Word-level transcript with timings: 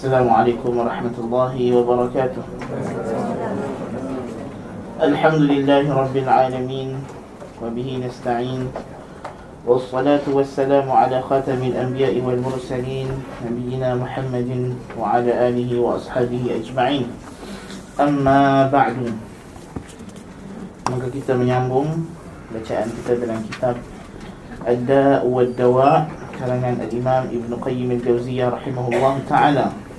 السلام 0.00 0.32
عليكم 0.32 0.72
ورحمة 0.80 1.16
الله 1.20 1.54
وبركاته 1.76 2.44
الحمد 4.96 5.42
لله 5.52 5.84
رب 5.92 6.16
العالمين 6.16 6.90
وبه 7.60 7.88
نستعين 8.08 8.72
والصلاة 9.68 10.24
والسلام 10.24 10.88
على 10.88 11.20
خاتم 11.20 11.60
الأنبياء 11.60 12.16
والمرسلين 12.16 13.08
نبينا 13.44 14.00
محمد 14.00 14.72
وعلى 14.96 15.32
آله 15.52 15.68
وأصحابه 15.68 16.48
أجمعين 16.48 17.04
أما 18.00 18.72
بعد 18.72 18.96
maka 20.88 21.12
kita 21.12 21.36
menyambung 21.36 22.08
bacaan 22.48 22.88
kita 22.88 23.20
dalam 23.20 23.44
kitab 23.52 23.76
Ad-Da' 24.64 25.28
wa 25.28 25.44
Dawa 25.44 26.08
karangan 26.40 26.80
Al-Imam 26.88 27.28
Ibn 27.28 27.52
Qayyim 27.60 28.00
Al-Jawziyah 28.00 28.48
rahimahullah 28.48 29.20
taala. 29.28 29.89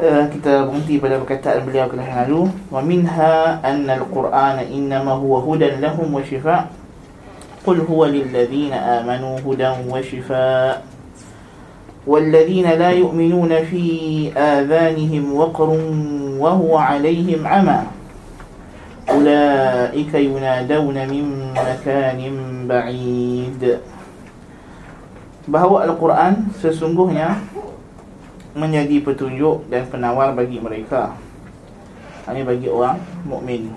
Uh, 0.00 0.24
kita 0.32 0.64
berhenti 0.64 0.96
pada 0.96 1.20
perkataan 1.20 1.60
beliau 1.68 1.84
ke 1.84 2.00
lalu 2.00 2.48
wa 2.72 2.80
minha 2.80 3.60
anna 3.60 4.00
al-Quran 4.00 4.64
innama 4.72 5.12
huwa 5.12 5.44
hudan 5.44 5.76
lahum 5.76 6.08
wa 6.08 6.24
shifa' 6.24 6.72
qul 7.60 7.84
huwa 7.84 8.08
lil 8.08 8.32
ladzina 8.32 9.04
amanu 9.04 9.36
hudan 9.44 9.84
wa 9.84 10.00
shifa' 10.00 10.80
والذين 12.08 12.80
لا 12.80 12.96
يؤمنون 12.96 13.52
في 13.68 13.84
آذانهم 14.32 15.24
وقر 15.36 15.70
وهو 16.40 16.72
عليهم 16.76 17.40
عمى 17.44 17.80
أولئك 19.04 20.12
ينادون 20.14 20.96
من 21.12 21.24
مكان 21.52 22.20
بعيد 22.64 23.62
bahawa 25.44 25.84
Al-Quran 25.92 26.48
sesungguhnya 26.56 27.36
menjadi 28.60 29.00
petunjuk 29.00 29.66
dan 29.72 29.88
penawar 29.88 30.36
bagi 30.36 30.60
mereka. 30.60 31.16
Ini 32.28 32.44
bagi 32.44 32.68
orang 32.68 33.00
mukmin. 33.24 33.72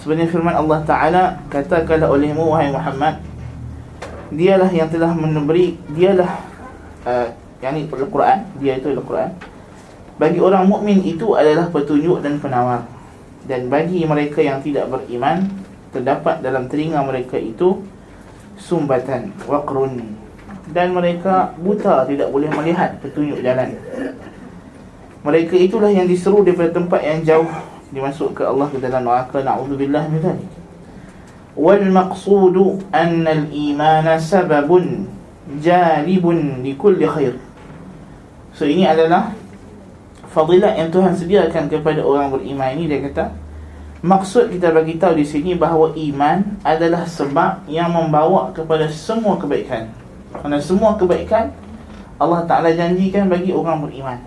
Sebenarnya 0.00 0.32
firman 0.32 0.56
Allah 0.56 0.80
Taala 0.82 1.24
katakanlah 1.52 2.08
olehmu 2.08 2.56
wahai 2.56 2.72
Muhammad 2.72 3.20
dialah 4.32 4.70
yang 4.72 4.90
telah 4.90 5.14
memberi 5.14 5.78
dialah 5.94 6.30
uh, 7.06 7.28
yakni 7.62 7.86
Al-Quran, 7.86 8.38
dia 8.58 8.80
itu 8.80 8.90
Al-Quran. 8.90 9.30
Bagi 10.16 10.40
orang 10.40 10.64
mukmin 10.64 11.04
itu 11.04 11.36
adalah 11.36 11.68
petunjuk 11.68 12.24
dan 12.24 12.40
penawar. 12.40 12.88
Dan 13.46 13.70
bagi 13.70 14.02
mereka 14.02 14.42
yang 14.42 14.58
tidak 14.64 14.90
beriman 14.90 15.46
terdapat 15.94 16.42
dalam 16.42 16.66
telinga 16.66 16.98
mereka 17.06 17.38
itu 17.38 17.84
sumbatan 18.58 19.30
waqrun 19.46 20.25
dan 20.70 20.90
mereka 20.90 21.54
buta 21.60 22.06
tidak 22.06 22.30
boleh 22.30 22.50
melihat 22.50 22.98
petunjuk 22.98 23.38
jalan. 23.42 23.74
Mereka 25.22 25.54
itulah 25.58 25.90
yang 25.90 26.06
diseru 26.06 26.46
daripada 26.46 26.70
tempat 26.74 27.00
yang 27.02 27.20
jauh 27.26 27.50
dimasuk 27.90 28.34
ke 28.34 28.42
Allah 28.46 28.66
ke 28.70 28.78
dalam 28.78 29.06
neraka 29.06 29.42
naudzubillah 29.42 30.06
min 30.10 30.18
dzalik. 30.22 30.50
Wal 31.56 31.86
maqsudu 31.88 32.82
anna 32.90 33.32
al 33.32 33.44
iman 33.50 34.06
sababun 34.18 35.06
jalibun 35.62 36.62
li 36.62 36.74
kulli 36.74 37.06
khair. 37.06 37.34
So 38.54 38.66
ini 38.66 38.86
adalah 38.86 39.34
fadilah 40.30 40.74
yang 40.76 40.90
Tuhan 40.90 41.14
sediakan 41.14 41.70
kepada 41.70 42.02
orang 42.02 42.34
beriman 42.34 42.76
ini 42.76 42.84
dia 42.90 43.00
kata 43.08 43.32
maksud 44.04 44.52
kita 44.52 44.70
bagi 44.70 45.00
tahu 45.00 45.16
di 45.16 45.24
sini 45.24 45.56
bahawa 45.56 45.96
iman 45.96 46.60
adalah 46.60 47.08
sebab 47.08 47.66
yang 47.66 47.90
membawa 47.90 48.52
kepada 48.52 48.86
semua 48.92 49.40
kebaikan. 49.40 50.05
Kerana 50.34 50.58
semua 50.58 50.98
kebaikan 50.98 51.54
Allah 52.16 52.48
Ta'ala 52.48 52.72
janjikan 52.72 53.28
bagi 53.28 53.52
orang 53.52 53.84
beriman. 53.84 54.18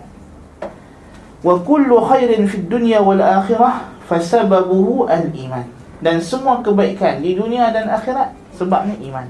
Wa 1.42 1.58
kullu 1.58 1.98
khairin 2.06 2.46
fid 2.46 2.70
dunya 2.70 3.02
wal 3.02 3.18
akhirah 3.18 3.90
Fasababuhu 4.06 5.06
al-iman. 5.10 5.66
Dan 6.02 6.18
semua 6.22 6.62
kebaikan 6.64 7.20
di 7.20 7.36
dunia 7.36 7.70
dan 7.70 7.90
akhirat 7.90 8.32
Sebabnya 8.54 8.96
iman. 9.10 9.26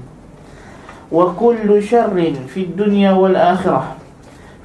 Wa 1.11 1.33
kullu 1.35 1.81
syarrin 1.81 2.45
fid 2.45 2.77
dunya 2.77 3.13
wal 3.17 3.35
akhirah 3.35 3.97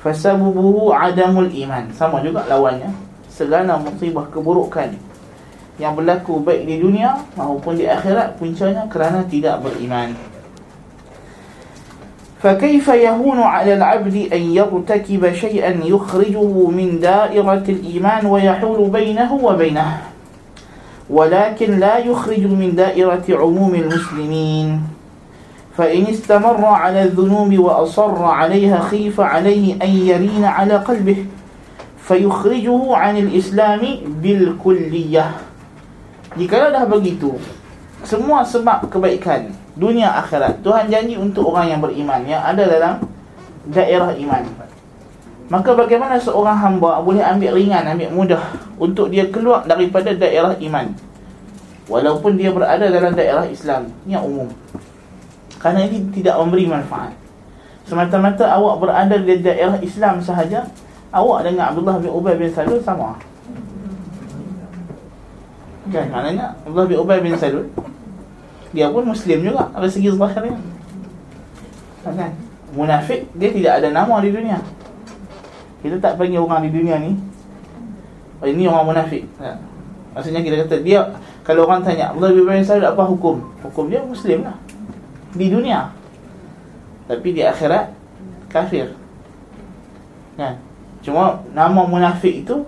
Fasababuhu 0.04 0.92
adamul 0.92 1.48
iman. 1.48 1.88
Sama 1.96 2.20
juga 2.20 2.44
lawannya. 2.44 2.92
Segala 3.32 3.76
musibah 3.76 4.24
keburukan 4.32 4.96
Yang 5.76 5.92
berlaku 5.92 6.40
baik 6.40 6.64
di 6.64 6.80
dunia 6.80 7.20
Maupun 7.36 7.76
di 7.76 7.84
akhirat 7.84 8.40
Puncanya 8.40 8.88
kerana 8.88 9.28
tidak 9.28 9.60
beriman 9.60 10.16
فكيف 12.42 12.88
يهون 12.88 13.38
على 13.38 13.74
العبد 13.74 14.28
أن 14.32 14.42
يرتكب 14.52 15.32
شيئا 15.32 15.80
يخرجه 15.84 16.68
من 16.68 17.00
دائرة 17.00 17.64
الإيمان 17.68 18.26
ويحول 18.26 18.90
بينه 18.90 19.32
وبينه؟ 19.32 19.98
ولكن 21.10 21.78
لا 21.78 21.98
يخرج 21.98 22.44
من 22.46 22.74
دائرة 22.74 23.24
عموم 23.30 23.74
المسلمين. 23.74 24.82
فإن 25.76 26.02
استمر 26.06 26.64
على 26.64 27.02
الذنوب 27.02 27.58
وأصر 27.58 28.24
عليها 28.24 28.80
خيف 28.80 29.20
عليه 29.20 29.74
أن 29.82 29.88
يرين 29.88 30.44
على 30.44 30.76
قلبه 30.76 31.26
فيخرجه 32.08 32.96
عن 32.96 33.16
الإسلام 33.16 33.82
بالكلية. 34.22 35.26
Jika 36.36 36.68
dah 36.68 36.84
begitu 36.84 37.32
Semua 38.04 38.44
sebab 38.44 38.86
kebaikan. 38.92 39.65
Dunia 39.76 40.08
akhirat. 40.24 40.64
Tuhan 40.64 40.88
janji 40.88 41.14
untuk 41.20 41.52
orang 41.52 41.76
yang 41.76 41.80
beriman 41.84 42.24
yang 42.24 42.42
ada 42.42 42.64
dalam 42.64 42.94
daerah 43.68 44.16
iman. 44.16 44.42
Maka 45.46 45.70
bagaimana 45.78 46.18
seorang 46.18 46.58
hamba 46.58 46.98
boleh 46.98 47.22
ambil 47.22 47.54
ringan 47.54 47.86
ambil 47.86 48.10
mudah 48.10 48.42
untuk 48.82 49.14
dia 49.14 49.30
keluar 49.30 49.62
daripada 49.62 50.10
daerah 50.10 50.58
iman? 50.58 50.90
Walaupun 51.86 52.34
dia 52.34 52.50
berada 52.50 52.90
dalam 52.90 53.14
daerah 53.14 53.46
Islam 53.46 53.94
yang 54.10 54.26
umum. 54.26 54.50
Kerana 55.62 55.86
ini 55.86 56.10
tidak 56.10 56.34
memberi 56.42 56.66
manfaat. 56.66 57.14
Semata-mata 57.86 58.50
awak 58.50 58.82
berada 58.82 59.14
di 59.22 59.38
daerah 59.38 59.78
Islam 59.78 60.18
sahaja 60.18 60.66
awak 61.14 61.46
dengan 61.46 61.70
Abdullah 61.70 62.02
bin 62.02 62.10
Ubay 62.10 62.34
bin 62.34 62.50
Salul 62.50 62.82
sama. 62.82 63.14
Kan 65.94 66.10
maknanya 66.10 66.58
Abdullah 66.66 66.90
bin 66.90 66.98
Ubay 66.98 67.18
bin 67.22 67.38
Salul 67.38 67.70
dia 68.76 68.92
pun 68.92 69.08
muslim 69.08 69.40
juga 69.40 69.72
dari 69.72 69.88
segi 69.88 70.12
zahirnya 70.12 70.60
kan? 72.04 72.32
Munafik 72.76 73.24
dia 73.32 73.48
tidak 73.48 73.72
ada 73.80 73.88
nama 73.88 74.20
di 74.20 74.30
dunia. 74.36 74.60
Kita 75.80 75.96
tak 75.96 76.20
panggil 76.20 76.44
orang 76.44 76.68
di 76.68 76.70
dunia 76.76 77.00
ni 77.00 77.16
oh, 78.44 78.46
ini 78.46 78.68
orang 78.68 78.92
munafik. 78.92 79.24
Ha. 79.40 79.56
maksudnya 80.12 80.44
kita 80.44 80.68
kata 80.68 80.76
dia 80.84 81.00
kalau 81.40 81.64
orang 81.64 81.80
tanya 81.80 82.12
Allah 82.12 82.36
bin 82.36 82.60
Salih 82.60 82.84
apa 82.84 83.00
hukum? 83.08 83.40
Hukum 83.64 83.88
dia 83.88 84.04
muslim 84.04 84.44
lah. 84.44 84.60
Di 85.32 85.48
dunia. 85.48 85.88
Tapi 87.08 87.32
di 87.32 87.40
akhirat 87.40 87.96
kafir. 88.52 88.92
Kan? 90.36 90.60
Cuma 91.00 91.40
nama 91.56 91.80
munafik 91.88 92.44
itu 92.44 92.60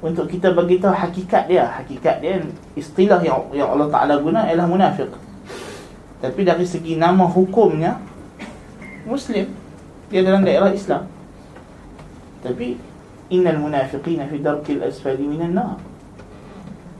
untuk 0.00 0.32
kita 0.32 0.56
bagi 0.56 0.80
tahu 0.80 0.96
hakikat 0.96 1.44
dia. 1.44 1.68
Hakikat 1.76 2.24
dia 2.24 2.40
istilah 2.72 3.20
yang 3.20 3.42
yang 3.52 3.68
Allah 3.76 3.92
Taala 3.92 4.16
guna 4.16 4.48
ialah 4.48 4.64
munafik 4.64 5.12
tapi 6.22 6.46
dari 6.46 6.62
segi 6.62 6.94
nama 6.94 7.26
hukumnya 7.26 7.98
Muslim 9.02 9.50
Dia 10.06 10.22
dalam 10.22 10.46
daerah 10.46 10.70
Islam. 10.70 11.10
Tapi 12.46 12.78
Innal 13.32 13.58
munafiqina 13.58 14.28
fi 14.28 14.38
darkil 14.38 14.84
asfali 14.84 15.24
minan 15.24 15.56
nar. 15.56 15.80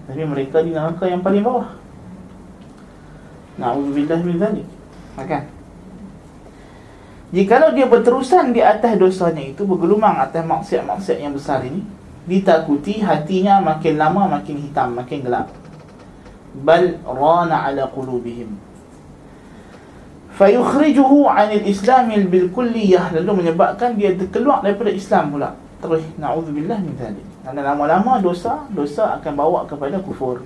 Tapi 0.09 0.25
mereka 0.25 0.65
di 0.65 0.73
neraka 0.73 1.05
yang 1.07 1.21
paling 1.21 1.45
bawah. 1.45 1.77
Na'udzubillah 3.61 4.19
min 4.25 4.41
dhalik. 4.41 4.67
Maka 5.15 5.45
Jikalau 7.37 7.77
dia 7.77 7.85
berterusan 7.85 8.53
di 8.53 8.61
atas 8.61 8.97
dosanya 9.01 9.41
itu 9.41 9.65
Bergelumang 9.65 10.21
atas 10.21 10.45
maksiat-maksiat 10.45 11.17
yang 11.21 11.33
besar 11.37 11.65
ini 11.65 11.85
Ditakuti 12.25 13.05
hatinya 13.05 13.61
makin 13.61 14.01
lama 14.01 14.41
makin 14.41 14.57
hitam, 14.57 14.97
makin 14.97 15.21
gelap. 15.21 15.53
Bal 16.65 16.97
rana 17.05 17.69
ala 17.69 17.93
qulubihim 17.93 18.72
fayukhrijuhu 20.43 21.31
'anil 21.31 21.63
islamil 21.71 22.27
bil 22.27 22.51
kulliyah 22.51 23.15
lalu 23.15 23.47
menyebabkan 23.47 23.95
dia 23.95 24.11
keluar 24.27 24.59
daripada 24.67 24.91
Islam 24.91 25.39
pula. 25.39 25.55
Terus 25.79 26.03
naudzubillah 26.19 26.83
min 26.83 26.99
zalik 26.99 27.23
kerana 27.47 27.63
lama-lama 27.63 28.19
dosa 28.19 28.67
dosa 28.75 29.23
akan 29.23 29.33
bawa 29.39 29.61
kepada 29.71 30.03
kufur. 30.03 30.43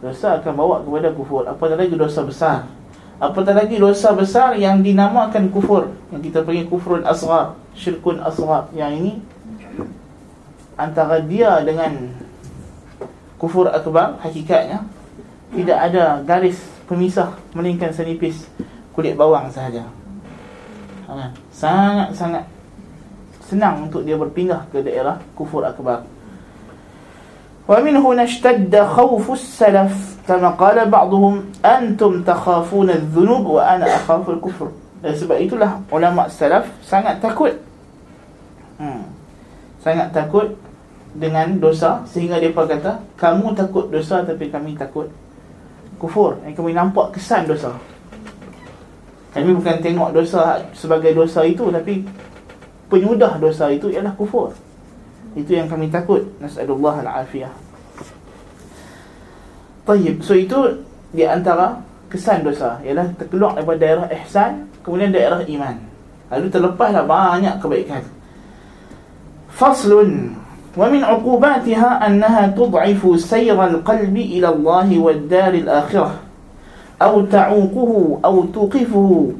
Dosa 0.00 0.40
akan 0.40 0.52
bawa 0.56 0.76
kepada 0.80 1.12
kufur. 1.12 1.44
Apatah 1.44 1.76
lagi 1.76 1.92
dosa 1.96 2.24
besar? 2.24 2.68
Apatah 3.16 3.52
lagi 3.56 3.76
dosa 3.76 4.12
besar 4.16 4.56
yang 4.56 4.80
dinamakan 4.80 5.52
kufur? 5.52 5.92
Yang 6.12 6.32
kita 6.32 6.44
panggil 6.44 6.68
kufrun 6.68 7.04
asghar 7.04 7.56
syirkun 7.76 8.20
asghar. 8.24 8.72
Yang 8.72 8.92
ini 9.00 9.12
antara 10.76 11.20
dia 11.24 11.60
dengan 11.64 12.12
kufur 13.36 13.68
akbar 13.68 14.20
hakikatnya 14.20 14.84
tidak 15.52 15.78
ada 15.92 16.20
garis 16.24 16.75
pemisah 16.86 17.34
melainkan 17.52 17.90
senipis 17.90 18.46
kulit 18.94 19.18
bawang 19.18 19.50
sahaja. 19.52 19.84
Ha, 21.06 21.30
sangat-sangat 21.54 22.44
senang 23.46 23.86
untuk 23.86 24.02
dia 24.02 24.18
berpindah 24.18 24.66
ke 24.74 24.82
daerah 24.82 25.22
kufur 25.38 25.62
akbar. 25.62 26.02
Wa 27.66 27.78
minhu 27.82 28.14
nashtadda 28.14 28.86
khawfu 28.90 29.38
salaf 29.38 29.94
kama 30.26 30.54
qala 30.58 30.86
ba'dhum 30.86 31.46
antum 31.62 32.22
takhafuna 32.22 32.98
adh-dhunub 32.98 33.58
wa 33.58 33.62
ana 33.62 33.86
akhafu 33.86 34.38
al-kufr. 34.38 34.70
Eh, 35.06 35.14
sebab 35.14 35.38
itulah 35.38 35.78
ulama 35.90 36.26
salaf 36.26 36.66
sangat 36.82 37.22
takut. 37.22 37.54
Hmm. 38.78 39.06
Sangat 39.82 40.10
takut 40.10 40.58
dengan 41.14 41.58
dosa 41.62 42.02
sehingga 42.10 42.42
dia 42.42 42.52
kata 42.52 43.00
kamu 43.16 43.56
takut 43.56 43.88
dosa 43.88 44.20
tapi 44.26 44.50
kami 44.52 44.76
takut 44.76 45.08
kufur. 45.96 46.36
Yang 46.44 46.60
kami 46.60 46.72
nampak 46.76 47.16
kesan 47.16 47.48
dosa. 47.48 47.72
Kami 49.36 49.52
bukan 49.52 49.76
tengok 49.84 50.16
dosa 50.16 50.64
sebagai 50.72 51.12
dosa 51.12 51.44
itu 51.44 51.68
tapi 51.68 52.04
penyudah 52.88 53.36
dosa 53.36 53.68
itu 53.68 53.92
ialah 53.92 54.16
kufur. 54.16 54.52
Itu 55.36 55.52
yang 55.52 55.68
kami 55.68 55.92
takut. 55.92 56.24
Nasallallahu 56.40 57.04
alafiyah. 57.04 57.52
Tayyib. 59.84 60.24
So 60.24 60.32
itu 60.32 60.84
di 61.12 61.28
antara 61.28 61.84
kesan 62.08 62.48
dosa. 62.48 62.80
Ialah 62.80 63.12
terkeluar 63.20 63.60
daripada 63.60 63.78
daerah 63.78 64.06
ihsan 64.24 64.72
kemudian 64.80 65.12
daerah 65.12 65.44
iman. 65.44 65.76
Lalu 66.32 66.46
terlepaslah 66.48 67.04
banyak 67.04 67.54
kebaikan. 67.60 68.02
Faslun 69.52 70.34
ومن 70.77 71.03
عقوباتها 71.03 72.07
أنها 72.07 72.47
تضعف 72.47 73.01
سير 73.19 73.59
القلب 73.65 74.15
إلى 74.17 74.49
الله 74.49 74.99
والدار 74.99 75.53
الآخرة 75.53 76.13
أو 77.01 77.13
تعوقه 77.25 78.19
أو 78.25 78.35
توقفه 78.45 79.31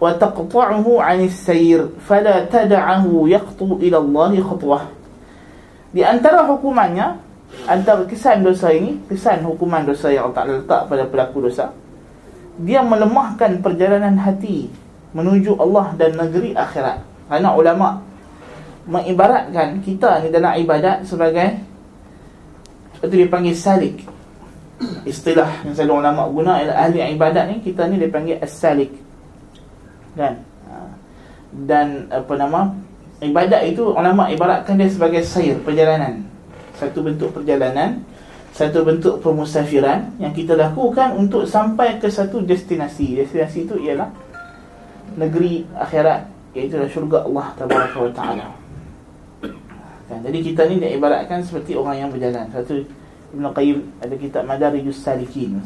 وتقطعه 0.00 0.86
عن 1.02 1.18
السير 1.24 1.88
فلا 2.08 2.44
تدعه 2.44 3.04
يخطو 3.26 3.76
إلى 3.76 3.96
الله 3.96 4.32
خطوة 4.40 4.80
Di 5.88 6.04
antara 6.04 6.44
hukumannya 6.44 7.16
Antara 7.64 8.04
kesan 8.04 8.44
dosa 8.44 8.68
ini 8.68 9.00
Kesan 9.08 9.40
hukuman 9.40 9.88
dosa 9.88 10.12
yang 10.12 10.36
tak 10.36 10.44
letak 10.44 10.84
pada 10.84 11.08
pelaku 11.08 11.48
dosa 11.48 11.72
Dia 12.60 12.84
melemahkan 12.84 13.64
perjalanan 13.64 14.20
hati 14.20 14.68
Menuju 15.16 15.56
Allah 15.56 15.96
dan 15.96 16.12
negeri 16.20 16.52
akhirat 16.52 17.00
Kerana 17.32 17.56
ulama' 17.56 18.04
mengibaratkan 18.83 19.79
kita 19.79 20.23
ni 20.23 20.27
dalam 20.33 20.59
ibadat 20.59 21.07
sebagai 21.07 21.59
itu 23.03 23.15
dipanggil 23.15 23.55
salik. 23.55 24.03
Istilah 25.07 25.63
yang 25.63 25.75
selalu 25.75 25.93
ulama 26.03 26.23
guna 26.27 26.59
ialah 26.59 26.87
ahli 26.87 26.99
ibadat 27.15 27.45
ni 27.51 27.55
kita 27.63 27.87
ni 27.87 27.99
dipanggil 27.99 28.39
as-salik. 28.39 28.91
Kan? 30.13 30.45
Ha. 30.69 30.77
dan 31.65 32.05
apa 32.13 32.33
nama 32.37 32.69
ibadat 33.17 33.65
itu 33.65 33.89
ulama 33.97 34.29
ibaratkan 34.29 34.77
dia 34.77 34.91
sebagai 34.91 35.23
sair 35.25 35.57
perjalanan. 35.59 36.21
Satu 36.77 37.05
bentuk 37.05 37.33
perjalanan 37.33 38.03
satu 38.53 38.85
bentuk 38.85 39.17
pemusafiran 39.25 40.13
yang 40.21 40.29
kita 40.29 40.53
lakukan 40.53 41.17
untuk 41.17 41.49
sampai 41.49 41.97
ke 41.97 42.05
satu 42.05 42.45
destinasi. 42.45 43.17
Destinasi 43.17 43.65
itu 43.65 43.81
ialah 43.81 44.13
negeri 45.17 45.65
akhirat 45.73 46.29
iaitu 46.53 46.77
syurga 46.85 47.25
Allah 47.25 47.49
tabaraka 47.57 47.97
wa 47.97 48.11
taala 48.13 48.62
kan? 50.09 50.19
Jadi 50.23 50.37
kita 50.41 50.61
ni 50.67 50.79
diibaratkan 50.79 51.39
seperti 51.43 51.77
orang 51.77 52.05
yang 52.05 52.09
berjalan. 52.11 52.45
Satu 52.51 52.83
Ibn 53.33 53.49
Qayyim 53.49 53.79
ada 53.97 54.15
kitab 54.15 54.43
Madarijus 54.45 55.01
Salikin 55.01 55.57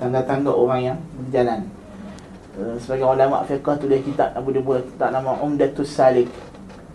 Tanda-tanda 0.00 0.50
orang 0.50 0.80
yang 0.80 0.98
berjalan. 1.20 1.68
Uh, 2.56 2.74
Sebagai 2.80 3.04
ulama 3.04 3.44
fiqah 3.44 3.74
tu 3.76 3.90
dia 3.90 4.00
kitab 4.00 4.32
Abu 4.32 4.54
dia 4.54 4.62
buat 4.62 4.80
kitab 4.82 5.10
nama 5.10 5.36
Umdatus 5.42 5.90
Salik 5.90 6.30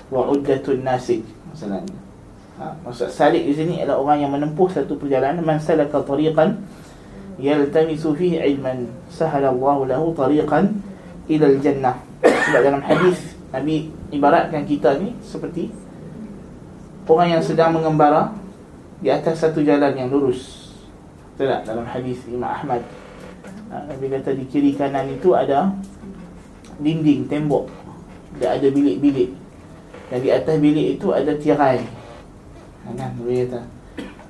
Wa 0.07 0.25
Uddatul 0.31 0.81
Nasik 0.81 1.21
Misalnya. 1.51 1.83
Ha, 2.59 2.75
Maksud 2.83 3.11
Salik 3.11 3.43
di 3.47 3.53
sini 3.55 3.79
adalah 3.79 4.03
orang 4.03 4.17
yang 4.23 4.31
menempuh 4.35 4.67
satu 4.67 4.99
perjalanan. 4.99 5.43
Man 5.43 5.59
salaka 5.59 6.03
tariqan 6.03 6.59
Yaltamisu 7.39 8.15
fihi 8.15 8.39
ilman 8.55 8.91
Sahalallahu 9.11 9.87
lahu 9.87 10.11
tariqan 10.11 10.75
Ilal 11.29 11.61
jannah. 11.61 11.95
Sebab 12.25 12.61
dalam 12.65 12.81
hadis 12.83 13.37
Nabi 13.53 13.93
ibaratkan 14.09 14.65
kita 14.65 14.97
ni 14.97 15.13
seperti 15.21 15.69
orang 17.09 17.33
yang 17.33 17.43
sedang 17.43 17.73
mengembara 17.73 18.29
di 19.01 19.09
atas 19.09 19.41
satu 19.41 19.65
jalan 19.65 19.97
yang 19.97 20.07
lurus. 20.13 20.69
Betul 21.33 21.49
tak? 21.49 21.61
Dalam 21.65 21.85
hadis 21.89 22.21
Imam 22.29 22.51
Ahmad. 22.51 22.85
Ha, 23.73 23.89
Nabi 23.89 24.05
kata 24.13 24.35
di 24.37 24.45
kiri 24.45 24.77
kanan 24.77 25.09
itu 25.09 25.33
ada 25.33 25.73
dinding, 26.77 27.25
tembok. 27.25 27.71
Dan 28.37 28.61
ada 28.61 28.67
bilik-bilik. 28.69 29.33
Dan 30.13 30.19
di 30.21 30.29
atas 30.29 30.55
bilik 30.61 30.99
itu 30.99 31.07
ada 31.09 31.31
tirai. 31.33 31.81
Ha, 32.85 32.87
kan? 32.93 33.15
Nabi 33.17 33.47
kata. 33.47 33.61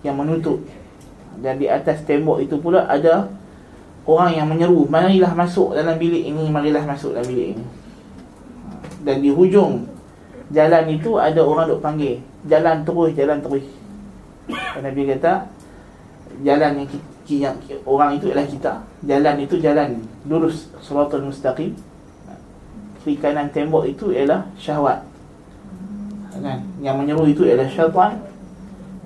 Yang 0.06 0.16
menutup. 0.16 0.60
Dan 1.42 1.60
di 1.60 1.68
atas 1.68 2.06
tembok 2.06 2.40
itu 2.40 2.56
pula 2.62 2.86
ada 2.86 3.28
orang 4.06 4.38
yang 4.38 4.48
menyeru. 4.48 4.86
Marilah 4.86 5.34
masuk 5.34 5.74
dalam 5.75 5.98
bilik 5.98 6.30
ini. 6.30 6.46
Marilah 6.48 6.86
masuk 6.86 7.18
dalam 7.18 7.25
bilik 7.25 7.58
ini. 7.58 7.66
Ha, 7.66 8.70
dan 9.02 9.18
di 9.20 9.34
hujung 9.34 9.88
jalan 10.50 10.86
itu 10.90 11.18
ada 11.18 11.42
orang 11.42 11.66
duk 11.69 11.81
panggil. 11.81 12.22
Jalan 12.50 12.86
terus 12.86 13.12
jalan 13.13 13.38
terus. 13.42 13.66
Nabi 14.81 15.01
kata 15.13 15.46
jalan 16.42 16.72
yang, 16.81 16.90
yang 17.30 17.56
orang 17.86 18.18
itu 18.18 18.34
adalah 18.34 18.48
kita. 18.50 18.74
Jalan 19.06 19.36
itu 19.44 19.56
jalan 19.62 19.90
lurus 20.25 20.69
suratul 20.81 21.30
mustaqim. 21.30 21.74
Kiri 23.00 23.16
kanan 23.16 23.48
tembok 23.50 23.88
itu 23.88 24.12
ialah 24.12 24.44
syahwat. 24.60 25.01
Kan? 26.40 26.60
Yang 26.80 26.96
menyeru 27.00 27.24
itu 27.28 27.44
ialah 27.48 27.68
syaitan. 27.72 28.13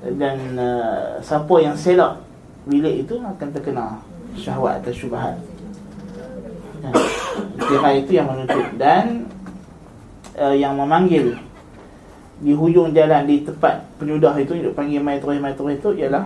Dan 0.03 0.59
uh, 0.59 1.15
siapa 1.23 1.55
yang 1.63 1.75
selak 1.79 2.19
bilik 2.67 3.07
itu 3.07 3.15
akan 3.23 3.47
terkena 3.55 4.01
syahwat 4.35 4.83
atau 4.83 4.91
syubhat. 4.91 5.35
Kan? 6.83 6.93
itu 7.95 8.11
yang 8.11 8.27
menutup 8.27 8.65
dan 8.75 9.23
uh, 10.37 10.55
yang 10.55 10.77
memanggil 10.77 11.37
di 12.43 12.51
hujung 12.51 12.91
jalan 12.91 13.23
di 13.23 13.45
tempat 13.45 13.85
penyudah 14.01 14.35
itu 14.41 14.57
yang 14.57 14.75
panggil 14.75 14.99
mai 14.99 15.21
terus 15.21 15.79
itu 15.79 15.89
ialah 16.03 16.25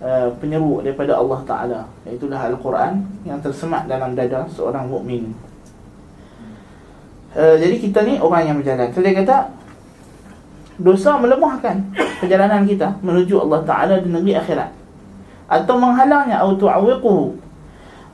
uh, 0.00 0.28
penyeru 0.38 0.84
daripada 0.84 1.18
Allah 1.18 1.40
Taala 1.42 1.80
itulah 2.06 2.46
al-Quran 2.46 3.02
yang 3.24 3.40
tersemat 3.40 3.88
dalam 3.88 4.12
dada 4.14 4.46
seorang 4.52 4.86
mukmin. 4.86 5.32
Uh, 7.36 7.56
jadi 7.60 7.76
kita 7.76 8.00
ni 8.04 8.16
orang 8.16 8.48
yang 8.48 8.56
berjalan. 8.60 8.88
Saya 8.92 9.12
kata 9.12 9.36
dosa 10.76 11.16
melemahkan 11.16 11.76
perjalanan 12.20 12.68
kita 12.68 13.00
menuju 13.00 13.48
Allah 13.48 13.60
Taala 13.64 13.94
di 14.00 14.08
negeri 14.12 14.36
akhirat 14.36 14.70
atau 15.46 15.74
menghalangnya 15.78 16.42
atau 16.42 16.58
tu'awiquhu 16.58 17.38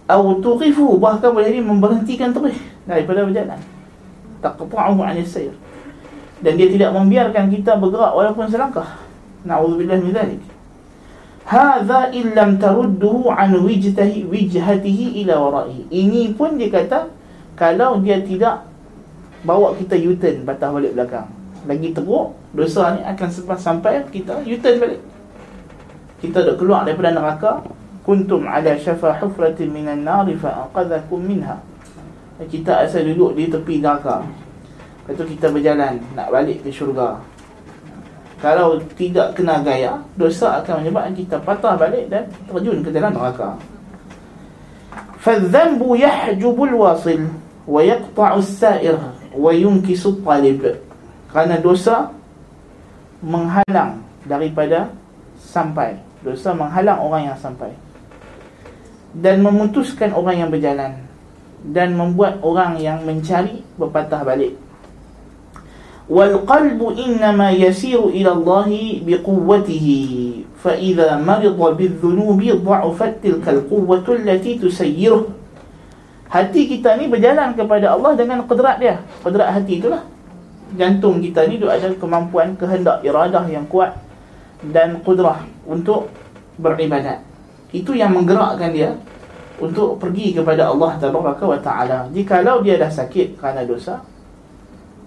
atau 0.06 0.36
tuqifu 0.38 1.00
bahkan 1.00 1.32
boleh 1.32 1.58
memberhentikan 1.58 2.30
terus 2.30 2.54
daripada 2.84 3.24
berjalan 3.24 3.58
taqta'uhu 4.42 5.00
'anil 5.00 5.24
sayr 5.24 5.54
dan 6.42 6.58
dia 6.58 6.68
tidak 6.68 6.90
membiarkan 6.90 7.46
kita 7.54 7.78
bergerak 7.78 8.12
walaupun 8.18 8.50
selangkah. 8.50 8.98
Na'udzubillah 9.46 9.98
min 10.02 10.10
zalik. 10.10 10.42
Hadza 11.46 12.10
illam 12.10 12.58
tarudduhu 12.58 13.30
'an 13.30 13.62
wijhatihi 13.62 14.26
wijhatihi 14.26 15.22
ila 15.22 15.34
wara'i. 15.38 15.86
Ini 15.86 16.34
pun 16.34 16.58
dia 16.58 16.66
kata 16.70 17.14
kalau 17.54 18.02
dia 18.02 18.18
tidak 18.26 18.66
bawa 19.46 19.78
kita 19.78 19.94
U-turn 20.02 20.42
patah 20.42 20.74
balik 20.74 20.98
belakang. 20.98 21.30
Lagi 21.62 21.94
teruk 21.94 22.34
dosa 22.50 22.98
ni 22.98 23.06
akan 23.06 23.28
sebab 23.30 23.58
sampai 23.58 24.02
kita 24.10 24.42
U-turn 24.42 24.82
balik. 24.82 25.00
Kita 26.18 26.42
dah 26.42 26.54
keluar 26.58 26.82
daripada 26.82 27.14
neraka. 27.14 27.62
Kuntum 28.02 28.50
ala 28.50 28.74
syafa 28.74 29.14
hufratin 29.22 29.70
minan 29.70 30.02
nar 30.02 30.26
fa 30.42 30.66
aqadhakum 30.66 31.22
minha 31.22 31.62
kita 32.45 32.85
asal 32.85 33.01
duduk 33.01 33.33
di 33.33 33.49
tepi 33.49 33.81
neraka 33.81 34.21
Lepas 35.07 35.23
tu 35.23 35.25
kita 35.33 35.47
berjalan 35.49 35.97
nak 36.13 36.29
balik 36.29 36.61
ke 36.61 36.69
syurga 36.69 37.17
Kalau 38.37 38.77
tidak 38.93 39.33
kena 39.33 39.65
gaya 39.65 39.97
Dosa 40.13 40.61
akan 40.61 40.85
menyebabkan 40.85 41.15
kita 41.17 41.41
patah 41.41 41.73
balik 41.73 42.05
dan 42.13 42.29
terjun 42.45 42.85
ke 42.85 42.93
dalam 42.93 43.15
neraka 43.17 43.57
فَالذَّنْبُ 45.17 45.81
يَحْجُبُ 45.83 46.55
الْوَاصِلِ 46.55 47.19
وَيَقْطَعُ 47.67 48.29
السَّائِرِ 48.37 48.95
وَيُنْكِسُ 49.35 50.03
الطَّالِبِ 50.07 50.61
Kerana 51.27 51.59
dosa 51.59 52.15
menghalang 53.19 54.07
daripada 54.23 54.87
sampai 55.35 55.99
Dosa 56.23 56.55
menghalang 56.55 57.03
orang 57.03 57.33
yang 57.33 57.37
sampai 57.43 57.75
Dan 59.11 59.43
memutuskan 59.43 60.15
orang 60.15 60.47
yang 60.47 60.49
berjalan 60.53 60.95
dan 61.62 61.94
membuat 61.94 62.42
orang 62.42 62.78
yang 62.82 63.06
mencari 63.06 63.62
berpatah 63.78 64.26
balik. 64.26 64.58
Wal 66.10 66.42
qalbu 66.42 66.98
ma 67.32 67.54
yasiru 67.54 68.10
ila 68.10 68.34
Allah 68.34 68.68
bi 69.00 69.14
quwwatihi 69.14 70.00
fa 70.58 70.74
idza 70.74 71.14
marida 71.22 71.68
bil 71.78 71.94
dhunubi 72.02 72.50
dha'afat 72.52 73.22
tilka 73.22 73.54
al 73.54 73.62
quwwatu 73.70 74.18
allati 74.18 74.58
tusayyiru 74.58 75.30
hati 76.32 76.64
kita 76.64 76.96
ni 76.96 77.12
berjalan 77.12 77.52
kepada 77.52 77.92
Allah 77.92 78.16
dengan 78.16 78.42
kudrat 78.48 78.80
dia. 78.80 79.04
Kudrat 79.20 79.52
hati 79.52 79.78
itulah 79.78 80.02
jantung 80.74 81.20
kita 81.20 81.44
ni 81.44 81.60
ada 81.60 81.92
kemampuan 81.94 82.56
kehendak 82.56 83.04
iradah 83.04 83.44
yang 83.52 83.68
kuat 83.68 83.92
dan 84.72 85.04
kudrah 85.04 85.44
untuk 85.68 86.08
beribadat. 86.56 87.20
Itu 87.72 87.92
yang 87.92 88.16
menggerakkan 88.16 88.72
dia 88.72 88.96
untuk 89.62 90.02
pergi 90.02 90.34
kepada 90.34 90.74
Allah 90.74 90.98
Tabaraka 90.98 91.44
wa 91.46 91.58
Taala. 91.62 92.10
Jikalau 92.10 92.66
dia 92.66 92.74
dah 92.74 92.90
sakit 92.90 93.38
kerana 93.38 93.62
dosa, 93.62 94.02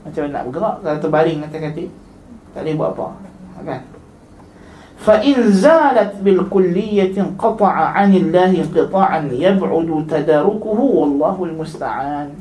macam 0.08 0.22
mana 0.24 0.32
nak 0.40 0.44
bergerak? 0.48 0.76
Kalau 0.80 1.00
terbaring 1.04 1.40
kata 1.44 1.58
kata 1.60 1.84
tak 2.56 2.62
boleh 2.64 2.76
buat 2.80 2.92
apa. 2.96 3.08
Kan? 3.68 3.82
Fa 4.96 5.16
in 5.20 5.38
zalat 5.52 6.24
bil 6.24 6.48
kulliyati 6.48 7.20
qata'a 7.36 8.00
anillahi 8.00 8.64
qita'an 8.64 9.28
yab'udu 9.28 10.08
tadarukuhu 10.08 11.04
wallahu 11.04 11.52
al 11.52 11.54
musta'an. 11.60 12.32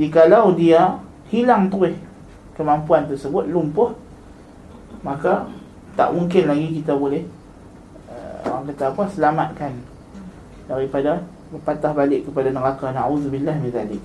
Jikalau 0.00 0.56
dia 0.56 0.96
hilang 1.28 1.68
terus 1.68 1.94
kemampuan 2.56 3.04
tersebut 3.06 3.44
lumpuh 3.48 3.92
maka 5.00 5.48
tak 5.96 6.12
mungkin 6.12 6.48
lagi 6.48 6.80
kita 6.80 6.92
boleh 6.92 7.24
uh, 8.08 8.36
orang 8.50 8.68
kata 8.72 8.92
apa 8.92 9.02
selamatkan 9.08 9.72
daripada 10.70 11.26
patah 11.66 11.90
balik 11.90 12.30
kepada 12.30 12.54
neraka. 12.54 12.94
Naudzubillah 12.94 13.58
min 13.58 13.74
zalik. 13.74 14.02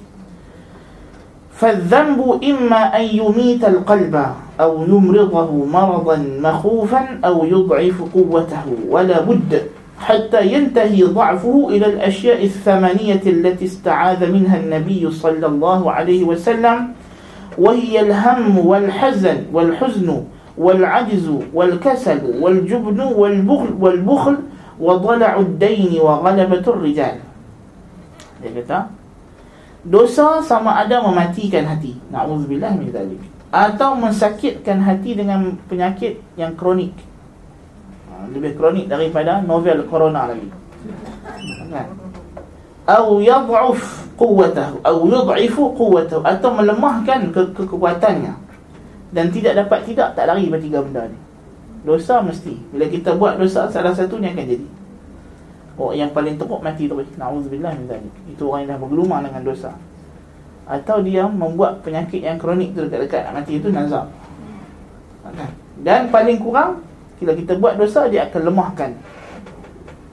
فالذنب 1.55 2.43
إما 2.43 3.00
أن 3.00 3.05
يميت 3.15 3.63
القلب 3.63 4.25
أو 4.60 4.84
يمرضه 4.84 5.65
مرضا 5.65 6.17
مخوفا 6.43 7.19
أو 7.25 7.45
يضعف 7.45 8.01
قوته 8.13 8.65
ولا 8.89 9.22
بد 9.22 9.62
حتى 10.00 10.48
ينتهي 10.48 11.03
ضعفه 11.03 11.67
إلى 11.69 11.86
الأشياء 11.86 12.43
الثمانية 12.43 13.22
التي 13.25 13.65
استعاذ 13.65 14.31
منها 14.31 14.57
النبي 14.57 15.12
صلى 15.12 15.48
الله 15.48 15.91
عليه 15.91 16.24
وسلم 16.24 16.88
وهي 17.57 18.00
الهم 18.00 18.60
والحزن 18.60 19.38
والحزن 19.53 20.24
والعجز 20.57 21.31
والكسل 21.53 22.19
والجبن 22.41 23.00
والبخل 23.01 23.74
والبخل 23.79 24.36
wa 24.75 24.94
dhana'u 25.00 25.41
ad-dayn 25.44 25.91
wa 26.00 26.22
rijal. 26.84 27.15
Dia 28.44 28.51
kata 28.62 28.79
dosa 29.86 30.41
sama 30.44 30.75
ada 30.82 31.00
mematikan 31.00 31.63
hati. 31.70 31.96
Nauzubillah 32.12 32.74
min 32.75 32.89
zalik. 32.91 33.22
Atau 33.53 33.96
mensakitkan 33.96 34.84
hati 34.84 35.15
dengan 35.15 35.55
penyakit 35.72 36.20
yang 36.36 36.58
kronik. 36.60 36.91
Ha, 38.12 38.27
lebih 38.34 38.58
kronik 38.60 38.91
daripada 38.91 39.39
novel 39.39 39.88
corona 39.88 40.27
lagi. 40.27 40.50
Kan? 41.72 41.88
Au 42.86 43.17
yad'uf 43.17 44.05
quwwatahu 44.13 44.86
au 44.86 44.98
yud'ifu 45.10 45.74
quwwatahu 45.74 46.22
atau 46.22 46.50
melemahkan 46.53 47.34
ke- 47.34 47.51
kekuatannya 47.58 48.34
dan 49.10 49.25
tidak 49.34 49.65
dapat 49.65 49.79
tidak 49.89 50.13
tak 50.13 50.29
lari 50.29 50.46
pada 50.51 50.62
tiga 50.62 50.79
benda 50.86 51.03
ni 51.10 51.17
dosa 51.86 52.20
mesti. 52.20 52.58
Bila 52.74 52.89
kita 52.89 53.13
buat 53.15 53.38
dosa 53.38 53.70
salah 53.70 53.94
satunya 53.94 54.34
akan 54.34 54.46
jadi. 54.46 54.68
Orang 55.75 55.96
yang 55.96 56.12
paling 56.15 56.36
teruk 56.39 56.63
mati 56.63 56.88
terus 56.88 57.08
na'udzubillah 57.15 57.72
min 57.77 57.86
zalik. 57.88 58.13
Itu 58.32 58.51
orang 58.51 58.65
yang 58.65 58.70
dah 58.75 58.80
bergelumang 58.82 59.22
dengan 59.30 59.44
dosa. 59.46 59.72
Atau 60.65 61.06
dia 61.06 61.30
membuat 61.30 61.86
penyakit 61.86 62.25
yang 62.25 62.42
kronik 62.42 62.74
tu 62.74 62.84
dekat-dekat. 62.89 63.30
Nak 63.30 63.34
mati 63.44 63.62
itu 63.62 63.70
nazar 63.70 64.10
kan? 65.34 65.51
dan 65.82 66.08
paling 66.13 66.38
kurang 66.38 66.86
bila 67.18 67.34
kita 67.34 67.58
buat 67.58 67.74
dosa 67.80 68.06
dia 68.12 68.30
akan 68.30 68.42
lemahkan 68.51 68.92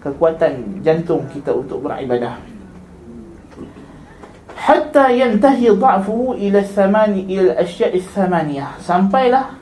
kekuatan 0.00 0.82
jantung 0.82 1.22
kita 1.30 1.54
untuk 1.54 1.84
beribadah. 1.84 2.38
Hatta 4.58 5.10
yantahi 5.10 5.74
dha'fuhu 5.74 6.38
ila 6.38 6.62
thamani 6.62 7.26
ila 7.26 7.58
asya'i 7.58 7.98
thamaniyah 7.98 8.78
sampailah 8.78 9.61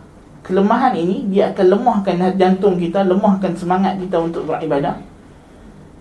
kelemahan 0.50 0.98
ini 0.98 1.30
dia 1.30 1.54
akan 1.54 1.66
lemahkan 1.78 2.18
jantung 2.34 2.74
kita 2.74 3.06
lemahkan 3.06 3.54
semangat 3.54 4.02
kita 4.02 4.18
untuk 4.18 4.50
beribadah 4.50 4.98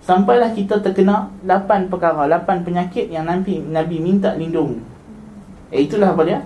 Sampailah 0.10 0.58
kita 0.58 0.82
terkena 0.82 1.30
lapan 1.46 1.86
perkara, 1.86 2.26
lapan 2.26 2.66
penyakit 2.66 3.14
yang 3.14 3.30
Nabi 3.30 3.62
Nabi 3.62 4.02
minta 4.02 4.34
lindung. 4.34 4.82
Eh, 5.70 5.86
itulah 5.86 6.18
apa 6.18 6.26
dia? 6.26 6.42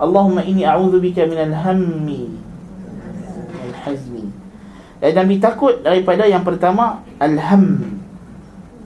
Allahumma 0.00 0.40
inni 0.40 0.64
a'udzubika 0.64 1.28
minal 1.28 1.52
hammi 1.52 2.40
wal 3.52 3.76
hazmi. 3.84 4.32
Dan 5.04 5.12
Nabi 5.12 5.36
takut 5.36 5.84
daripada 5.84 6.24
yang 6.24 6.40
pertama 6.40 7.04
al-ham. 7.20 8.00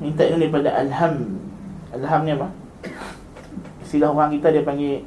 Minta 0.03 0.27
ini 0.27 0.43
daripada 0.43 0.75
al-ham. 0.75 1.39
Al-ham 1.95 2.21
ni 2.27 2.35
apa? 2.35 2.51
Istilah 3.87 4.11
orang 4.11 4.35
kita 4.35 4.51
dia 4.51 4.67
panggil 4.67 5.07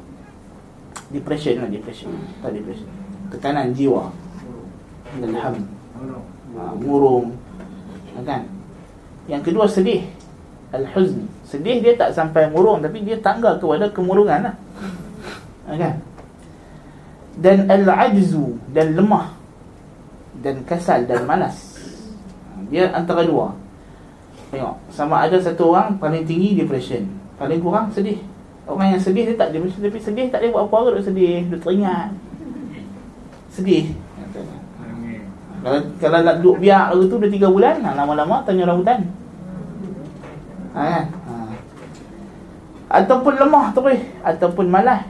depression 1.11 1.59
lah, 1.59 1.67
depression. 1.67 2.15
Tak 2.39 2.55
depression. 2.55 3.02
Tekanan 3.33 3.73
jiwa. 3.73 4.13
Al-ham. 5.17 5.55
Ha, 6.53 6.61
murung. 6.77 7.33
Kan? 8.21 8.45
Yang 9.25 9.41
kedua 9.49 9.65
sedih 9.65 10.05
Al-huzn 10.69 11.25
Sedih 11.47 11.81
dia 11.81 11.97
tak 11.97 12.13
sampai 12.13 12.45
murung 12.53 12.83
Tapi 12.83 13.01
dia 13.01 13.17
tangga 13.17 13.57
kepada 13.57 13.89
kemurungan 13.89 14.51
lah. 14.51 14.55
kan? 15.65 15.95
Dan 17.41 17.65
al-ajzu 17.65 18.53
Dan 18.69 18.93
lemah 18.93 19.33
Dan 20.45 20.61
kasal 20.69 21.09
dan 21.09 21.25
malas 21.25 21.81
Dia 22.69 22.93
antara 22.93 23.25
dua 23.25 23.49
Tengok 24.53 24.77
Sama 24.93 25.25
ada 25.25 25.41
satu 25.41 25.73
orang 25.73 25.97
paling 25.97 26.21
tinggi 26.29 26.53
depression 26.53 27.01
Paling 27.41 27.57
kurang 27.57 27.89
sedih 27.89 28.21
Orang 28.69 28.93
yang 28.93 29.01
sedih 29.01 29.33
dia 29.33 29.35
tak 29.35 29.49
depression 29.55 29.81
Tapi 29.81 29.97
sedih 29.97 30.29
tak 30.29 30.45
boleh 30.45 30.51
buat 30.53 30.63
apa-apa 30.69 30.89
Dia 31.01 31.03
sedih 31.09 31.37
Dia 31.49 31.57
teringat 31.57 32.09
Sedih. 33.53 33.93
Kalau, 35.63 35.79
kalau 36.01 36.19
nak 36.25 36.35
duduk 36.43 36.59
biar 36.59 36.91
lagu 36.91 37.07
tu 37.07 37.21
dah 37.21 37.29
3 37.29 37.55
bulan? 37.55 37.75
Ha, 37.85 37.95
Lama-lama 37.95 38.43
tanya 38.43 38.67
orang 38.67 38.79
hutan. 38.83 38.99
Ha, 40.73 40.81
kan? 40.81 41.05
ha. 41.29 41.35
Ataupun 42.93 43.33
lemah 43.37 43.69
tu 43.71 43.81
eh 43.87 44.01
Ataupun 44.25 44.67
malas. 44.67 45.05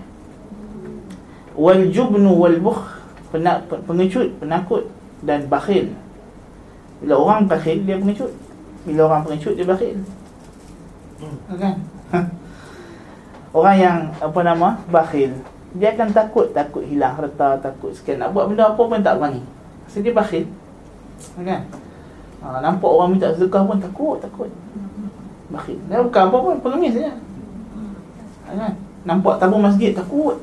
Wal 1.56 1.90
jubnu 1.90 2.36
wal 2.36 2.60
Penak, 3.34 3.66
Pengecut, 3.66 4.30
penakut 4.38 4.84
Dan 5.26 5.50
bakhil. 5.50 5.90
Bila 7.02 7.18
orang 7.18 7.50
bakhil 7.50 7.82
dia 7.82 7.98
pengecut. 7.98 8.30
Bila 8.86 9.10
orang 9.10 9.24
pengecut 9.26 9.54
dia 9.58 9.66
bakhil. 9.66 9.98
Ha, 11.24 11.52
Kan? 11.56 11.76
Orang 13.54 13.78
yang 13.78 13.98
apa 14.18 14.40
nama? 14.44 14.82
Bakhil 14.92 15.34
Dia 15.74 15.98
akan 15.98 16.14
takut 16.14 16.54
Takut 16.54 16.86
hilang 16.86 17.18
harta 17.18 17.58
Takut 17.58 17.92
sekian. 17.94 18.22
Nak 18.22 18.32
buat 18.34 18.50
benda 18.50 18.70
apa 18.70 18.82
pun 18.82 19.02
tak 19.02 19.18
berani 19.18 19.42
So 19.90 20.00
dia 20.00 20.14
bakhil. 20.14 20.48
Kan? 21.38 21.62
Ha, 22.44 22.60
nampak 22.60 22.90
orang 22.90 23.16
minta 23.16 23.32
sedekah 23.34 23.64
pun 23.66 23.78
takut 23.82 24.18
Takut. 24.22 24.50
Bakhil. 25.50 25.80
Dia 25.90 26.02
bukan 26.02 26.24
apa 26.30 26.38
pun 26.38 26.56
Pengemis 26.62 26.94
saja 26.98 27.14
ha, 28.48 28.50
kan? 28.54 28.74
Nampak 29.04 29.36
tabung 29.42 29.64
masjid 29.66 29.92
takut. 29.92 30.38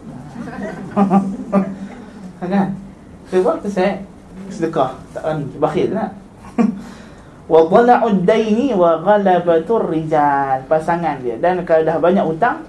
Ha, 2.41 2.45
kan? 2.45 2.69
Sebab 3.31 3.63
tu 3.63 3.69
saya 3.71 4.03
Sedekah. 4.51 4.99
Tak 5.15 5.23
berani 5.23 5.47
Bakhil 5.63 5.95
lah. 5.95 6.11
Wa 7.51 7.67
dhala'ud 7.67 8.23
daini 8.23 8.71
wa 8.79 9.03
ghalabatur 9.03 9.91
rijal. 9.91 10.63
Pasangan 10.71 11.19
dia. 11.19 11.35
Dan 11.43 11.67
kalau 11.67 11.83
dah 11.83 11.99
banyak 11.99 12.23
hutang 12.23 12.63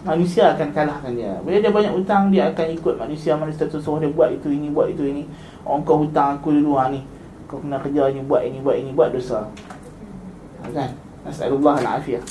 Manusia 0.00 0.56
akan 0.56 0.68
kalahkan 0.72 1.12
dia. 1.12 1.36
Bila 1.44 1.60
dia 1.60 1.68
banyak 1.68 1.92
hutang 1.92 2.32
Dia 2.32 2.48
akan 2.48 2.66
ikut 2.72 2.94
manusia. 2.96 3.36
Manusia 3.36 3.68
tu 3.68 3.76
suruh 3.76 4.00
dia 4.00 4.08
buat 4.08 4.32
itu 4.32 4.48
ini 4.48 4.72
Buat 4.72 4.96
itu 4.96 5.04
ini. 5.04 5.28
Orang 5.60 5.84
kau 5.84 6.00
hutang 6.00 6.40
aku 6.40 6.56
dulu 6.56 6.80
ha, 6.80 6.88
ni. 6.88 7.04
Kau 7.44 7.60
kena 7.60 7.76
kerja 7.84 8.08
ni 8.08 8.24
Buat 8.24 8.48
ini 8.48 8.58
Buat 8.64 8.76
ini 8.80 8.90
Buat 8.96 9.12
dosa. 9.12 9.44
Ha, 10.64 10.72
Kan? 10.72 10.90
Nas'alullah 11.20 11.84
al-afiyah 11.84 12.24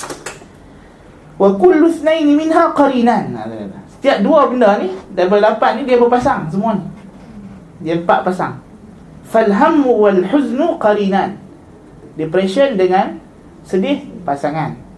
Wa 1.38 1.54
kullu 1.54 1.86
thnaini 1.94 2.34
minha 2.34 2.74
qarinan. 2.74 3.38
Ha, 3.38 3.46
Setiap 3.94 4.18
dua 4.26 4.50
benda 4.50 4.82
ni 4.82 4.90
Daripada 5.14 5.54
lapan 5.54 5.78
ni 5.78 5.82
Dia 5.86 5.96
berpasang 6.02 6.50
Semua 6.50 6.74
ni. 6.74 6.84
Dia 7.80 7.96
empat 7.96 8.28
pasang. 8.28 8.60
Falhammu 9.30 9.88
wal 9.88 10.20
huznu 10.28 10.76
qarinan. 10.76 11.40
Depression 12.18 12.76
dengan 12.76 13.16
Sedih 13.64 14.04
Pasangan 14.26 14.89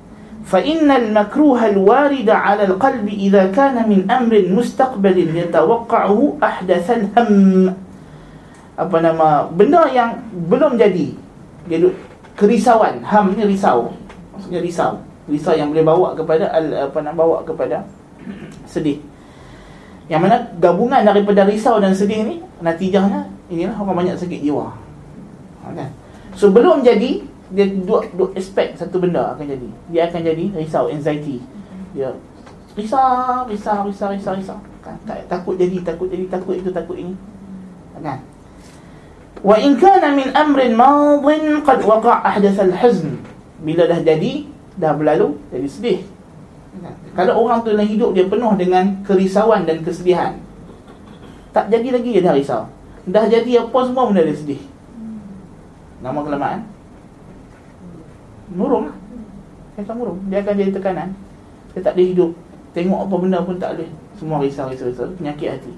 فإن 0.48 0.88
المكروه 0.88 1.60
الوارد 1.76 2.30
على 2.30 2.64
القلب 2.72 3.08
إذا 3.08 3.52
كان 3.52 3.84
من 3.84 4.08
أمر 4.08 4.48
مستقبل 4.48 5.18
يتوقعه 5.36 6.20
أحدث 6.40 6.88
الهم 6.88 7.36
apa 8.78 9.02
nama 9.02 9.50
benda 9.50 9.90
yang 9.90 10.22
belum 10.54 10.78
jadi 10.78 11.10
dia 11.66 11.78
duk 11.82 11.98
kerisauan 12.38 13.02
ham 13.02 13.34
ni 13.34 13.42
risau 13.50 13.90
maksudnya 14.38 14.62
risau 14.62 15.02
risau 15.26 15.58
yang 15.58 15.74
boleh 15.74 15.82
bawa 15.82 16.14
kepada 16.14 16.54
apa 16.86 16.98
nak 17.02 17.18
bawa 17.18 17.42
kepada 17.42 17.82
sedih 18.70 19.02
yang 20.06 20.22
mana 20.22 20.46
gabungan 20.62 21.02
daripada 21.02 21.42
risau 21.50 21.82
dan 21.82 21.98
sedih 21.98 22.22
ni 22.22 22.36
natijahnya 22.62 23.26
inilah 23.50 23.74
orang 23.82 24.06
banyak 24.06 24.16
sakit 24.22 24.46
jiwa 24.46 24.70
ha, 25.66 25.74
kan 25.74 25.90
so 26.38 26.54
belum 26.54 26.86
jadi 26.86 27.26
dia 27.53 27.69
dua 27.69 28.09
dua 28.17 28.33
aspek 28.33 28.73
satu 28.75 28.97
benda 28.97 29.37
akan 29.37 29.45
jadi. 29.45 29.69
Dia 29.93 30.09
akan 30.09 30.21
jadi 30.25 30.45
risau 30.57 30.89
anxiety. 30.89 31.39
Dia 31.93 32.17
risau 32.73 33.45
risau 33.47 33.85
risau 33.87 34.11
risau 34.17 34.35
risau. 34.35 34.59
Kan 34.81 34.97
tak, 35.05 35.29
takut 35.29 35.61
jadi 35.61 35.85
takut 35.85 36.09
jadi 36.09 36.25
takut 36.33 36.57
itu 36.57 36.73
takut 36.73 36.97
ini. 36.97 37.13
Kan 38.01 38.25
wa 39.43 39.59
in 39.59 39.75
kana 39.77 40.15
min 40.15 40.31
amrin 40.33 40.73
madin 40.73 41.67
qad 41.67 41.83
waqa' 41.83 42.23
ahdath 42.23 42.63
al-huzn 42.63 43.19
bila 43.59 43.91
dah 43.91 43.99
jadi 43.99 44.47
dah 44.79 44.95
berlalu 44.97 45.37
jadi 45.53 45.69
sedih. 45.69 46.01
Kan? 46.73 46.95
kalau 47.13 47.45
orang 47.45 47.61
tu 47.61 47.69
dalam 47.69 47.85
hidup 47.85 48.17
dia 48.17 48.25
penuh 48.25 48.57
dengan 48.57 49.05
kerisauan 49.05 49.69
dan 49.69 49.85
kesedihan. 49.85 50.41
Tak 51.53 51.69
jadi 51.69 52.01
lagi 52.01 52.17
dia 52.17 52.23
dah 52.25 52.33
risau. 52.33 52.63
Dah 53.05 53.29
jadi 53.29 53.69
apa 53.69 53.79
semua 53.85 54.09
benda 54.09 54.25
dia 54.25 54.33
sedih. 54.33 54.63
Nama 56.01 56.17
kelamaan 56.25 56.72
murung 58.52 58.92
lah 58.92 58.98
dia 59.76 59.82
akan 59.86 59.96
murung 59.98 60.20
dia 60.32 60.38
akan 60.42 60.54
jadi 60.58 60.72
tekanan 60.74 61.10
dia 61.74 61.80
tak 61.84 61.94
ada 61.94 62.04
hidup 62.04 62.32
tengok 62.74 63.00
apa 63.06 63.16
benda 63.18 63.40
pun 63.44 63.56
tak 63.58 63.70
boleh 63.78 63.90
semua 64.18 64.38
risau 64.42 64.68
risau, 64.70 64.90
risau. 64.90 65.08
penyakit 65.18 65.50
hati 65.58 65.74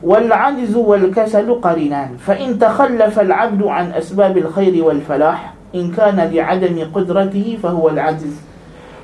والعجز 0.00 0.76
والكسل 0.76 1.60
قرينان 1.60 2.16
فإن 2.24 2.56
تخلف 2.58 3.20
العبد 3.20 3.62
عن 3.62 3.92
أسباب 3.92 4.32
الخير 4.38 4.84
والفلاح 4.84 5.54
إن 5.74 5.92
كان 5.92 6.16
لعدم 6.16 6.76
قدرته 6.94 7.58
فهو 7.62 7.88
العجز 7.88 8.34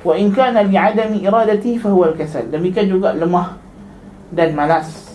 وإن 0.05 0.31
كان 0.31 0.57
لعدم 0.57 1.11
إرادته 1.21 1.77
فهو 1.77 2.01
الكسل 2.05 2.49
demikian 2.49 2.89
juga 2.89 3.13
lemah 3.13 3.61
dan 4.33 4.57
malas 4.57 5.07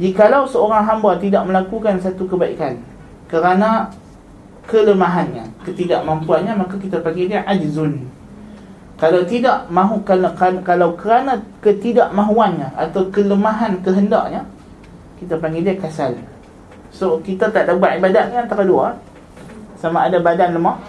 Jikalau 0.00 0.48
seorang 0.48 0.88
hamba 0.88 1.20
tidak 1.20 1.44
melakukan 1.44 2.00
satu 2.00 2.24
kebaikan 2.24 2.80
kerana 3.28 3.92
kelemahannya, 4.67 5.47
ketidakmampuannya, 5.63 6.53
maka 6.59 6.75
kita 6.75 6.99
panggil 6.99 7.31
dia 7.31 7.41
ajzun. 7.47 8.03
Kalau 8.97 9.21
tidak 9.23 9.69
mahu 9.69 10.01
kalau, 10.03 10.33
kalau 10.65 10.89
kerana 10.97 11.39
ketidakmahuannya 11.61 12.75
atau 12.75 13.07
kelemahan 13.13 13.79
kehendaknya, 13.79 14.43
kita 15.21 15.39
panggil 15.39 15.63
dia 15.63 15.77
kasal. 15.77 16.17
So 16.91 17.21
kita 17.21 17.53
tak 17.53 17.69
ada 17.69 17.77
buat 17.77 17.95
ibadat 17.97 18.33
ni 18.33 18.35
antara 18.41 18.65
dua. 18.65 18.97
Sama 19.77 20.09
ada 20.09 20.17
badan 20.17 20.57
lemah, 20.57 20.81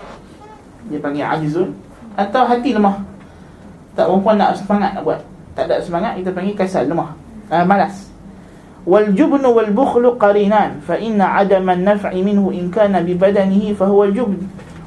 dia 0.88 0.96
panggil 0.96 1.28
ajzun 1.28 1.76
atau 2.16 2.48
hati 2.48 2.72
lemah. 2.72 3.04
Tak 3.92 4.08
mampu 4.08 4.32
nak 4.32 4.56
semangat 4.56 4.96
nak 4.96 5.04
buat. 5.04 5.20
Tak 5.52 5.68
ada 5.68 5.76
semangat 5.84 6.16
kita 6.16 6.32
panggil 6.32 6.56
kasal 6.56 6.88
lemah. 6.88 7.12
Uh, 7.52 7.64
malas. 7.68 8.07
والجبن 8.87 9.45
والبخل 9.45 10.03
قرينان 10.19 10.83
فإن 10.83 11.15
عدم 11.15 11.69
النفع 11.69 12.11
منه 12.11 12.43
إن 12.51 12.67
كان 12.67 12.91
ببدنه 12.91 13.63
فهو 13.79 13.99
الجبن 14.03 14.39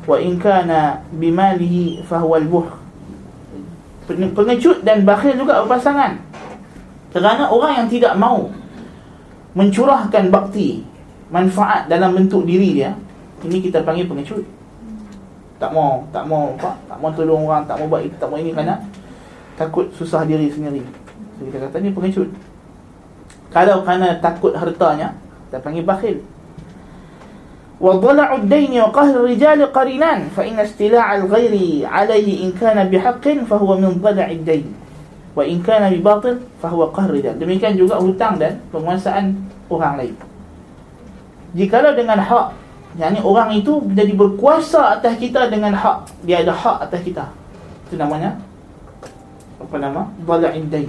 وإن 0.05 0.33
كان 0.39 0.71
بماله 1.17 2.05
فهو 2.05 2.33
البخل 2.37 2.79
pengecut 4.07 4.87
dan 4.87 5.03
bakhil 5.03 5.35
juga 5.35 5.67
berpasangan 5.67 6.15
kerana 7.11 7.51
orang 7.51 7.83
yang 7.83 7.89
tidak 7.91 8.15
mau 8.15 8.55
mencurahkan 9.59 10.31
bakti 10.31 10.87
manfaat 11.27 11.91
dalam 11.91 12.15
bentuk 12.15 12.47
diri 12.47 12.79
dia 12.79 12.95
ini 13.43 13.59
kita 13.59 13.83
panggil 13.83 14.07
pengecut 14.07 14.47
tak 15.59 15.75
mau 15.75 16.07
tak 16.15 16.23
mau 16.23 16.55
apa 16.55 16.79
tak 16.87 16.99
mau 17.03 17.11
tolong 17.11 17.51
orang 17.51 17.67
tak 17.67 17.83
mau 17.83 17.91
buat 17.91 18.07
itu 18.07 18.15
tak 18.15 18.31
mau 18.31 18.39
ini 18.39 18.55
kerana 18.55 18.79
takut 19.59 19.91
susah 19.91 20.23
diri 20.23 20.55
sendiri 20.55 20.87
so, 21.35 21.43
kita 21.51 21.67
kata 21.67 21.83
ni 21.83 21.91
pengecut 21.91 22.31
kalau 23.51 23.83
kerana 23.87 24.19
takut 24.19 24.53
hartanya 24.53 25.17
kita 25.49 25.59
panggil 25.63 25.85
bakhil 25.87 26.19
وضلع 27.77 28.35
الدين 28.35 28.73
وقهر 28.81 29.15
الرجال 29.21 29.61
قرينان 29.69 30.33
فإن 30.33 30.57
استلاع 30.57 31.17
الغير 31.17 31.85
عليه 31.85 32.49
إن 32.49 32.57
كان 32.57 32.89
بحق 32.89 33.25
فهو 33.45 33.71
من 33.77 34.01
ضلع 34.01 34.25
الدين 34.33 34.65
وإن 35.37 35.61
كان 35.61 35.85
بباطل 35.93 36.65
فهو 36.65 36.81
قهر 36.97 37.09
الرجال 37.13 37.37
demikian 37.37 37.77
juga 37.77 38.01
hutang 38.01 38.41
dan 38.41 38.57
penguasaan 38.73 39.37
orang 39.69 40.01
lain 40.01 40.15
jikalau 41.53 41.93
dengan 41.93 42.17
hak 42.17 42.57
yakni 42.97 43.21
orang 43.21 43.53
itu 43.53 43.77
menjadi 43.85 44.13
berkuasa 44.17 44.97
atas 44.97 45.21
kita 45.21 45.53
dengan 45.53 45.77
hak 45.77 46.09
dia 46.25 46.41
ada 46.41 46.57
hak 46.57 46.89
atas 46.89 47.01
kita 47.05 47.29
itu 47.93 48.01
namanya 48.01 48.41
apa 49.61 49.77
nama 49.77 50.09
dhala'id 50.25 50.65
dain 50.73 50.89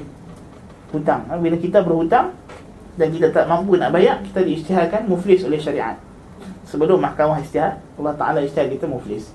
hutang 0.95 1.27
bila 1.43 1.59
kita 1.59 1.83
berhutang 1.83 2.31
dan 2.96 3.08
kita 3.08 3.32
tak 3.32 3.48
mampu 3.48 3.80
nak 3.80 3.92
bayar 3.92 4.20
kita 4.20 4.44
diisytiharkan 4.44 5.08
muflis 5.08 5.40
oleh 5.48 5.56
syariat. 5.56 5.96
Sebelum 6.68 7.00
mahkamah 7.00 7.40
isytihar 7.40 7.80
Allah 8.00 8.14
Taala 8.16 8.38
isytihar 8.44 8.68
kita 8.68 8.86
muflis. 8.88 9.32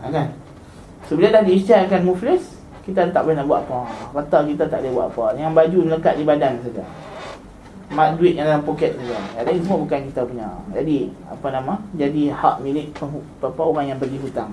Ha, 0.00 0.08
kan? 0.08 0.32
So 1.08 1.16
bila 1.16 1.32
dah 1.32 1.44
diisytiharkan 1.44 2.04
muflis 2.04 2.54
kita 2.84 3.08
tak 3.12 3.24
boleh 3.24 3.36
nak 3.40 3.48
buat 3.48 3.60
apa. 3.64 3.78
Harta 4.12 4.44
kita 4.44 4.68
tak 4.68 4.84
boleh 4.84 4.92
buat 4.92 5.08
apa. 5.12 5.24
Yang 5.40 5.52
baju 5.56 5.78
melekat 5.88 6.14
di 6.20 6.24
badan 6.24 6.52
saja. 6.60 6.84
Mak 7.92 8.16
duit 8.20 8.36
yang 8.36 8.48
dalam 8.48 8.64
poket 8.64 8.92
saja. 8.96 9.16
Ada 9.40 9.56
semua 9.56 9.80
bukan 9.80 10.00
kita 10.12 10.20
punya. 10.24 10.48
Jadi 10.76 11.08
apa 11.28 11.46
nama? 11.48 11.74
Jadi 11.96 12.22
hak 12.28 12.56
milik 12.60 12.92
apa 13.40 13.62
orang 13.64 13.86
yang 13.88 13.98
bagi 14.00 14.20
hutang. 14.20 14.52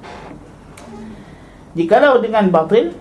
Jikalau 1.75 2.19
dengan 2.19 2.51
batil 2.51 2.91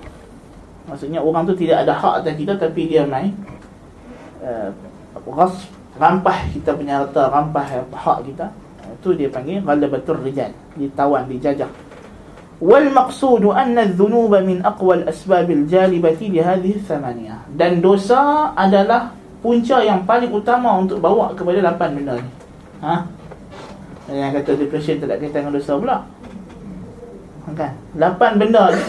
maksudnya 0.91 1.23
orang 1.23 1.47
tu 1.47 1.55
tidak 1.55 1.87
ada 1.87 1.95
hak 1.95 2.15
atas 2.23 2.35
kita 2.35 2.55
tapi 2.59 2.91
dia 2.91 3.07
main 3.07 3.31
uh, 4.41 4.71
ghasb 5.25 5.71
rampah 6.01 6.39
kita 6.53 6.73
punya 6.75 7.05
harta 7.05 7.29
rampah 7.29 7.67
hak 7.89 8.19
kita. 8.27 8.47
Itu 8.91 9.15
dia 9.15 9.31
panggil 9.31 9.63
ghalabatur 9.63 10.19
rijal 10.21 10.51
ditawan 10.75 11.31
dijajah 11.31 11.71
wal 12.61 12.89
maqsud 12.93 13.41
anna 13.57 13.89
adh-dhunuba 13.89 14.45
min 14.45 14.61
aqwa 14.61 15.01
al-asbab 15.01 15.49
al-jalibati 15.49 16.29
li 16.29 16.45
hadhihi 16.45 16.85
thamaniyah 16.85 17.49
dan 17.57 17.81
dosa 17.81 18.53
adalah 18.53 19.17
punca 19.41 19.81
yang 19.81 20.05
paling 20.05 20.29
utama 20.29 20.77
untuk 20.77 21.01
bawa 21.01 21.33
kepada 21.33 21.65
lapan 21.65 21.97
benda 21.97 22.15
ni. 22.21 22.33
Ha? 22.85 22.95
Yang 24.13 24.31
kata 24.45 24.51
depression 24.61 24.95
tak 25.01 25.09
ada 25.09 25.17
kaitan 25.17 25.49
dengan 25.49 25.57
dosa 25.57 25.73
pula. 25.81 25.97
Kan? 27.57 27.73
Lapan 27.97 28.33
benda 28.37 28.65
ni 28.77 28.85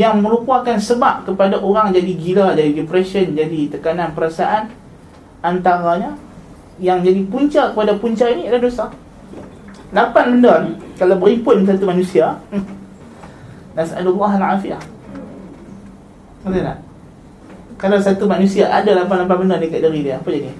yang 0.00 0.24
merupakan 0.24 0.80
sebab 0.80 1.28
kepada 1.28 1.60
orang 1.60 1.92
jadi 1.92 2.12
gila, 2.16 2.46
jadi 2.56 2.72
depression, 2.72 3.36
jadi 3.36 3.76
tekanan 3.76 4.16
perasaan 4.16 4.72
antaranya 5.40 6.16
yang 6.80 7.04
jadi 7.04 7.20
punca 7.28 7.72
kepada 7.72 7.92
punca 8.00 8.24
ini 8.28 8.48
adalah 8.48 8.64
dosa. 8.64 8.86
Lapan 9.90 10.38
benda 10.38 10.52
ni 10.64 10.72
kalau 10.96 11.18
berimpun 11.18 11.66
satu 11.66 11.84
manusia, 11.84 12.38
hmm, 12.52 12.64
nasallallahu 13.74 14.36
al-afiyah. 14.38 14.80
Betul 16.44 16.62
tak? 16.64 16.78
Kalau 17.80 17.96
satu 17.96 18.24
manusia 18.28 18.68
ada 18.68 18.92
lapan-lapan 18.92 19.36
benda 19.44 19.56
dekat 19.56 19.80
diri 19.84 20.04
dia, 20.04 20.20
apa 20.20 20.28
jadi? 20.28 20.52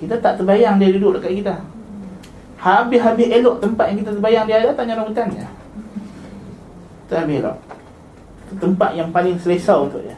Kita 0.00 0.20
tak 0.20 0.40
terbayang 0.40 0.76
dia 0.76 0.92
duduk 0.92 1.20
dekat 1.20 1.40
kita. 1.40 1.54
Habis-habis 2.60 3.28
elok 3.28 3.60
tempat 3.60 3.92
yang 3.92 3.98
kita 4.04 4.10
terbayang 4.16 4.44
dia 4.48 4.56
ada, 4.60 4.70
tanya 4.76 5.00
rambutan 5.00 5.28
dia. 5.32 5.48
Tak 7.08 7.24
habis. 7.24 7.44
Tempat 8.60 8.90
yang 8.96 9.08
paling 9.12 9.36
selesa 9.40 9.76
untuk 9.80 10.00
dia. 10.04 10.16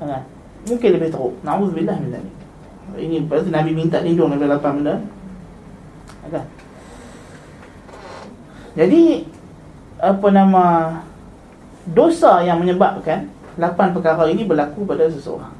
Ha, 0.00 0.20
mungkin 0.68 0.90
lebih 0.94 1.10
teruk. 1.10 1.34
Na'udzubillah 1.42 1.96
min 1.98 2.10
zalik 2.14 2.34
ini 2.98 3.24
pasal 3.24 3.48
nabi 3.48 3.72
minta 3.72 4.02
lindung 4.04 4.34
daripada 4.34 4.58
lapan 4.58 4.72
benda. 4.80 4.94
Kan 6.28 6.44
jadi 8.72 9.02
apa 10.00 10.28
nama 10.32 10.64
dosa 11.92 12.40
yang 12.40 12.60
menyebabkan 12.64 13.28
lapan 13.60 13.92
perkara 13.92 14.28
ini 14.32 14.48
berlaku 14.48 14.88
pada 14.88 15.08
seseorang. 15.12 15.52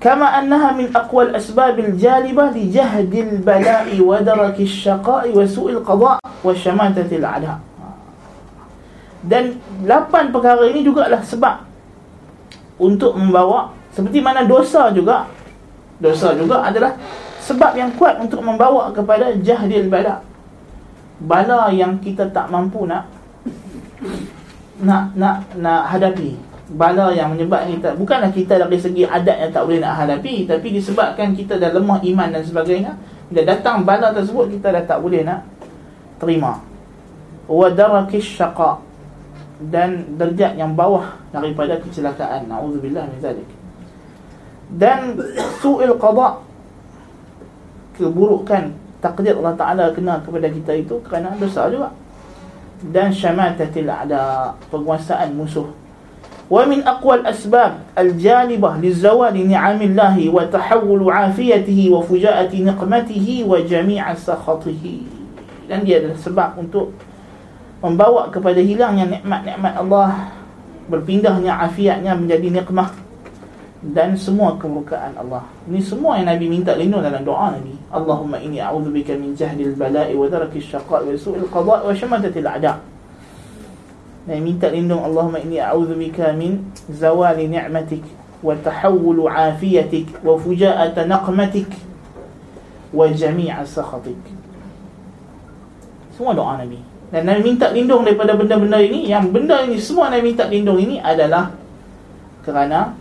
Kama 0.00 0.28
annaha 0.28 0.76
min 0.76 0.92
aqwal 0.92 1.32
asbabil 1.32 1.96
jalibah 1.96 2.52
li 2.52 2.68
jahdil 2.68 3.40
bala'i 3.40 3.96
wa 4.04 4.20
darakis 4.20 4.68
syaqa'i 4.84 5.32
wa 5.32 5.44
su'il 5.48 5.80
qada' 5.80 6.20
wa 6.20 6.52
syamatatil 6.52 7.24
a'da 7.24 7.56
dan 9.24 9.56
lapan 9.88 10.28
perkara 10.28 10.68
ini 10.68 10.84
juga 10.84 11.08
adalah 11.08 11.24
sebab 11.24 11.56
untuk 12.78 13.14
membawa 13.14 13.70
seperti 13.94 14.18
mana 14.18 14.42
dosa 14.42 14.90
juga. 14.90 15.30
Dosa 16.02 16.34
juga 16.34 16.66
adalah 16.66 16.98
sebab 17.38 17.78
yang 17.78 17.94
kuat 17.94 18.18
untuk 18.18 18.42
membawa 18.42 18.90
kepada 18.90 19.30
jahdil 19.38 19.86
bala. 19.86 20.26
Bala 21.22 21.70
yang 21.70 22.02
kita 22.02 22.26
tak 22.34 22.50
mampu 22.50 22.90
nak 22.90 23.06
nak 24.82 25.14
nak 25.14 25.46
nak 25.54 25.82
hadapi. 25.94 26.34
Bala 26.74 27.14
yang 27.14 27.30
menyebabkan 27.36 27.78
kita 27.78 27.90
bukanlah 27.94 28.30
kita 28.34 28.58
dari 28.58 28.80
segi 28.80 29.06
adat 29.06 29.36
yang 29.46 29.52
tak 29.54 29.62
boleh 29.62 29.78
nak 29.78 29.94
hadapi 29.94 30.48
tapi 30.48 30.74
disebabkan 30.74 31.36
kita 31.36 31.60
dah 31.60 31.70
lemah 31.70 32.02
iman 32.02 32.28
dan 32.34 32.42
sebagainya 32.42 32.98
bila 33.30 33.46
datang 33.46 33.86
bala 33.86 34.10
tersebut 34.10 34.58
kita 34.58 34.74
dah 34.74 34.82
tak 34.82 34.98
boleh 34.98 35.22
nak 35.22 35.46
terima. 36.18 36.58
Wa 37.46 37.70
darakis 37.70 38.26
syaqa 38.26 38.82
dan 39.60 40.18
derjat 40.18 40.58
yang 40.58 40.74
bawah 40.74 41.14
daripada 41.30 41.78
kecelakaan. 41.78 42.50
Naudzubillah 42.50 43.06
min 43.06 43.18
zalik. 43.22 43.46
Dan 44.74 45.14
su'il 45.62 45.94
qada 46.00 46.42
keburukan 47.94 48.74
takdir 48.98 49.38
Allah 49.38 49.54
Taala 49.54 49.84
kena 49.94 50.18
kepada 50.24 50.50
kita 50.50 50.72
itu 50.74 50.98
kerana 51.06 51.36
dosa 51.38 51.70
juga. 51.70 51.94
Dan 52.84 53.14
syamatatil 53.14 53.86
ada 53.86 54.52
penguasaan 54.68 55.32
musuh. 55.32 55.70
Wa 56.50 56.68
min 56.68 56.84
aqwal 56.84 57.24
asbab 57.24 57.80
aljalibah 57.96 58.76
lizawali 58.76 59.48
ni'amillah 59.48 60.12
wa 60.28 60.44
tahawul 60.44 61.08
'afiyatihi 61.08 61.88
wa 61.88 62.04
fujaati 62.04 62.68
niqmatihi 62.68 63.48
wa 63.48 63.62
jami'a 63.64 64.12
sakhatihi. 64.12 65.08
Dan 65.64 65.88
dia 65.88 66.04
adalah 66.04 66.20
sebab 66.20 66.50
untuk 66.60 66.92
membawa 67.84 68.32
kepada 68.32 68.64
hilangnya 68.64 69.04
nikmat-nikmat 69.20 69.76
Allah 69.76 70.32
berpindahnya 70.88 71.52
afiatnya 71.68 72.16
menjadi 72.16 72.64
nikmah 72.64 72.88
dan 73.84 74.16
semua 74.16 74.56
kemurkaan 74.56 75.12
Allah. 75.20 75.44
Ini 75.68 75.84
semua 75.84 76.16
yang 76.16 76.32
Nabi 76.32 76.48
minta 76.48 76.72
lindung 76.72 77.04
dalam 77.04 77.20
doa 77.20 77.52
Nabi. 77.52 77.76
Allahumma 77.92 78.40
inni 78.40 78.56
a'udzubika 78.56 79.12
min 79.20 79.36
jahdil 79.36 79.76
bala'i 79.76 80.16
wa 80.16 80.24
daraki 80.24 80.64
syaqa'i 80.64 81.12
wa 81.12 81.20
su'il 81.20 81.44
qada' 81.52 81.84
wa 81.84 81.92
syamatatil 81.92 82.48
a'da' 82.48 82.80
dan 84.24 84.40
minta 84.40 84.72
lindung 84.72 85.04
Allahumma 85.04 85.44
inni 85.44 85.60
a'udzubika 85.60 86.32
min 86.32 86.64
zawali 86.88 87.44
ni'matik 87.44 88.00
wa 88.40 88.56
tahawul 88.56 89.28
'afiyatik 89.28 90.24
wa 90.24 90.40
fujaat 90.40 90.96
naqmatik 91.04 91.68
wa 92.96 93.04
jami' 93.12 93.52
sakhatik. 93.68 94.16
Semua 96.16 96.32
doa 96.32 96.56
Nabi 96.56 96.93
dan 97.12 97.28
Nabi 97.28 97.40
minta 97.52 97.68
lindung 97.72 98.02
daripada 98.04 98.32
benda-benda 98.36 98.80
ini. 98.80 99.08
Yang 99.08 99.24
benda 99.32 99.56
ini 99.64 99.76
semua 99.80 100.08
Nabi 100.08 100.32
minta 100.32 100.44
lindung 100.48 100.78
ini 100.80 100.96
adalah 101.02 101.52
kerana 102.44 102.94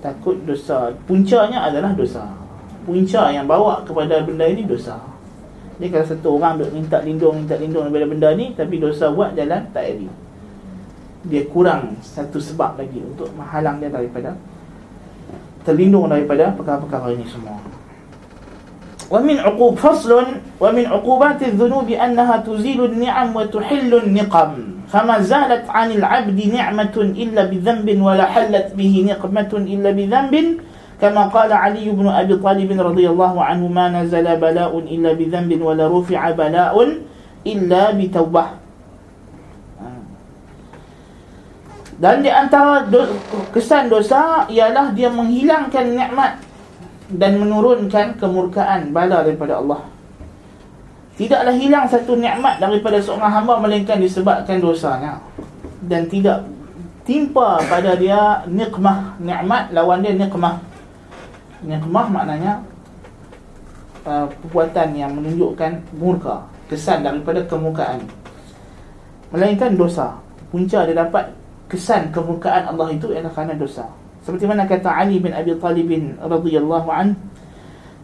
takut 0.00 0.36
dosa. 0.44 0.92
Puncanya 1.04 1.68
adalah 1.68 1.92
dosa. 1.92 2.24
Punca 2.84 3.28
yang 3.28 3.44
bawa 3.44 3.84
kepada 3.84 4.24
benda 4.24 4.48
ini 4.48 4.64
dosa. 4.64 4.96
Jadi 5.76 5.88
kalau 5.92 6.06
satu 6.08 6.28
orang 6.36 6.60
duk 6.60 6.70
minta 6.76 7.00
lindung 7.00 7.44
minta 7.44 7.56
lindung 7.56 7.88
daripada 7.88 8.06
benda 8.08 8.28
ni 8.36 8.52
tapi 8.52 8.76
dosa 8.76 9.08
buat 9.08 9.32
jalan 9.32 9.64
tak 9.72 9.84
ada 9.88 10.12
dia 11.24 11.44
kurang 11.48 12.00
satu 12.00 12.40
sebab 12.40 12.80
lagi 12.80 13.00
untuk 13.00 13.28
menghalang 13.36 13.76
dia 13.76 13.92
daripada 13.92 14.36
terlindung 15.64 16.08
daripada 16.08 16.56
perkara-perkara 16.56 17.12
ini 17.12 17.28
semua. 17.28 17.60
ومن 19.10 19.36
عقوب 19.42 19.74
فصل 19.74 20.10
ومن 20.62 20.84
عقوبات 20.86 21.42
الذنوب 21.42 21.90
أنها 21.90 22.46
تزيل 22.46 22.78
النعم 22.84 23.34
وتحل 23.36 23.90
النقم. 23.94 24.50
فما 24.90 25.16
زالت 25.26 25.66
عن 25.70 25.88
العبد 25.98 26.38
نعمة 26.54 26.96
إلا 26.96 27.42
بذنب 27.50 27.88
ولا 28.02 28.26
حلت 28.26 28.78
به 28.78 28.94
نقمة 29.10 29.52
إلا 29.66 29.90
بذنب. 29.90 30.34
كما 31.00 31.32
قال 31.32 31.50
علي 31.50 31.90
بن 31.90 32.06
أبي 32.06 32.36
طالب 32.38 32.70
رضي 32.70 33.06
الله 33.08 33.34
عنه 33.34 33.64
ما 33.66 33.88
نزل 33.88 34.26
بلاء 34.36 34.72
إلا 34.78 35.10
بذنب 35.16 35.50
ولا 35.62 35.88
رفع 35.88 36.20
بلاء 36.30 36.76
إلا 37.46 37.82
بتوبة. 37.98 38.44
Dan 42.00 42.24
di 42.24 42.32
antara 42.32 42.88
kesan 43.52 43.92
dosa 43.92 44.48
ialah 44.48 44.96
dia 44.96 45.12
menghilangkan 45.12 45.84
nikmat 45.92 46.32
dan 47.10 47.42
menurunkan 47.42 48.18
kemurkaan 48.18 48.94
bala 48.94 49.26
daripada 49.26 49.58
Allah. 49.58 49.82
Tidaklah 51.18 51.52
hilang 51.52 51.84
satu 51.84 52.16
nikmat 52.16 52.62
daripada 52.62 52.96
seorang 52.96 53.28
hamba 53.28 53.60
melainkan 53.60 54.00
disebabkan 54.00 54.56
dosanya. 54.56 55.20
Dan 55.84 56.08
tidak 56.08 56.48
timpa 57.04 57.60
pada 57.68 57.92
dia 57.98 58.40
nikmah, 58.48 59.20
nikmat 59.20 59.68
lawan 59.74 60.00
dia 60.00 60.16
nikmah. 60.16 60.62
Nikmah 61.60 62.06
maknanya 62.08 62.64
uh, 64.08 64.24
perbuatan 64.40 64.96
yang 64.96 65.12
menunjukkan 65.12 65.92
murka, 66.00 66.48
kesan 66.72 67.04
daripada 67.04 67.44
kemurkaan. 67.44 68.00
Melainkan 69.28 69.76
dosa. 69.76 70.16
Punca 70.48 70.88
dia 70.88 70.96
dapat 70.96 71.30
kesan 71.68 72.10
kemurkaan 72.10 72.64
Allah 72.74 72.90
itu 72.90 73.12
ialah 73.12 73.30
kerana 73.30 73.54
dosa. 73.54 73.86
Seperti 74.25 74.49
mana 74.49 74.65
kata 74.65 74.89
Ali 74.89 75.21
bin 75.21 75.31
Abi 75.31 75.53
Talib 75.61 75.89
radhiyallahu 76.17 76.89
an, 76.89 77.13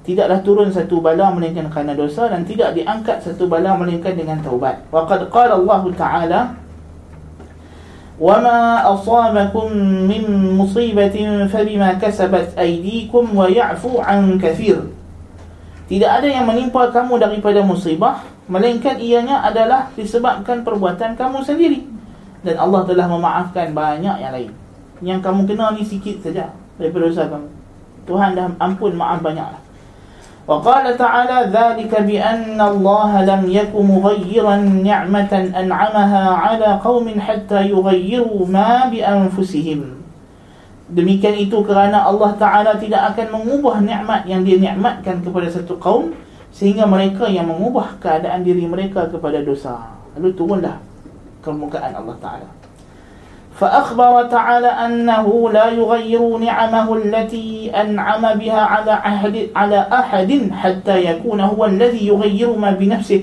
tidaklah 0.05 0.39
turun 0.45 0.69
satu 0.69 1.01
bala 1.01 1.33
melainkan 1.33 1.65
kerana 1.73 1.97
dosa 1.97 2.29
dan 2.29 2.45
tidak 2.45 2.77
diangkat 2.77 3.25
satu 3.25 3.49
bala 3.49 3.73
melainkan 3.73 4.13
dengan 4.13 4.37
taubat. 4.41 4.85
Wa 4.93 5.09
qad 5.09 5.27
qala 5.29 5.57
Allah 5.57 5.83
Ta'ala 5.93 6.41
وما 8.21 8.85
أصابكم 8.85 9.67
من 10.05 10.23
مصيبة 10.53 11.17
فبما 11.49 11.89
كسبت 11.97 12.53
أيديكم 12.53 13.23
ويعفو 13.33 13.97
عن 13.97 14.37
كثير 14.37 14.77
Tidak 15.89 16.05
ada 16.05 16.29
yang 16.29 16.45
menimpa 16.45 16.93
kamu 16.93 17.17
daripada 17.17 17.65
musibah 17.65 18.21
Melainkan 18.51 18.99
ianya 18.99 19.41
adalah 19.47 19.89
disebabkan 19.95 20.61
perbuatan 20.61 21.15
kamu 21.15 21.39
sendiri 21.39 21.87
dan 22.43 22.57
Allah 22.57 22.81
telah 22.89 23.05
memaafkan 23.05 23.71
banyak 23.71 24.15
yang 24.17 24.33
lain. 24.33 24.51
yang 25.04 25.20
kamu 25.28 25.42
kenal 25.44 25.76
ni 25.76 25.84
sikit 25.84 26.24
saja 26.24 26.48
daripada 26.80 27.08
dosa 27.08 27.28
kamu. 27.28 27.48
Tuhan 28.06 28.30
dah 28.32 28.48
ampun 28.62 28.96
maaf 28.96 29.20
banyaklah. 29.20 29.60
Wa 30.46 30.62
qala 30.62 30.94
ta'ala 30.94 31.50
dhalika 31.50 32.06
bi 32.06 32.22
anna 32.22 32.70
Allah 32.70 33.26
lam 33.26 33.42
yakum 33.50 33.82
mughayyiran 33.82 34.62
ni'matan 34.80 35.50
an'amaha 35.50 36.38
'ala 36.38 36.78
qaumin 36.78 37.18
hatta 37.18 37.66
yughayyiru 37.66 38.46
ma 38.46 38.86
bi 38.86 39.02
anfusihim. 39.02 39.98
Demikian 40.86 41.34
itu 41.34 41.58
kerana 41.66 42.06
Allah 42.06 42.30
Ta'ala 42.38 42.78
tidak 42.78 43.10
akan 43.10 43.42
mengubah 43.42 43.82
nikmat 43.82 44.22
yang 44.30 44.46
dia 44.46 44.54
nikmatkan 44.54 45.18
kepada 45.18 45.50
satu 45.50 45.74
kaum 45.82 46.14
sehingga 46.54 46.86
mereka 46.86 47.26
yang 47.26 47.50
mengubah 47.50 47.98
keadaan 47.98 48.46
diri 48.46 48.70
mereka 48.70 49.10
kepada 49.10 49.42
dosa. 49.42 49.98
Lalu 50.14 50.30
turunlah 50.38 50.78
permukaan 51.42 51.90
Allah 51.90 52.14
Ta'ala 52.22 52.55
فأخبر 53.56 54.22
تعالى 54.22 54.66
أنه 54.66 55.50
لا 55.50 55.68
يغير 55.70 56.36
نعمه 56.36 56.94
التي 56.94 57.70
أنعم 57.70 58.38
بها 58.38 58.60
على 58.60 58.92
أحد, 58.92 59.48
على 59.56 59.86
أحد 59.92 60.50
حتى 60.52 61.04
يكون 61.04 61.40
هو 61.40 61.64
الذي 61.64 62.06
يغير 62.06 62.56
ما 62.56 62.70
بنفسه 62.70 63.22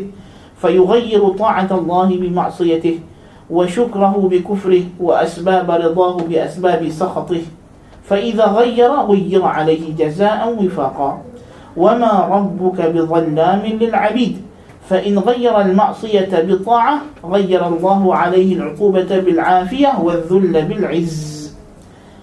فيغير 0.62 1.30
طاعة 1.30 1.67
الله 1.72 2.06
بمعصيته 2.06 3.00
وشكره 3.50 4.30
بكفره 4.32 4.82
وأسباب 5.00 5.72
رضاه 5.72 6.17
بأسباب 6.17 6.89
سخطه. 6.89 7.41
فإذا 8.04 8.46
غير 8.46 8.91
غير 8.91 9.46
عليه 9.46 9.96
جزاء 9.96 10.56
وفاقا. 10.63 11.22
وما 11.78 12.13
ربك 12.32 12.82
بظلام 12.82 13.62
للعبيد. 13.65 14.41
فإن 14.88 15.19
غير 15.19 15.61
المعصية 15.61 16.33
بالطاعة 16.33 16.95
غير 17.25 17.61
الله 17.67 18.14
عليه 18.14 18.57
العقوبة 18.57 19.11
بالعافية 19.21 19.91
والذل 20.01 20.55
بالعز 20.64 21.38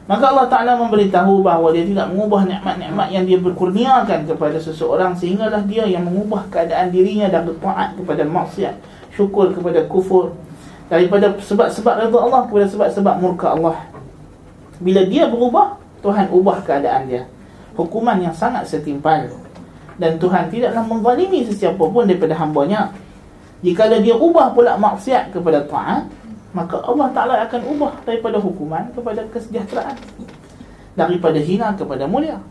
Maka 0.06 0.30
Allah 0.30 0.46
Ta'ala 0.46 0.78
memberitahu 0.78 1.42
bahawa 1.42 1.74
dia 1.74 1.82
tidak 1.82 2.14
mengubah 2.14 2.46
nikmat-nikmat 2.46 3.10
yang 3.10 3.26
dia 3.26 3.42
berkurniakan 3.42 4.30
kepada 4.30 4.62
seseorang 4.62 5.18
Sehinggalah 5.18 5.66
dia 5.66 5.82
yang 5.90 6.06
mengubah 6.06 6.46
keadaan 6.54 6.94
dirinya 6.94 7.26
dan 7.26 7.50
bertaat 7.50 7.98
kepada 7.98 8.22
maksiat 8.22 8.78
Syukur 9.18 9.50
kepada 9.58 9.82
kufur 9.90 10.38
Daripada 10.94 11.34
sebab-sebab 11.42 12.06
reda 12.06 12.22
Allah 12.22 12.46
kepada 12.46 12.70
sebab-sebab 12.70 13.16
murka 13.18 13.58
Allah 13.58 13.82
Bila 14.78 15.02
dia 15.10 15.26
berubah, 15.26 15.82
Tuhan 16.06 16.30
ubah 16.30 16.62
keadaan 16.62 17.10
dia 17.10 17.26
Hukuman 17.74 18.22
yang 18.22 18.38
sangat 18.38 18.70
setimpal 18.70 19.26
dan 20.01 20.17
Tuhan 20.17 20.49
tidaklah 20.49 20.81
menzalimi 20.89 21.45
sesiapa 21.45 21.79
pun 21.79 22.09
daripada 22.09 22.33
hambanya. 22.41 22.89
Jika 23.61 23.93
dia 24.01 24.17
ubah 24.17 24.57
pula 24.57 24.81
maksiat 24.81 25.37
kepada 25.37 25.61
taat 25.69 26.09
maka 26.57 26.83
Allah 26.83 27.09
Ta'ala 27.15 27.35
akan 27.47 27.61
ubah 27.77 27.93
daripada 28.03 28.41
hukuman 28.41 28.91
kepada 28.91 29.23
kesejahteraan. 29.31 29.95
Daripada 30.99 31.39
hina 31.39 31.77
kepada 31.79 32.09
mulia. 32.09 32.43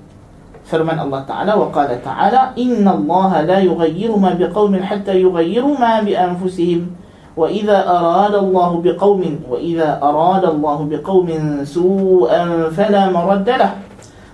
Firman 0.64 0.96
Allah 1.02 1.26
Ta'ala 1.26 1.58
wa 1.58 1.68
qala 1.74 1.98
Ta'ala 2.00 2.54
inna 2.56 2.96
Allah 2.96 3.44
la 3.44 3.60
yughayyiru 3.60 4.16
ma 4.16 4.38
biqawmin 4.38 4.86
hatta 4.86 5.18
yughayyiru 5.18 5.76
ma 5.76 6.00
bi 6.06 6.16
anfusihim. 6.16 6.94
Wa 7.36 7.50
idha 7.50 7.84
arada 7.84 8.40
Allah 8.40 8.72
biqawmin 8.80 9.44
wa 9.44 9.58
idha 9.60 10.00
arada 10.00 10.54
Allah 10.54 10.78
biqawmin 10.86 11.66
su'an 11.66 12.72
fala 12.72 13.10
maradda 13.12 13.56
lahu 13.58 13.89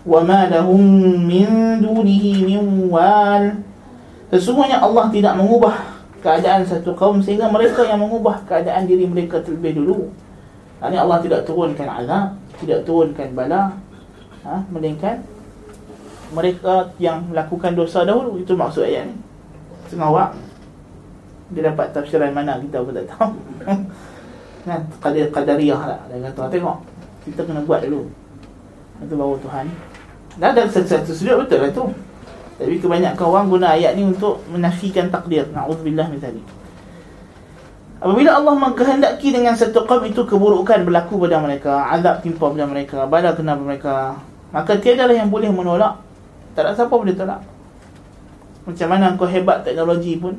وَمَا 0.05 0.49
لَهُمْ 0.49 0.83
مِنْ 1.29 1.49
دُونِهِ 1.85 2.25
مِنْ 2.49 2.89
وَالٍ 2.89 3.45
Sesungguhnya 4.31 4.79
Allah 4.81 5.11
tidak 5.11 5.35
mengubah 5.37 5.75
keadaan 6.23 6.63
satu 6.63 6.95
kaum 6.95 7.19
sehingga 7.19 7.51
mereka 7.51 7.83
yang 7.83 7.99
mengubah 7.99 8.47
keadaan 8.47 8.87
diri 8.87 9.05
mereka 9.05 9.43
terlebih 9.43 9.83
dulu. 9.83 10.07
Ini 10.81 10.97
Allah 10.97 11.19
tidak 11.21 11.45
turunkan 11.45 11.85
azab, 11.85 12.39
tidak 12.63 12.87
turunkan 12.87 13.35
bala, 13.35 13.75
ha? 14.47 14.63
melainkan 14.71 15.21
mereka 16.31 16.95
yang 17.03 17.27
melakukan 17.27 17.75
dosa 17.75 18.07
dahulu. 18.07 18.39
Itu 18.39 18.55
maksud 18.55 18.87
ayat 18.87 19.11
ni. 19.11 19.19
Setengah 19.91 20.09
awak 20.09 20.31
dia 21.51 21.67
dapat 21.67 21.91
tafsiran 21.91 22.31
mana 22.31 22.63
kita 22.63 22.87
pun 22.87 22.95
tak 22.95 23.11
tahu. 23.11 23.31
Nah, 24.61 24.77
qadar 25.01 25.27
qadariyah 25.33 25.83
lah. 25.89 26.01
Dia 26.13 26.31
kata, 26.31 26.53
tengok. 26.53 26.79
Kita 27.25 27.49
kena 27.49 27.65
buat 27.65 27.81
dulu. 27.81 28.07
Itu 29.01 29.17
baru 29.17 29.41
Tuhan 29.41 29.67
Dah 30.36 30.52
ada 30.52 30.68
satu 30.68 31.16
sudut 31.16 31.48
betul 31.48 31.64
lah 31.64 31.72
tu 31.72 31.84
Tapi 32.60 32.76
kebanyakan 32.80 33.26
orang 33.26 33.48
guna 33.48 33.68
ayat 33.76 33.96
ni 33.96 34.04
untuk 34.04 34.44
menafikan 34.52 35.08
takdir 35.08 35.48
Na'udzubillah 35.56 36.12
misalnya 36.12 36.44
Apabila 37.96 38.36
Allah 38.36 38.54
mengkehendaki 38.60 39.32
dengan 39.32 39.56
satu 39.56 39.88
kaum 39.88 40.04
itu 40.04 40.28
keburukan 40.28 40.84
berlaku 40.84 41.16
pada 41.26 41.40
mereka, 41.40 41.90
azab 41.90 42.20
timpa 42.22 42.52
pada 42.52 42.68
mereka, 42.68 43.08
bala 43.08 43.32
kena 43.32 43.56
pada 43.56 43.66
mereka, 43.66 43.96
maka 44.52 44.78
tiadalah 44.78 45.16
yang 45.16 45.32
boleh 45.32 45.48
menolak. 45.48 46.04
Tak 46.54 46.70
ada 46.70 46.78
siapa 46.78 46.92
boleh 46.92 47.16
tolak. 47.16 47.40
Macam 48.68 48.88
mana 48.92 49.16
kau 49.16 49.26
hebat 49.26 49.64
teknologi 49.64 50.20
pun, 50.20 50.38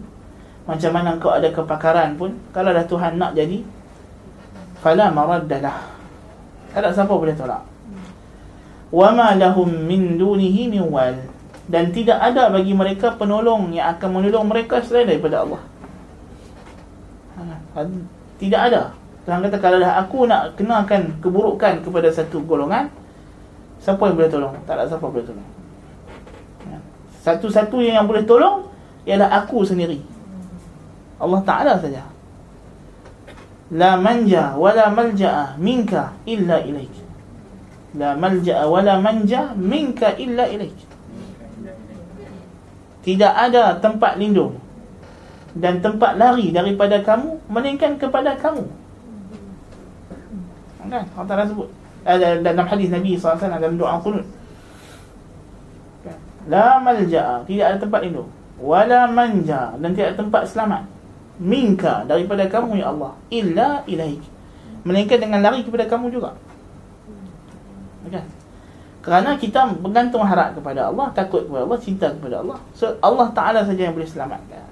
macam 0.69 0.91
mana 0.93 1.17
kau 1.17 1.33
ada 1.33 1.49
kepakaran 1.49 2.15
pun, 2.15 2.37
kalau 2.53 2.71
dah 2.77 2.85
Tuhan 2.85 3.17
nak 3.17 3.33
jadi, 3.33 3.65
fala 4.79 5.09
maraddalah. 5.09 5.91
Tak 6.71 6.85
ada 6.85 6.93
siapa 6.93 7.11
boleh 7.17 7.35
tolak. 7.35 7.65
Wa 8.91 9.11
ma 9.11 9.35
lahum 9.35 9.67
min 9.67 10.19
dunihi 10.19 10.71
min 10.71 10.87
wal. 10.87 11.17
Dan 11.67 11.91
tidak 11.91 12.23
ada 12.23 12.47
bagi 12.51 12.71
mereka 12.71 13.19
penolong 13.19 13.75
yang 13.75 13.99
akan 13.99 14.09
menolong 14.23 14.47
mereka 14.47 14.79
selain 14.87 15.11
daripada 15.11 15.43
Allah. 15.43 15.63
Ha, 17.75 17.83
tidak 18.39 18.61
ada. 18.71 18.83
Tuhan 19.27 19.43
kata 19.43 19.59
kalau 19.59 19.83
dah 19.83 19.99
aku 19.99 20.31
nak 20.31 20.55
kenakan 20.55 21.19
keburukan 21.19 21.83
kepada 21.83 22.07
satu 22.15 22.47
golongan, 22.47 22.87
siapa 23.83 23.99
yang 24.07 24.15
boleh 24.15 24.31
tolong? 24.31 24.55
Tak 24.63 24.79
ada 24.79 24.87
siapa 24.87 25.03
boleh 25.03 25.27
tolong. 25.27 25.49
Ha, 26.71 26.79
satu-satu 27.27 27.83
yang 27.83 28.07
boleh 28.07 28.23
tolong 28.23 28.71
ialah 29.03 29.43
aku 29.43 29.67
sendiri. 29.67 29.99
Allah 31.19 31.41
Taala 31.43 31.75
saja. 31.83 32.07
La 33.75 33.99
manja 33.99 34.55
wala 34.55 34.87
malja'a 34.95 35.59
minka 35.59 36.15
illa 36.23 36.63
ilaik. 36.63 37.06
La 37.97 38.13
malja'a 38.13 38.65
wala 38.69 39.01
manja 39.01 39.57
minka 39.57 40.13
illa 40.21 40.45
ilaik. 40.47 40.77
Tidak 43.07 43.33
ada 43.33 43.79
tempat 43.81 44.21
lindung 44.21 44.61
dan 45.57 45.81
tempat 45.81 46.21
lari 46.21 46.53
daripada 46.53 47.01
kamu 47.01 47.41
melainkan 47.49 47.97
kepada 47.97 48.37
kamu. 48.37 48.69
Kan? 50.87 51.03
Allah 51.17 51.27
Ta'ala 51.27 51.45
sebut 51.49 51.69
dalam 52.45 52.67
hadis 52.71 52.89
Nabi 52.93 53.19
SAW 53.19 53.41
dalam 53.41 53.75
doa 53.75 53.99
qunut. 53.99 54.27
La 56.47 56.79
malja'a, 56.79 57.43
tidak 57.43 57.65
ada 57.75 57.79
tempat 57.83 58.01
lindung. 58.07 58.31
Wala 58.57 59.11
manja 59.11 59.75
dan 59.77 59.91
tidak 59.93 60.15
ada 60.15 60.17
tempat 60.23 60.43
selamat. 60.47 60.83
Minka 61.37 62.07
daripada 62.07 62.47
kamu 62.49 62.81
ya 62.81 62.95
Allah, 62.95 63.13
illa 63.29 63.83
ilaik. 63.85 64.23
Melainkan 64.87 65.19
dengan 65.19 65.43
lari 65.43 65.67
kepada 65.67 65.85
kamu 65.91 66.15
juga 66.15 66.39
Kan? 68.12 68.26
Kerana 69.02 69.34
kita 69.38 69.74
bergantung 69.82 70.22
harap 70.22 70.54
kepada 70.54 70.94
Allah, 70.94 71.10
takut 71.18 71.50
kepada 71.50 71.66
Allah, 71.66 71.80
cinta 71.82 72.08
kepada 72.14 72.36
Allah. 72.46 72.58
So 72.78 72.94
Allah 73.02 73.28
Taala 73.34 73.60
saja 73.66 73.90
yang 73.90 73.98
boleh 73.98 74.06
selamatkan. 74.06 74.72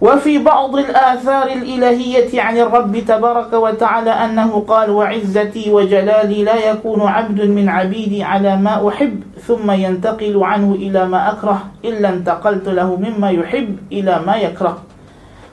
وفي 0.00 0.38
بعض 0.38 0.76
الآثار 0.76 1.46
الإلهية 1.46 2.42
عن 2.42 2.58
الرب 2.58 2.98
تبارك 2.98 3.52
وتعالى 3.52 4.10
أنه 4.10 4.64
قال 4.68 4.90
وعزتي 4.90 5.72
وجلالي 5.72 6.44
لا 6.44 6.70
يكون 6.70 7.02
عبد 7.02 7.40
من 7.40 7.68
عبيدي 7.68 8.22
على 8.22 8.56
ما 8.56 8.88
أحب 8.88 9.22
ثم 9.40 9.70
ينتقل 9.70 10.44
عنه 10.44 10.74
إلى 10.74 11.08
ما 11.08 11.32
أكره 11.32 11.64
إلا 11.84 12.08
انتقلت 12.08 12.68
له 12.68 12.96
مما 12.96 13.30
يحب 13.30 13.76
إلى 13.92 14.20
ما 14.26 14.36
يكره 14.36 14.82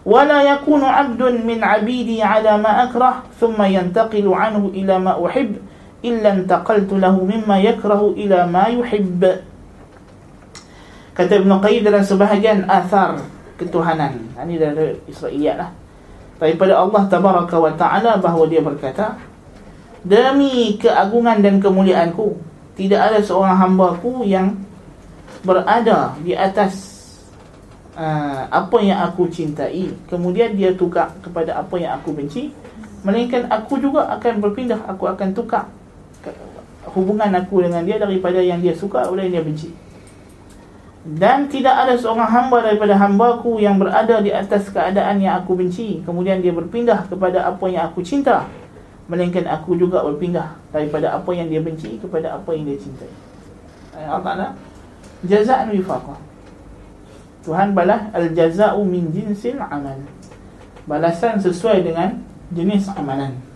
ولا 0.05 0.41
يكون 0.43 0.83
عبد 0.83 1.23
من 1.23 1.63
عبيدي 1.63 2.23
على 2.23 2.57
ما 2.57 2.83
أكره 2.83 3.23
ثم 3.39 3.63
ينتقل 3.63 4.33
عنه 4.33 4.71
إلى 4.73 4.99
ما 4.99 5.25
أحب 5.25 5.55
illa 6.02 6.34
intaqaltu 6.34 6.98
lahu 6.98 7.26
mimma 7.26 7.58
yakrahu 7.58 8.14
ila 8.14 8.46
ma 8.46 8.70
yuhibb 8.70 9.42
kata 11.18 11.32
Ibn 11.42 11.50
Qayyim 11.58 11.82
dalam 11.82 12.06
sebahagian 12.06 12.70
athar 12.70 13.18
ketuhanan. 13.58 14.22
Ini 14.38 14.54
dari 14.54 14.94
Israiliyat 15.10 15.56
lah 15.58 15.70
daripada 16.38 16.78
Allah 16.78 17.02
tabaraka 17.10 17.58
wa 17.58 17.74
ta'ala 17.74 18.22
bahawa 18.22 18.46
dia 18.46 18.62
berkata 18.62 19.18
demi 20.06 20.78
keagungan 20.78 21.42
dan 21.42 21.58
kemuliaanku 21.58 22.38
tidak 22.78 23.10
ada 23.10 23.18
seorang 23.18 23.58
hamba 23.58 23.98
ku 23.98 24.22
yang 24.22 24.54
berada 25.42 26.14
di 26.22 26.38
atas 26.38 26.94
uh, 27.98 28.46
apa 28.46 28.78
yang 28.78 29.02
aku 29.02 29.26
cintai. 29.26 29.90
Kemudian 30.06 30.54
dia 30.54 30.70
tukar 30.70 31.10
kepada 31.18 31.58
apa 31.58 31.74
yang 31.82 31.98
aku 31.98 32.14
benci 32.14 32.54
melainkan 33.02 33.46
aku 33.50 33.78
juga 33.78 34.10
akan 34.18 34.42
berpindah 34.42 34.78
aku 34.86 35.06
akan 35.06 35.30
tukar 35.30 35.70
hubungan 36.92 37.30
aku 37.34 37.64
dengan 37.64 37.84
dia 37.84 37.96
daripada 38.00 38.40
yang 38.40 38.60
dia 38.60 38.76
suka 38.76 39.08
oleh 39.08 39.28
yang 39.28 39.40
dia 39.40 39.44
benci. 39.44 39.70
Dan 41.08 41.48
tidak 41.48 41.72
ada 41.72 41.94
seorang 41.96 42.28
hamba 42.28 42.60
daripada 42.68 42.92
hambaku 42.98 43.62
yang 43.62 43.80
berada 43.80 44.20
di 44.20 44.28
atas 44.28 44.68
keadaan 44.68 45.22
yang 45.24 45.40
aku 45.40 45.56
benci. 45.56 46.04
Kemudian 46.04 46.44
dia 46.44 46.52
berpindah 46.52 47.08
kepada 47.08 47.48
apa 47.48 47.64
yang 47.70 47.88
aku 47.88 48.04
cinta. 48.04 48.44
Melainkan 49.08 49.48
aku 49.48 49.72
juga 49.72 50.04
berpindah 50.04 50.60
daripada 50.68 51.16
apa 51.16 51.30
yang 51.32 51.48
dia 51.48 51.64
benci 51.64 51.96
kepada 51.96 52.36
apa 52.36 52.52
yang 52.52 52.68
dia 52.68 52.76
cintai. 52.76 53.08
Allah 53.98 54.20
Ta'ala 54.20 54.48
jaza'an 55.26 55.74
wifaqah 55.74 56.18
Tuhan 57.42 57.72
balas 57.72 58.12
al-jaza'u 58.12 58.84
min 58.84 59.08
jinsil 59.10 59.58
amal. 59.58 59.96
Balasan 60.84 61.40
sesuai 61.40 61.88
dengan 61.88 62.20
jenis 62.52 62.92
amalan 62.92 63.47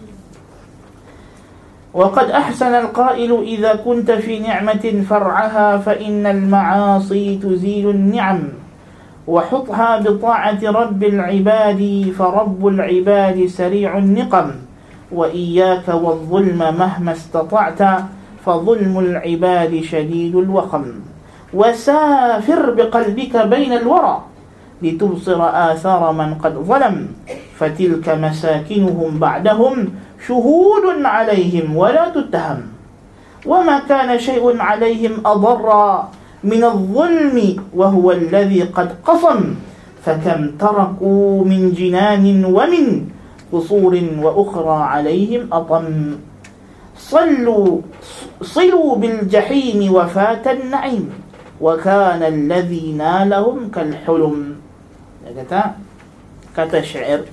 وقد 1.95 2.31
أحسن 2.31 2.75
القائل 2.75 3.43
إذا 3.43 3.75
كنت 3.75 4.11
في 4.11 4.39
نعمة 4.39 5.05
فرعها 5.09 5.79
فإن 5.79 6.27
المعاصي 6.27 7.39
تزيل 7.43 7.91
النعم 7.91 8.43
وحطها 9.27 9.99
بطاعة 10.01 10.59
رب 10.65 11.05
العباد 11.05 12.13
فرب 12.19 12.67
العباد 12.67 13.47
سريع 13.47 13.99
النقم 13.99 14.51
وإياك 15.13 15.89
والظلم 15.89 16.59
مهما 16.59 17.13
استطعت 17.13 17.83
فظلم 18.47 18.99
العباد 18.99 19.81
شديد 19.81 20.37
الوخم 20.37 20.85
وسافر 21.55 22.71
بقلبك 22.71 23.37
بين 23.37 23.73
الورى 23.73 24.23
لتبصر 24.83 25.41
آثار 25.73 26.13
من 26.13 26.35
قد 26.35 26.55
ظلم 26.55 27.09
فتلك 27.59 28.07
مساكنهم 28.09 29.19
بعدهم 29.19 29.77
شهود 30.27 30.87
عليهم 31.05 31.77
ولا 31.77 32.09
تتهم. 32.11 32.61
وما 33.47 33.79
كان 33.91 34.19
شيء 34.19 34.61
عليهم 34.61 35.27
أضر 35.27 35.67
من 36.45 36.65
الظلم 36.65 37.37
وهو 37.75 38.07
الذي 38.13 38.63
قد 38.63 38.89
قصم 39.03 39.41
فكم 40.03 40.51
تركوا 40.59 41.45
من 41.45 41.73
جنان 41.75 42.45
ومن 42.45 42.87
قصور 43.53 43.95
وأخرى 44.23 44.79
عليهم 44.83 45.43
أطم 45.53 46.17
صلوا 46.99 47.81
صلوا 48.43 48.97
بالجحيم 48.97 49.95
وفات 49.95 50.47
النعيم 50.47 51.05
وكان 51.61 52.23
الذي 52.23 52.93
نالهم 52.99 53.71
كالحلم. 53.75 54.62
Kata 55.33 55.81
kata 56.53 56.79
syair 56.85 57.25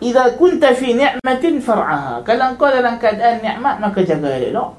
Iza 0.00 0.32
kunta 0.40 0.72
fi 0.72 0.96
ni'matin 0.96 1.60
far'aha. 1.60 2.24
Kalau 2.24 2.56
kau 2.56 2.72
dalam 2.72 2.96
keadaan 2.96 3.44
nikmat 3.44 3.76
maka 3.84 4.00
jaga 4.00 4.32
elok. 4.32 4.72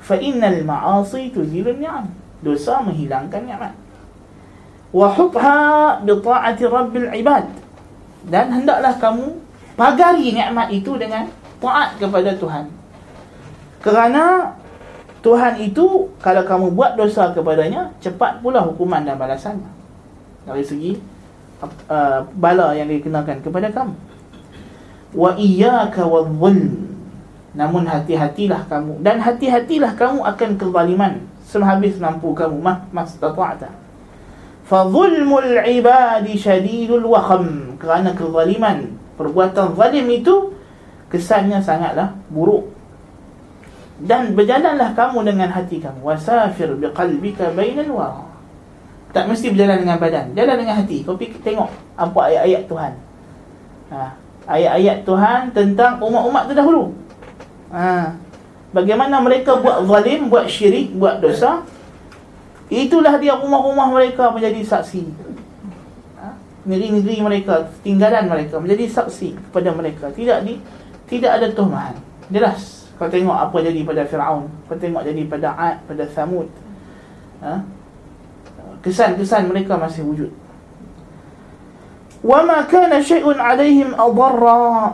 Fa 0.00 0.16
innal 0.16 0.64
ma'asi 0.64 1.28
tuzilu 1.28 1.76
ni'am. 1.76 2.08
Dosa 2.40 2.80
menghilangkan 2.80 3.44
nikmat. 3.44 3.76
Wa 4.96 5.12
hubha 5.12 6.00
bi 6.00 6.12
ta'ati 6.16 6.64
rabbil 6.64 7.12
ibad. 7.20 7.44
Dan 8.24 8.48
hendaklah 8.48 8.96
kamu 8.96 9.36
pagari 9.76 10.32
nikmat 10.32 10.72
itu 10.72 10.96
dengan 10.96 11.28
taat 11.60 12.00
kepada 12.00 12.32
Tuhan. 12.40 12.72
Kerana 13.84 14.56
Tuhan 15.20 15.60
itu 15.60 16.08
kalau 16.24 16.48
kamu 16.48 16.72
buat 16.72 16.96
dosa 16.96 17.28
kepadanya, 17.36 17.92
cepat 18.00 18.40
pula 18.40 18.64
hukuman 18.64 19.04
dan 19.04 19.20
balasannya. 19.20 19.83
Dari 20.44 20.64
segi 20.64 20.92
uh, 21.88 22.20
bala 22.36 22.76
yang 22.76 22.88
dikenakan 22.92 23.40
kepada 23.40 23.72
kamu. 23.72 23.94
Wa 25.14 25.32
iyyaka 25.38 26.04
wadh-dhulm. 26.04 26.92
Namun 27.54 27.86
hati-hatilah 27.86 28.66
kamu. 28.66 29.00
Dan 29.00 29.22
hati-hatilah 29.22 29.94
kamu 29.94 30.20
akan 30.26 30.50
kezaliman. 30.58 31.14
Sehabis 31.44 32.00
mampu 32.02 32.34
kamu 32.34 32.58
mah 32.58 32.88
mastata'ta 32.90 33.70
fa 34.64 34.80
dhulmul 34.88 35.60
ibadi 35.60 36.34
shadidul 36.34 37.04
wakham. 37.04 37.76
Kerana 37.78 38.16
kezaliman 38.16 38.96
perbuatan 39.14 39.76
zalim 39.76 40.08
itu 40.10 40.56
kesannya 41.12 41.62
sangatlah 41.62 42.16
buruk. 42.32 42.72
Dan 43.94 44.34
berjalanlah 44.34 44.90
kamu 44.98 45.22
dengan 45.22 45.54
hati 45.54 45.78
kamu. 45.78 46.02
Wasafir 46.02 46.74
biqalbika 46.74 47.54
bainal 47.54 47.94
wara 47.94 48.33
tak 49.14 49.30
mesti 49.30 49.54
berjalan 49.54 49.86
dengan 49.86 49.96
badan 50.02 50.26
jalan 50.34 50.56
dengan 50.58 50.74
hati 50.82 51.06
kau 51.06 51.14
fikir 51.14 51.38
tengok 51.40 51.70
apa 51.94 52.20
ayat-ayat 52.28 52.62
Tuhan 52.66 52.92
ha 53.94 54.24
ayat-ayat 54.48 54.98
Tuhan 55.08 55.40
tentang 55.56 56.00
umat-umat 56.00 56.48
terdahulu. 56.48 56.92
Ha. 57.72 58.16
Bagaimana 58.74 59.22
mereka 59.22 59.58
buat 59.58 59.86
zalim, 59.86 60.28
buat 60.28 60.46
syirik, 60.50 60.94
buat 60.98 61.22
dosa. 61.22 61.62
Itulah 62.68 63.20
dia 63.20 63.38
rumah-rumah 63.38 63.92
mereka 63.92 64.32
menjadi 64.32 64.60
saksi. 64.64 65.04
Ha. 66.18 66.26
negeri-negeri 66.64 67.16
mereka, 67.22 67.68
tinggalan 67.84 68.24
mereka 68.26 68.58
menjadi 68.58 68.88
saksi 68.88 69.36
kepada 69.50 69.70
mereka. 69.72 70.10
Tidak 70.10 70.38
di 70.42 70.58
tidak 71.06 71.40
ada 71.40 71.46
tuhmahan. 71.52 71.96
Jelas. 72.32 72.88
Kau 72.94 73.10
tengok 73.10 73.34
apa 73.34 73.56
jadi 73.58 73.82
pada 73.82 74.06
Firaun, 74.06 74.46
kau 74.70 74.78
tengok 74.78 75.02
jadi 75.02 75.22
pada 75.26 75.50
Ad, 75.58 75.76
pada 75.82 76.06
Thamud. 76.06 76.46
Ha? 77.42 77.58
Kesan-kesan 78.83 79.51
mereka 79.51 79.75
masih 79.75 80.03
wujud. 80.07 80.31
وما 82.19 82.67
كان 82.67 82.91
شيء 82.99 83.23
عليهم 83.23 83.95
أضر 83.95 84.43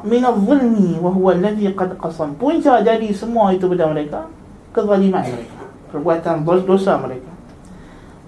من 0.06 0.24
الظلم 0.26 0.78
وهو 1.02 1.26
الذي 1.42 1.74
قد 1.74 1.98
قصم 1.98 2.38
punca 2.38 2.86
jadi 2.86 3.10
semua 3.18 3.50
itu 3.50 3.66
pada 3.66 3.90
mereka 3.90 4.30
kezaliman 4.70 5.26
mereka 5.26 5.62
perbuatan 5.90 6.46
dosa 6.46 7.02
mereka 7.02 7.34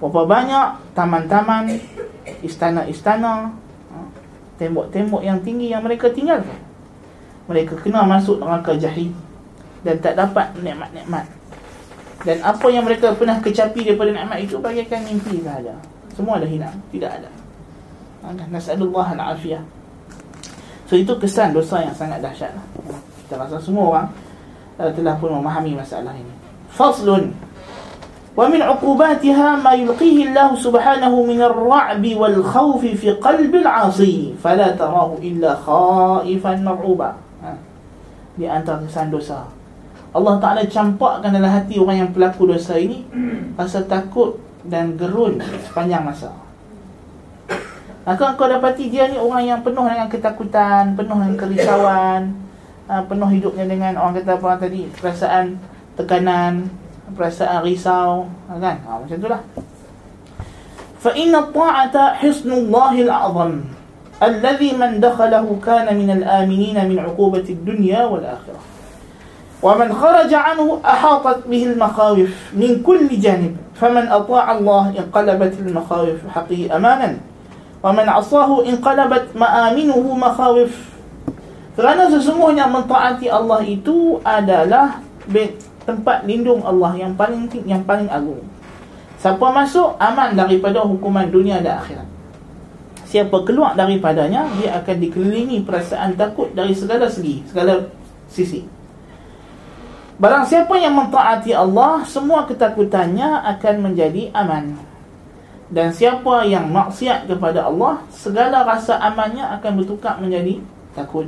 berapa 0.01 0.25
banyak 0.25 0.67
taman-taman 0.97 1.77
istana-istana 2.41 3.53
ha, 3.93 3.97
tembok-tembok 4.57 5.21
yang 5.21 5.45
tinggi 5.45 5.69
yang 5.69 5.85
mereka 5.85 6.09
tinggalkan 6.09 6.57
mereka 7.45 7.77
kena 7.77 8.01
masuk 8.01 8.41
neraka 8.41 8.73
jahim 8.81 9.13
dan 9.85 10.01
tak 10.01 10.17
dapat 10.17 10.57
nikmat-nikmat 10.57 11.29
dan 12.25 12.37
apa 12.43 12.67
yang 12.67 12.83
mereka 12.83 13.13
pernah 13.13 13.37
kecapi 13.39 13.87
daripada 13.87 14.11
nikmat 14.11 14.39
itu 14.43 14.57
bagaikan 14.57 15.05
mimpi 15.05 15.41
sahaja 15.41 15.73
semua 16.17 16.41
dah 16.41 16.49
hilang 16.49 16.75
tidak 16.89 17.21
ada 17.21 17.29
Nas'alullah 18.27 19.15
al-afiyah 19.15 19.63
So 20.87 20.95
itu 20.95 21.11
kesan 21.19 21.51
dosa 21.51 21.83
yang 21.83 21.95
sangat 21.95 22.23
dahsyat 22.23 22.51
Kita 23.23 23.35
rasa 23.39 23.59
semua 23.59 23.85
orang 23.91 24.07
uh, 24.79 24.91
Telah 24.91 25.15
pun 25.19 25.35
memahami 25.35 25.75
masalah 25.75 26.15
ini 26.15 26.33
Faslun 26.71 27.47
ومن 28.37 28.61
عقوباتها 28.61 29.65
ما 29.65 29.73
يلقيه 29.73 30.29
الله 30.29 30.61
سبحانه 30.61 31.09
من 31.09 31.41
الرعب 31.41 32.03
والخوف 32.05 32.81
في 32.85 33.17
قلب 33.17 33.49
العاصي 33.49 34.37
فلا 34.45 34.77
تراه 34.77 35.17
إلا 35.25 35.65
خائفا 35.65 36.53
مرعوبا 36.61 37.09
di 38.37 38.45
antara 38.45 38.77
kesan 38.85 39.09
dosa 39.09 39.49
Allah 40.12 40.36
Ta'ala 40.36 40.62
campakkan 40.68 41.32
dalam 41.32 41.48
hati 41.48 41.80
orang 41.80 42.06
yang 42.06 42.10
pelaku 42.12 42.44
dosa 42.44 42.76
ini 42.76 43.08
Rasa 43.56 43.84
takut 43.88 44.36
dan 44.60 44.94
gerun 45.00 45.40
sepanjang 45.64 46.04
masa 46.04 46.32
Maka 48.02 48.34
kau 48.34 48.50
dapati 48.50 48.90
dia 48.90 49.06
ni 49.06 49.14
orang 49.14 49.46
yang 49.46 49.60
penuh 49.62 49.86
dengan 49.86 50.10
ketakutan, 50.10 50.98
penuh 50.98 51.22
dengan 51.22 51.38
kerisauan, 51.38 52.34
uh, 52.90 53.02
penuh 53.06 53.30
hidupnya 53.30 53.62
dengan 53.70 53.94
orang 53.94 54.18
kata 54.18 54.42
apa 54.42 54.58
tadi, 54.58 54.90
perasaan 54.90 55.54
tekanan, 55.94 56.66
perasaan 57.14 57.62
risau, 57.62 58.26
ha, 58.50 58.58
kan? 58.58 58.82
Ha, 58.82 58.98
macam 58.98 59.16
itulah. 59.22 59.40
Inna 61.14 61.46
ta'ata 61.46 62.18
hisnullahil 62.18 63.10
a'zam 63.10 63.70
alladhi 64.22 64.70
man 64.74 64.98
dakhalahu 64.98 65.62
kana 65.62 65.94
min 65.94 66.10
al-aminin 66.10 66.78
min 66.86 66.98
'uqubati 66.98 67.54
ad-dunya 67.54 68.02
wal 68.06 68.22
akhirah. 68.22 68.71
ومن 69.61 69.89
خرج 69.89 70.31
عنه 70.33 70.67
أحاطت 70.85 71.49
به 71.49 71.63
المخاوف 71.73 72.53
من 72.53 72.85
كل 72.85 73.09
جانب 73.09 73.57
فمن 73.73 74.05
أطاع 74.05 74.45
الله 74.57 74.83
انقلبت 75.01 75.53
المخاوف 75.65 76.17
حقه 76.29 76.61
أمانا 76.77 77.17
ومن 77.83 78.05
عصاه 78.09 78.49
انقلبت 78.69 79.25
مآمنه 79.33 80.03
مخاوف 80.13 80.73
kerana 81.77 82.09
sesungguhnya 82.09 82.65
mentaati 82.65 83.29
Allah 83.29 83.61
itu 83.61 84.17
adalah 84.25 84.97
tempat 85.85 86.25
lindung 86.25 86.65
Allah 86.65 86.97
yang 86.97 87.13
paling 87.13 87.45
yang 87.69 87.85
paling 87.85 88.09
agung. 88.09 88.41
Siapa 89.21 89.53
masuk 89.53 89.93
aman 90.01 90.33
daripada 90.33 90.81
hukuman 90.81 91.29
dunia 91.29 91.61
dan 91.61 91.77
akhirat. 91.77 92.09
Siapa 93.05 93.45
keluar 93.45 93.77
daripadanya 93.77 94.49
dia 94.57 94.73
akan 94.81 94.95
dikelilingi 94.97 95.61
perasaan 95.69 96.17
takut 96.17 96.49
dari 96.57 96.73
segala 96.73 97.05
segi, 97.13 97.45
segala 97.45 97.93
sisi. 98.25 98.65
Barang 100.21 100.49
siapa 100.49 100.73
yang 100.81 100.97
mentaati 100.97 101.53
Allah, 101.53 102.01
semua 102.09 102.49
ketakutannya 102.49 103.45
akan 103.53 103.75
menjadi 103.85 104.33
aman 104.33 104.87
dan 105.67 105.91
siapa 105.91 106.47
yang 106.47 106.71
maksiat 106.71 107.27
kepada 107.27 107.67
Allah 107.67 107.99
segala 108.07 108.63
rasa 108.63 108.95
amannya 109.03 109.43
akan 109.59 109.71
bertukar 109.83 110.19
menjadi 110.23 110.63
takut 110.95 111.27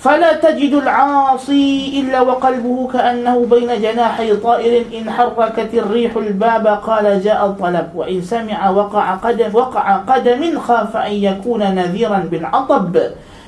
فلا 0.00 0.40
تجد 0.40 0.80
العاصي 0.80 2.00
إلا 2.00 2.24
وقلبه 2.24 2.88
كأنه 2.88 3.36
بين 3.52 3.68
جناحي 3.68 4.32
طائر 4.40 4.96
إن 4.96 5.04
حركت 5.04 5.70
الريح 5.76 6.16
الباب 6.16 6.66
قال 6.66 7.04
جاء 7.20 7.36
الطلب 7.46 7.86
وإن 7.94 8.24
سمع 8.24 8.56
وقع 8.56 9.06
قدم 9.20 9.50
وقع 9.52 9.86
قدم 10.08 10.40
خاف 10.58 10.96
أن 10.96 11.12
يكون 11.12 11.62
نذيرا 11.76 12.18
بالعطب 12.32 12.94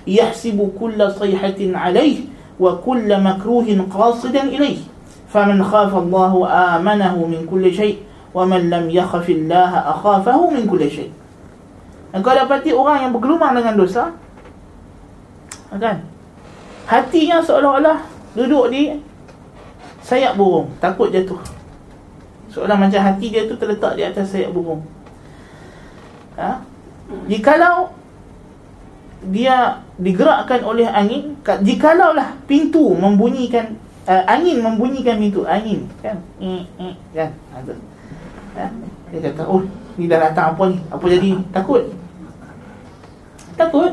يحسب 0.06 0.58
كل 0.76 1.00
صيحة 1.16 1.60
عليه 1.72 2.18
وكل 2.60 3.08
مكروه 3.22 3.68
قاصدا 3.90 4.42
إليه 4.42 4.78
فمن 5.32 5.64
خاف 5.64 5.92
الله 5.94 6.32
آمنه 6.48 7.16
من 7.26 7.40
كل 7.50 7.74
شيء 7.74 8.12
وَمَنْ 8.32 8.72
لَمْ 8.72 8.84
يَخَفِ 8.88 9.26
اللَّهَ 9.28 9.72
أَخَافَهُ 9.92 10.38
مِنْ 10.50 10.64
كُلِّ 10.64 10.82
شَيْءٍ 10.88 11.12
Engkau 12.12 12.32
dapati 12.36 12.76
orang 12.76 13.08
yang 13.08 13.12
bergelumang 13.12 13.56
dengan 13.56 13.72
dosa 13.76 14.12
kan? 15.72 16.04
Hatinya 16.84 17.40
seolah-olah 17.40 18.04
duduk 18.36 18.68
di 18.68 19.00
sayap 20.04 20.36
burung 20.36 20.68
Takut 20.76 21.08
jatuh 21.08 21.40
Seolah 22.52 22.76
macam 22.76 23.00
hati 23.00 23.32
dia 23.32 23.48
tu 23.48 23.56
terletak 23.56 23.96
di 23.96 24.04
atas 24.04 24.28
sayap 24.28 24.52
burung 24.52 24.84
ha? 26.36 26.60
Jikalau 27.24 27.95
dia 29.25 29.81
digerakkan 29.97 30.61
oleh 30.61 30.85
angin 30.85 31.33
Jikalau 31.41 32.13
lah 32.13 32.37
pintu 32.45 32.93
membunyikan 32.93 33.73
uh, 34.05 34.23
Angin 34.29 34.61
membunyikan 34.61 35.17
pintu 35.17 35.41
Angin 35.49 35.89
kan? 36.05 36.21
Eh, 36.37 36.63
eh, 36.77 36.93
kan? 37.17 37.33
Ada 37.57 37.73
ha? 38.57 38.65
Dia 39.09 39.19
kata, 39.31 39.41
oh 39.47 39.63
ni 39.97 40.05
dah 40.05 40.19
datang 40.19 40.53
apa 40.53 40.63
ni? 40.69 40.77
Apa 40.91 41.05
jadi? 41.09 41.31
Takut? 41.49 41.81
Takut. 43.55 43.91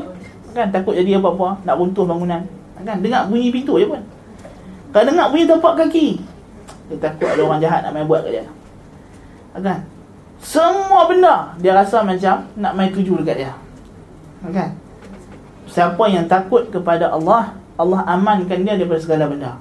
Kan? 0.53 0.67
Takut 0.69 0.93
jadi 0.93 1.17
apa-apa? 1.17 1.63
Nak 1.63 1.75
runtuh 1.79 2.05
bangunan. 2.05 2.43
Kan? 2.83 2.99
Dengar 3.01 3.31
bunyi 3.31 3.49
pintu 3.49 3.79
je 3.81 3.87
pun. 3.89 4.03
Kalau 4.91 5.05
dengar 5.07 5.31
bunyi 5.31 5.49
tapak 5.49 5.73
kaki. 5.81 6.21
Dia 6.91 6.97
takut 7.01 7.25
ada 7.25 7.41
orang 7.41 7.63
jahat 7.63 7.81
nak 7.81 7.91
main 7.97 8.05
buat 8.05 8.21
kat 8.27 8.31
dia. 8.37 8.45
Kan? 9.57 9.87
Semua 10.43 11.07
benda 11.07 11.55
Dia 11.63 11.71
rasa 11.71 12.03
macam 12.03 12.43
Nak 12.59 12.75
main 12.75 12.91
tuju 12.91 13.23
dekat 13.23 13.47
dia. 13.47 13.53
Kan 14.51 14.84
Siapa 15.75 16.03
yang 16.07 16.31
takut 16.31 16.71
kepada 16.71 17.11
Allah 17.11 17.51
Allah 17.75 18.07
amankan 18.07 18.63
dia 18.63 18.79
daripada 18.79 19.03
segala 19.03 19.27
benda 19.27 19.59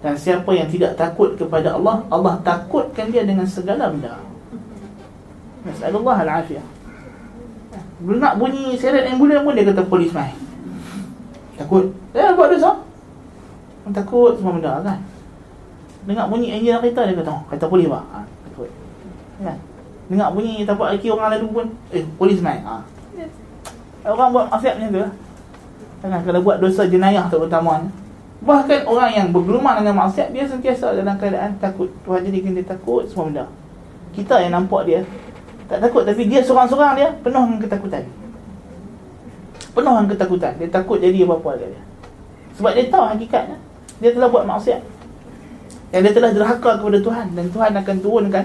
Dan 0.00 0.16
siapa 0.16 0.48
yang 0.56 0.72
tidak 0.72 0.96
takut 0.96 1.36
kepada 1.36 1.76
Allah 1.76 2.00
Allah 2.08 2.40
takutkan 2.40 3.12
dia 3.12 3.28
dengan 3.28 3.44
segala 3.44 3.92
benda 3.92 4.16
Nasalullah 5.60 6.16
al-afiyah. 6.24 6.64
Belum 8.00 8.16
nak 8.16 8.40
bunyi 8.40 8.80
seret 8.80 9.12
ambulan 9.12 9.44
pun 9.44 9.52
dia 9.52 9.68
kata 9.68 9.84
polis 9.84 10.08
mai. 10.16 10.32
Takut. 11.60 11.92
Eh 12.16 12.32
buat 12.32 12.48
dosa. 12.48 12.80
Takut 13.92 14.40
semua 14.40 14.56
benda 14.56 14.80
kan. 14.80 14.98
Dengar 16.08 16.32
bunyi 16.32 16.56
enjin 16.56 16.80
kereta 16.80 17.04
dia 17.04 17.20
kata, 17.20 17.30
oh, 17.36 17.42
kata 17.52 17.64
polis 17.68 17.92
pak. 17.92 18.04
Ha, 18.08 18.18
takut. 18.48 18.70
Kan? 19.44 19.58
Dengar 20.08 20.28
bunyi 20.32 20.64
tapak 20.64 20.96
kaki 20.96 21.12
orang 21.12 21.28
lalu 21.36 21.46
pun, 21.52 21.66
eh 21.92 22.04
polis 22.16 22.40
mai. 22.40 22.56
Ha. 22.64 22.80
Orang 24.08 24.32
buat 24.32 24.48
maksiat 24.48 24.80
macam 24.80 24.96
tu 24.96 25.00
lah. 25.04 25.12
Kan 26.00 26.24
kalau 26.24 26.40
buat 26.40 26.56
dosa 26.60 26.88
jenayah 26.88 27.28
terutamanya. 27.28 27.92
Bahkan 28.40 28.88
orang 28.88 29.10
yang 29.12 29.28
bergelumang 29.36 29.84
dengan 29.84 30.08
maksiat 30.08 30.32
dia 30.32 30.48
sentiasa 30.48 30.96
dalam 30.96 31.20
keadaan 31.20 31.60
takut. 31.60 31.92
Tuhan 32.08 32.24
jadikan 32.24 32.56
dia 32.56 32.64
takut 32.64 33.04
semua 33.04 33.28
benda. 33.28 33.44
Kita 34.16 34.40
yang 34.40 34.56
nampak 34.56 34.88
dia 34.88 35.00
tak 35.68 35.84
takut 35.84 36.02
tapi 36.08 36.24
dia 36.24 36.40
seorang-seorang 36.40 36.96
dia 36.96 37.08
penuh 37.20 37.44
dengan 37.44 37.60
ketakutan. 37.60 38.02
Penuh 39.76 39.92
dengan 39.92 40.08
ketakutan. 40.08 40.52
Dia 40.56 40.68
takut 40.72 40.98
jadi 41.04 41.28
apa-apa 41.28 41.60
dia. 41.60 41.82
Sebab 42.56 42.70
dia 42.72 42.84
tahu 42.88 43.04
hakikatnya. 43.12 43.58
Dia 44.00 44.10
telah 44.16 44.28
buat 44.32 44.48
maksiat. 44.48 44.80
Dan 45.92 45.98
dia 46.06 46.12
telah 46.16 46.30
derhaka 46.32 46.80
kepada 46.80 46.98
Tuhan 47.02 47.26
dan 47.36 47.46
Tuhan 47.52 47.70
akan 47.76 47.96
turunkan 48.00 48.44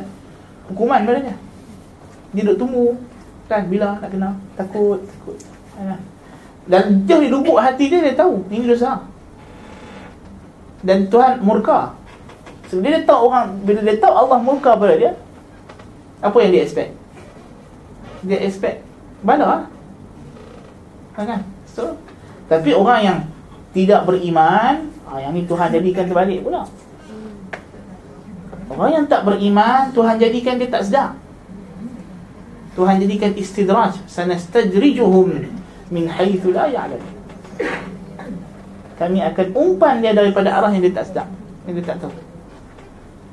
hukuman 0.67 1.07
padanya. 1.07 1.35
Dia 2.35 2.43
duduk 2.43 2.67
tunggu 2.67 2.87
kan 3.45 3.63
bila 3.69 4.01
nak 4.01 4.09
kena 4.09 4.33
takut 4.57 4.99
takut. 4.99 5.37
Ha. 5.77 5.95
Dan 6.65 7.05
jauh 7.05 7.21
di 7.21 7.29
lubuk 7.29 7.61
hati 7.61 7.89
dia 7.89 8.01
dia 8.01 8.17
tahu 8.17 8.41
ini 8.49 8.65
dosa. 8.65 9.05
Dan 10.81 11.09
Tuhan 11.09 11.41
murka. 11.45 11.93
Sebab 12.69 12.81
dia 12.81 13.05
tahu 13.05 13.29
orang 13.29 13.61
bila 13.61 13.85
dia 13.85 14.01
tahu 14.01 14.13
Allah 14.13 14.39
murka 14.41 14.73
pada 14.73 14.97
dia 14.97 15.13
apa 16.25 16.37
yang 16.41 16.51
dia 16.57 16.63
expect? 16.65 17.05
dia 18.25 18.41
expect 18.41 18.81
bala 19.21 19.45
lah. 19.45 19.63
kan 21.15 21.41
so 21.69 21.95
tapi 22.49 22.73
orang 22.73 22.99
yang 23.01 23.19
tidak 23.71 24.03
beriman 24.03 24.89
ah, 25.05 25.21
yang 25.21 25.31
ni 25.31 25.45
Tuhan 25.45 25.69
jadikan 25.71 26.09
terbalik 26.09 26.41
pula 26.41 26.65
orang 28.67 28.91
yang 29.01 29.05
tak 29.05 29.21
beriman 29.23 29.93
Tuhan 29.93 30.17
jadikan 30.17 30.57
dia 30.57 30.69
tak 30.69 30.83
sedar 30.89 31.09
Tuhan 32.75 32.99
jadikan 32.99 33.31
istidraj 33.37 33.95
sanastadrijuhum 34.09 35.47
min 35.93 36.09
haitsu 36.09 36.49
la 36.55 36.65
ya'lam. 36.69 37.01
Kami 38.95 39.19
akan 39.19 39.47
umpan 39.53 39.99
dia 39.99 40.15
daripada 40.15 40.55
arah 40.55 40.71
yang 40.71 40.81
dia 40.81 40.95
tak 40.95 41.11
sedap 41.11 41.27
yang 41.67 41.75
dia 41.75 41.85
tak 41.85 41.97
tahu. 41.99 42.13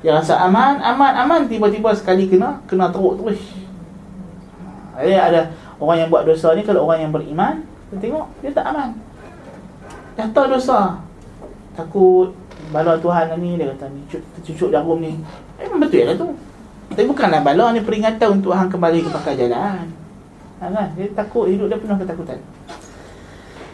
Dia 0.03 0.19
rasa 0.19 0.35
aman 0.43 0.83
aman 0.83 1.13
aman 1.15 1.41
tiba-tiba 1.47 1.95
sekali 1.95 2.27
kena 2.27 2.59
kena 2.67 2.91
teruk 2.91 3.23
terus. 3.23 3.39
Ada 4.99 5.31
ada 5.31 5.41
orang 5.79 6.05
yang 6.05 6.09
buat 6.11 6.27
dosa 6.27 6.51
ni 6.53 6.61
kalau 6.67 6.85
orang 6.85 7.07
yang 7.07 7.11
beriman 7.15 7.63
kita 7.89 8.09
tengok 8.09 8.27
dia 8.43 8.51
tak 8.51 8.65
aman. 8.75 8.89
Dah 10.19 10.27
tahu 10.29 10.45
dosa. 10.51 10.99
Takut 11.73 12.35
bala 12.69 12.99
Tuhan 12.99 13.33
ni 13.39 13.55
dia 13.55 13.71
kata 13.73 13.87
ni 13.89 14.03
tercucuk 14.11 14.69
jarum 14.69 14.99
ni. 14.99 15.15
Memang 15.57 15.79
betul 15.79 16.03
lah 16.05 16.15
tu. 16.19 16.27
Tapi 16.93 17.07
bukanlah 17.09 17.41
bala 17.41 17.71
ni 17.71 17.81
peringatan 17.81 18.43
untuk 18.43 18.51
hang 18.53 18.69
kembali 18.69 18.99
ke 19.01 19.09
pakar 19.09 19.33
jalan. 19.39 20.02
Kan? 20.71 20.87
Dia 20.95 21.11
takut 21.11 21.51
hidup 21.51 21.67
dia 21.67 21.75
penuh 21.75 21.97
ketakutan. 21.99 22.39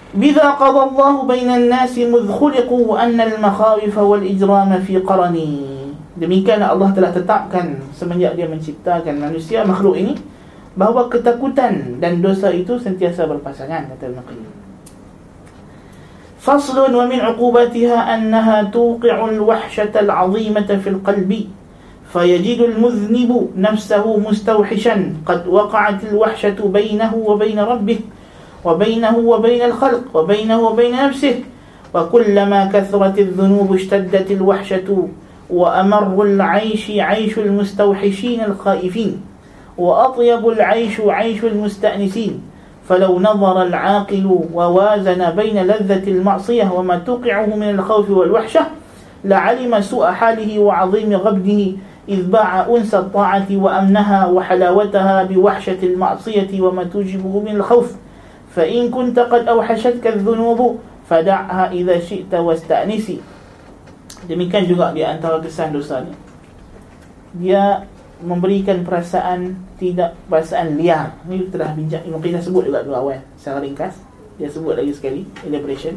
Biza 0.10 0.58
qada 0.58 0.90
Allah 0.90 1.14
bainan 1.22 1.70
nasi 1.70 2.10
mudh 2.10 2.26
khuliqu 2.26 2.98
anna 2.98 3.30
al-makhawif 3.30 3.94
wal 3.94 4.26
ijram 4.26 4.74
fi 4.82 4.98
qarani. 5.06 5.94
Demikian 6.18 6.66
Allah 6.66 6.90
telah 6.98 7.14
tetapkan 7.14 7.78
semenjak 7.94 8.34
dia 8.34 8.50
menciptakan 8.50 9.22
manusia 9.22 9.62
makhluk 9.62 9.96
ini 9.96 10.18
bahawa 10.74 11.08
ketakutan 11.14 12.02
dan 12.02 12.26
dosa 12.26 12.50
itu 12.50 12.82
sentiasa 12.82 13.30
berpasangan 13.30 13.94
kata 13.94 14.10
Al-Qayyim. 14.10 14.52
Faslun 16.40 16.92
wa 16.96 17.06
min 17.06 17.22
'uqubatiha 17.22 18.10
annaha 18.10 18.66
tuqi'u 18.72 19.38
al-wahshata 19.38 20.02
al-'azimata 20.08 20.82
fil 20.82 20.98
qalbi 21.06 21.52
فيجد 22.14 22.60
المذنب 22.62 23.50
نفسه 23.58 24.18
مستوحشا 24.18 25.14
قد 25.26 25.48
وقعت 25.48 26.04
الوحشة 26.04 26.58
بينه 26.66 27.16
وبين 27.16 27.60
ربه 27.60 28.00
وبينه 28.66 29.18
وبين 29.18 29.62
الخلق 29.62 30.04
وبينه 30.14 30.60
وبين 30.60 30.92
نفسه. 30.92 31.36
وكلما 31.94 32.66
كثرت 32.74 33.20
الذنوب 33.20 33.74
اشتدت 33.74 34.32
الوحشة 34.32 35.08
وأمر 35.50 36.24
العيش 36.24 36.92
عيش 36.92 37.40
المستوحشين 37.40 38.44
الخائفين 38.44 39.22
وأطيب 39.78 40.48
العيش 40.48 41.02
عيش 41.02 41.44
المستأنسين. 41.44 42.42
فلو 42.90 43.20
نظر 43.20 43.62
العاقل 43.62 44.40
ووازن 44.54 45.30
بين 45.30 45.58
لذة 45.64 46.12
المعصية 46.12 46.72
وما 46.74 46.98
توقعه 46.98 47.46
من 47.46 47.70
الخوف 47.70 48.10
والوحشة 48.10 48.62
لعلم 49.26 49.82
سوء 49.82 50.06
حاله 50.06 50.60
وعظيم 50.60 51.14
غبنه. 51.14 51.74
إذ 52.09 52.29
باع 52.29 52.69
أنس 52.69 52.93
الطاعة 52.95 53.49
وأمنها 53.49 54.27
وحلاوتها 54.27 55.17
بوحشة 55.23 55.81
المعصية 55.83 56.53
وما 56.61 56.85
توجبه 56.85 57.35
من 57.41 57.57
الخوف 57.57 57.89
فإن 58.53 58.93
كنت 58.93 59.19
قد 59.19 59.49
أوحشتك 59.49 60.05
الذنوب 60.07 60.61
فدعها 61.09 61.73
إذا 61.73 61.97
شئت 62.05 62.33
واستأنسي 62.35 63.19
demikian 64.25 64.65
juga 64.65 64.89
di 64.97 65.05
antara 65.05 65.37
kesan 65.37 65.77
dosa 65.77 66.01
ni 66.01 66.13
dia 67.45 67.85
memberikan 68.25 68.81
perasaan 68.81 69.53
tidak 69.77 70.17
perasaan 70.33 70.81
liar 70.81 71.13
ni 71.29 71.45
telah 71.53 71.77
bincang 71.77 72.09
mungkin 72.09 72.33
kita 72.33 72.41
sebut 72.41 72.73
juga 72.73 72.81
dulu 72.81 72.97
awal 72.97 73.21
secara 73.37 73.61
ringkas 73.61 74.01
dia 74.41 74.49
sebut 74.49 74.81
lagi 74.81 74.97
sekali 74.97 75.29
elaboration 75.45 75.93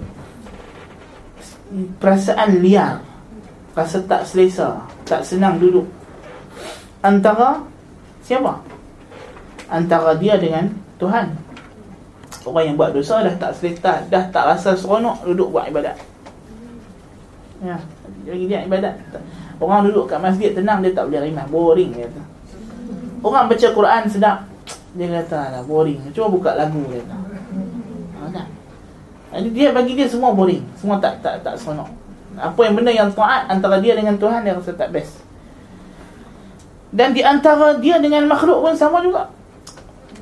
perasaan 2.04 2.60
liar 2.60 3.00
rasa 3.72 4.04
tak 4.04 4.28
selesa 4.28 4.84
tak 5.08 5.24
senang 5.24 5.56
duduk 5.56 5.88
antara 7.03 7.67
siapa? 8.23 8.63
Antara 9.67 10.15
dia 10.17 10.39
dengan 10.39 10.71
Tuhan. 11.03 11.35
Orang 12.43 12.65
yang 12.67 12.77
buat 12.79 12.91
dosa 12.91 13.23
dah 13.23 13.35
tak 13.39 13.55
selesa, 13.59 14.03
dah 14.11 14.25
tak 14.31 14.45
rasa 14.47 14.75
seronok 14.75 15.23
duduk 15.27 15.55
buat 15.55 15.71
ibadat. 15.71 15.95
Ya, 17.63 17.79
lagi 18.27 18.47
dia 18.51 18.67
ibadat. 18.67 18.99
Orang 19.63 19.87
duduk 19.87 20.11
kat 20.11 20.19
masjid 20.19 20.51
tenang 20.51 20.83
dia 20.83 20.91
tak 20.91 21.07
boleh 21.07 21.31
rimah, 21.31 21.47
boring 21.47 21.95
dia 21.95 22.11
kata. 22.11 22.23
Orang 23.23 23.47
baca 23.47 23.69
Quran 23.71 24.03
sedap, 24.11 24.43
dia 24.99 25.07
kata 25.07 25.55
lah 25.55 25.63
boring. 25.63 26.11
Cuba 26.11 26.27
buka 26.27 26.51
lagu 26.59 26.83
dia 26.91 26.99
kata. 27.07 27.17
Ha, 28.19 28.27
kan? 28.35 28.47
Jadi 29.39 29.49
dia 29.55 29.69
bagi 29.71 29.95
dia 29.95 30.11
semua 30.11 30.35
boring, 30.35 30.67
semua 30.75 30.99
tak 30.99 31.23
tak 31.23 31.47
tak 31.47 31.55
seronok. 31.55 31.87
Apa 32.35 32.59
yang 32.67 32.75
benda 32.75 32.91
yang 32.91 33.11
taat 33.15 33.47
antara 33.47 33.79
dia 33.79 33.95
dengan 33.95 34.19
Tuhan 34.19 34.43
dia 34.43 34.59
rasa 34.59 34.75
tak 34.75 34.91
best. 34.91 35.23
Dan 36.93 37.17
di 37.17 37.25
antara 37.25 37.81
dia 37.81 37.97
dengan 37.97 38.29
makhluk 38.29 38.61
pun 38.61 38.77
sama 38.77 39.01
juga. 39.01 39.33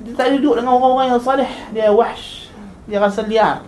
Dia 0.07 0.15
tak 0.15 0.39
duduk 0.39 0.63
dengan 0.63 0.79
orang-orang 0.79 1.13
yang 1.13 1.21
salih. 1.21 1.51
Dia 1.75 1.91
wahsh. 1.91 2.47
Dia 2.87 3.03
rasa 3.03 3.27
liar. 3.27 3.67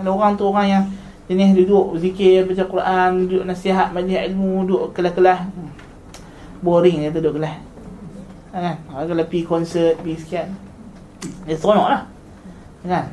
Ada 0.00 0.08
orang 0.08 0.40
tu 0.40 0.48
orang 0.48 0.66
yang 0.66 0.84
jenis 1.28 1.52
duduk 1.62 2.00
zikir, 2.00 2.48
baca 2.48 2.64
Quran, 2.64 3.10
duduk 3.28 3.44
nasihat, 3.44 3.92
majlis 3.92 4.32
ilmu, 4.32 4.66
duduk 4.66 4.84
kelas-kelas. 4.96 5.40
Hmm. 5.46 5.70
Boring 6.64 7.04
dia 7.04 7.12
duduk 7.12 7.36
kelas. 7.36 7.56
Ha, 8.50 8.56
kan? 8.58 8.76
Kalau 8.88 9.24
pergi 9.28 9.44
konsert, 9.46 9.94
pergi 10.00 10.16
sekian. 10.18 10.48
Dia 11.44 11.56
seronok 11.60 11.86
lah. 11.86 12.02
Kan? 12.82 13.06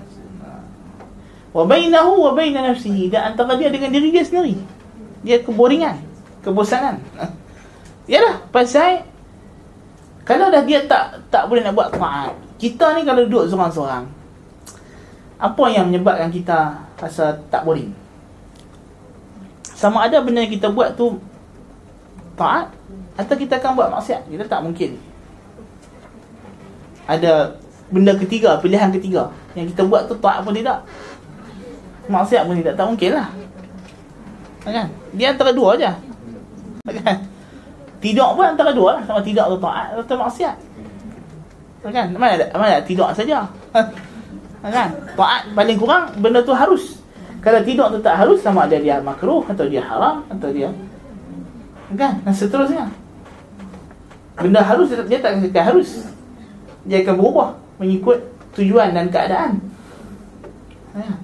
Wa 1.51 1.63
bainahu 1.63 2.27
wa 2.27 2.31
baina 2.31 2.63
nafsihi. 2.63 3.11
Dan 3.11 3.33
antara 3.33 3.55
dia 3.59 3.69
dengan 3.69 3.91
diri 3.91 4.09
dia 4.09 4.23
sendiri. 4.23 4.55
Dia 5.21 5.43
keboringan. 5.43 5.99
Kebosanan. 6.41 7.03
Yalah, 8.11 8.39
pasal 8.51 9.06
kalau 10.27 10.51
dah 10.51 10.59
dia 10.67 10.83
tak 10.83 11.23
tak 11.31 11.47
boleh 11.47 11.63
nak 11.63 11.71
buat 11.71 11.87
taat, 11.95 12.35
kita 12.59 12.99
ni 12.99 13.07
kalau 13.07 13.23
duduk 13.23 13.47
seorang-seorang, 13.47 14.03
apa 15.39 15.63
yang 15.71 15.87
menyebabkan 15.87 16.27
kita 16.27 16.83
rasa 16.99 17.39
tak 17.47 17.63
boleh? 17.63 17.87
Sama 19.71 20.03
ada 20.03 20.19
benda 20.19 20.43
yang 20.43 20.51
kita 20.51 20.67
buat 20.67 20.99
tu 20.99 21.15
taat 22.35 22.75
atau 23.15 23.35
kita 23.39 23.55
akan 23.55 23.71
buat 23.79 23.89
maksiat, 23.95 24.27
kita 24.27 24.43
tak 24.51 24.67
mungkin. 24.67 24.99
Ada 27.07 27.55
benda 27.87 28.11
ketiga, 28.19 28.59
pilihan 28.59 28.91
ketiga 28.91 29.31
yang 29.55 29.63
kita 29.71 29.87
buat 29.87 30.11
tu 30.11 30.19
taat 30.19 30.43
pun 30.43 30.51
tidak. 30.51 30.83
Maksiat 32.11 32.43
pun 32.43 32.59
tidak, 32.59 32.75
tak 32.75 32.83
mungkin 32.83 33.15
lah. 33.15 33.31
Kan? 34.67 34.91
Dia 35.15 35.31
antara 35.31 35.55
dua 35.55 35.79
aja. 35.79 35.95
Kan? 36.83 37.36
Tidak 37.97 38.29
pun 38.37 38.45
antara 38.45 38.71
dua 38.73 39.01
lah 39.01 39.03
Sama 39.09 39.21
tidak 39.25 39.49
atau 39.49 39.59
taat 39.59 39.87
atau 39.97 40.17
maksiat 40.21 40.55
Kan? 41.87 42.07
Mana 42.13 42.35
ada? 42.35 42.45
Mana 42.53 42.71
ada? 42.77 42.83
Tidak 42.85 43.09
saja 43.15 43.47
Kan? 44.75 44.89
Taat 45.17 45.41
paling 45.55 45.77
kurang 45.79 46.03
Benda 46.21 46.43
tu 46.43 46.53
harus 46.53 47.01
Kalau 47.41 47.61
tidak 47.65 47.87
tu 47.95 47.99
tak 48.03 48.15
harus 48.21 48.39
Sama 48.43 48.69
ada 48.69 48.77
dia 48.77 49.01
makruh 49.01 49.41
Atau 49.49 49.65
dia 49.65 49.81
haram 49.81 50.21
Atau 50.29 50.53
dia 50.53 50.69
Kan? 51.95 52.21
Dan 52.21 52.33
seterusnya 52.35 52.85
Benda 54.37 54.61
harus 54.61 54.93
Dia 54.93 55.17
tak 55.17 55.41
akan 55.41 55.63
harus 55.73 56.05
Dia 56.85 57.01
akan 57.01 57.15
berubah 57.17 57.49
Mengikut 57.81 58.19
tujuan 58.57 58.93
dan 58.93 59.09
keadaan 59.13 59.61
kan? 60.97 61.17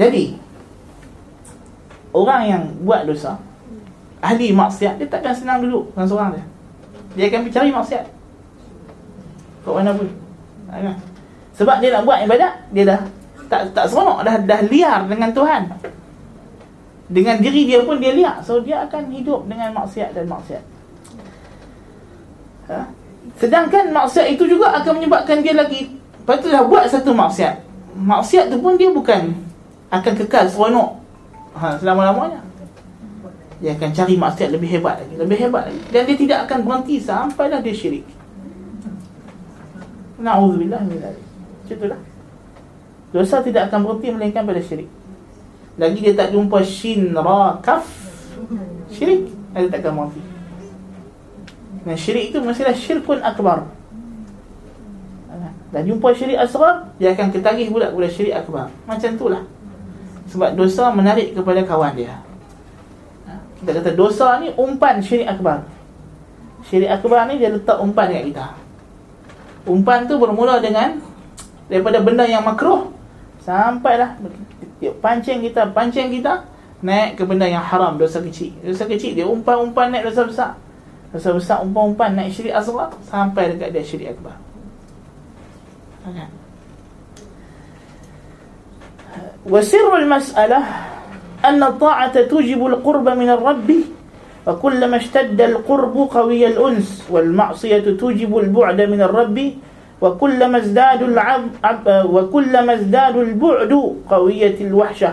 Jadi 0.00 0.40
Orang 2.14 2.42
yang 2.46 2.62
buat 2.86 3.04
dosa 3.04 3.36
ahli 4.24 4.56
maksiat 4.56 4.96
dia 4.96 5.06
takkan 5.06 5.36
senang 5.36 5.60
duduk 5.60 5.92
dengan 5.92 6.06
seorang 6.08 6.30
dia. 6.32 6.44
Dia 7.14 7.24
akan 7.28 7.40
mencari 7.44 7.70
maksiat. 7.70 8.04
Kat 9.64 9.72
mana 9.72 9.90
pun 9.92 10.08
ha, 10.68 10.74
kan? 10.80 10.96
sebab 11.54 11.76
dia 11.80 11.88
nak 11.94 12.02
buat 12.08 12.18
ibadat 12.24 12.52
dia 12.72 12.84
dah 12.88 13.00
tak 13.48 13.62
tak 13.76 13.84
seronok 13.92 14.24
dah 14.24 14.36
dah 14.40 14.60
liar 14.72 15.04
dengan 15.04 15.30
Tuhan. 15.36 15.62
Dengan 17.04 17.36
diri 17.36 17.68
dia 17.68 17.84
pun 17.84 18.00
dia 18.00 18.16
liar. 18.16 18.40
So 18.40 18.64
dia 18.64 18.88
akan 18.88 19.12
hidup 19.12 19.44
dengan 19.44 19.76
maksiat 19.76 20.16
dan 20.16 20.24
maksiat. 20.24 20.64
Ha? 22.64 22.80
sedangkan 23.36 23.92
maksiat 23.92 24.36
itu 24.36 24.48
juga 24.48 24.72
akan 24.72 25.00
menyebabkan 25.00 25.44
dia 25.44 25.52
lagi 25.52 25.92
lepas 26.24 26.40
tu 26.40 26.48
dah 26.48 26.64
buat 26.64 26.88
satu 26.88 27.12
maksiat. 27.12 27.60
Maksiat 27.94 28.48
tu 28.48 28.56
pun 28.58 28.80
dia 28.80 28.88
bukan 28.88 29.36
akan 29.92 30.12
kekal 30.24 30.48
seronok. 30.48 30.96
Ha, 31.54 31.78
selama-lamanya 31.78 32.42
dia 33.64 33.72
akan 33.72 33.90
cari 33.96 34.14
maksiat 34.20 34.52
lebih 34.52 34.76
hebat 34.76 35.00
lagi 35.00 35.14
lebih 35.16 35.38
hebat 35.40 35.72
lagi. 35.72 35.80
Dan 35.88 36.04
dia 36.04 36.16
tidak 36.20 36.38
akan 36.44 36.58
berhenti 36.68 37.00
sampailah 37.00 37.64
dia 37.64 37.72
syirik. 37.72 38.04
Na'udzubillah 40.20 40.84
min 40.84 41.00
dzalik 41.00 41.24
itulah 41.64 42.00
dosa 43.08 43.40
tidak 43.40 43.72
akan 43.72 43.88
berhenti 43.88 44.06
melainkan 44.12 44.44
pada 44.44 44.60
syirik. 44.60 44.90
Lagi 45.80 45.96
dia 45.96 46.12
tak 46.12 46.28
jumpa 46.36 46.60
shin 46.60 47.16
ra 47.16 47.56
kaf. 47.64 47.88
Syirik 48.92 49.32
dia 49.56 49.72
tak 49.72 49.80
akan 49.80 49.92
berhenti. 49.96 50.22
Dan 51.88 51.96
syirik 51.96 52.24
itu 52.28 52.38
mestilah 52.44 52.76
syirkun 52.76 53.24
akbar. 53.24 53.64
Dan 55.72 55.88
jumpa 55.88 56.12
syirik 56.12 56.36
asrar 56.36 56.92
dia 57.00 57.16
akan 57.16 57.32
ketagih 57.32 57.72
pula 57.72 57.88
kepada 57.88 58.08
syirik 58.12 58.36
akbar. 58.36 58.68
Macam 58.84 59.08
itulah 59.08 59.42
sebab 60.28 60.52
dosa 60.52 60.88
menarik 60.92 61.32
kepada 61.32 61.64
kawan 61.64 61.92
dia 61.96 62.23
kita 63.62 63.70
kata 63.80 63.90
dosa 63.94 64.38
ni 64.42 64.50
umpan 64.56 64.98
syirik 64.98 65.28
akbar. 65.28 65.62
Syirik 66.66 66.90
akbar 66.90 67.28
ni 67.28 67.38
dia 67.38 67.52
letak 67.52 67.78
umpan 67.78 68.10
dekat 68.10 68.24
kita. 68.34 68.46
Umpan 69.64 70.04
tu 70.10 70.20
bermula 70.20 70.60
dengan 70.60 71.00
Daripada 71.64 71.96
benda 72.04 72.28
yang 72.28 72.44
makruh 72.44 72.92
Sampailah 73.40 74.20
Pancing 75.00 75.40
kita, 75.40 75.72
pancing 75.72 76.12
kita 76.12 76.44
Naik 76.84 77.16
ke 77.16 77.24
benda 77.24 77.48
yang 77.48 77.64
haram, 77.64 77.96
dosa 77.96 78.20
kecil. 78.20 78.52
Dosa 78.60 78.84
kecil 78.84 79.16
dia 79.16 79.24
umpan-umpan 79.24 79.88
naik 79.88 80.12
dosa 80.12 80.28
besar. 80.28 80.50
Dosa 81.16 81.32
besar 81.32 81.56
umpan-umpan 81.64 82.12
naik 82.12 82.36
syirik 82.36 82.52
asrar 82.52 82.92
Sampai 83.08 83.56
dekat 83.56 83.72
dia 83.72 83.80
syirik 83.80 84.12
akbar. 84.12 84.36
Wasirul 89.48 90.04
mas'alah 90.04 90.64
أن 91.44 91.62
الطاعة 91.62 92.22
توجب 92.22 92.66
القرب 92.66 93.08
من 93.08 93.28
الرب 93.30 93.70
وكلما 94.46 94.96
اشتد 94.96 95.40
القرب 95.40 95.96
قوي 96.10 96.46
الأنس 96.46 97.04
والمعصية 97.10 97.96
توجب 97.96 98.38
البعد 98.38 98.80
من 98.80 99.00
الرب 99.02 99.38
وكلما 100.00 100.58
ازداد 100.58 101.02
العب 101.02 101.44
وكلما 101.88 102.74
ازداد 102.74 103.16
البعد 103.16 103.72
قوية 104.10 104.56
الوحشة. 104.60 105.12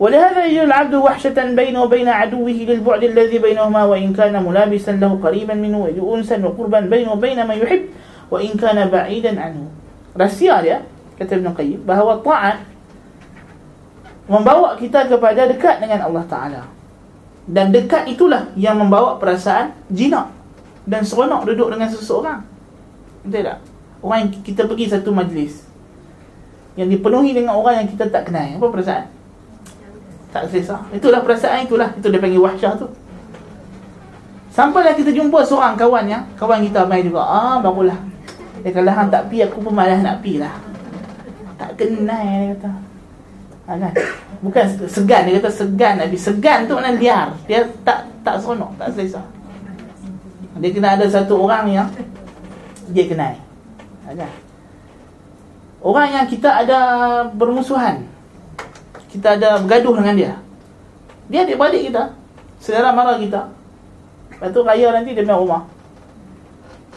ولهذا 0.00 0.44
يجد 0.46 0.62
العبد 0.62 0.94
وحشة 0.94 1.38
بينه 1.54 1.82
وبين 1.82 2.08
عدوه 2.08 2.50
للبعد 2.50 3.02
الذي 3.04 3.38
بينهما 3.38 3.84
وإن 3.84 4.12
كان 4.12 4.34
ملابسا 4.42 4.90
له 4.90 5.18
قريبا 5.22 5.54
منه 5.54 5.90
أنسا 6.14 6.36
وقربا 6.46 6.80
بينه 6.80 7.12
وبين 7.12 7.46
ما 7.46 7.54
يحب 7.54 7.82
وإن 8.30 8.48
كان 8.58 8.90
بعيدا 8.90 9.40
عنه. 9.40 9.62
رسيال 10.20 10.66
يا 10.66 10.82
كتب 11.20 11.32
ابن 11.32 11.46
القيم 11.46 11.78
bahwa 11.86 12.18
taat 12.26 12.58
membawa 14.24 14.76
kita 14.80 15.08
kepada 15.08 15.44
dekat 15.48 15.84
dengan 15.84 16.08
Allah 16.08 16.24
Ta'ala. 16.24 16.62
Dan 17.44 17.76
dekat 17.76 18.08
itulah 18.08 18.48
yang 18.56 18.80
membawa 18.80 19.20
perasaan 19.20 19.76
jinak 19.92 20.32
dan 20.88 21.04
seronok 21.04 21.44
duduk 21.44 21.68
dengan 21.68 21.88
seseorang. 21.92 22.40
Betul 23.24 23.44
tak? 23.44 23.58
orang 24.04 24.28
yang 24.28 24.30
kita 24.44 24.68
pergi 24.68 24.86
satu 24.92 25.12
majlis. 25.12 25.64
Yang 26.76 27.00
dipenuhi 27.00 27.32
dengan 27.32 27.56
orang 27.56 27.84
yang 27.84 27.88
kita 27.88 28.08
tak 28.08 28.28
kenal. 28.28 28.60
Apa 28.60 28.68
perasaan? 28.68 29.04
tak 30.34 30.50
selesa. 30.50 30.82
Itulah 30.90 31.22
perasaan 31.22 31.62
itulah. 31.62 31.94
Itu 31.94 32.10
dia 32.10 32.18
panggil 32.18 32.42
wahsyah 32.42 32.74
tu. 32.74 32.90
Sampailah 34.50 34.98
kita 34.98 35.14
jumpa 35.14 35.46
seorang 35.46 35.78
kawan 35.78 36.10
yang 36.10 36.26
kawan 36.34 36.58
kita 36.66 36.82
main 36.90 37.06
juga. 37.06 37.22
Ah 37.22 37.62
barulah. 37.62 37.94
Dia 38.66 38.74
kalau 38.74 38.90
hang 38.90 39.14
tak 39.14 39.30
pi. 39.30 39.46
Aku 39.46 39.62
pun 39.62 39.70
malas 39.70 40.02
nak 40.02 40.26
pi 40.26 40.42
lah. 40.42 40.58
Tak 41.54 41.78
kenal 41.78 42.18
dia 42.18 42.58
kata 42.58 42.93
ha, 43.68 43.72
kan? 43.76 43.92
bukan 44.44 44.64
segan. 44.88 45.22
Dia 45.28 45.40
kata 45.40 45.50
segan 45.52 45.94
Nabi. 46.00 46.16
Segan 46.16 46.68
tu 46.68 46.76
maknanya 46.76 47.00
liar. 47.00 47.28
Dia 47.48 47.60
tak 47.84 48.08
tak 48.24 48.40
seronok 48.40 48.72
tak 48.76 48.92
selesa. 48.92 49.22
Dia 50.60 50.70
kena 50.70 50.94
ada 50.94 51.06
satu 51.10 51.34
orang 51.44 51.66
yang 51.72 51.88
dia 52.92 53.04
kenal. 53.08 53.34
Ha, 54.04 54.12
kan? 54.12 54.30
orang 55.84 56.08
yang 56.12 56.26
kita 56.28 56.48
ada 56.64 56.78
bermusuhan. 57.32 58.04
Kita 59.12 59.38
ada 59.38 59.62
bergaduh 59.62 59.94
dengan 60.00 60.14
dia. 60.16 60.32
Dia 61.30 61.46
adik-beradik 61.46 61.92
kita. 61.92 62.12
Saudara 62.58 62.90
mara 62.92 63.16
kita. 63.20 63.48
Lepas 64.34 64.50
tu 64.50 64.60
raya 64.66 64.90
nanti 64.90 65.14
dia 65.14 65.22
main 65.22 65.38
rumah. 65.38 65.62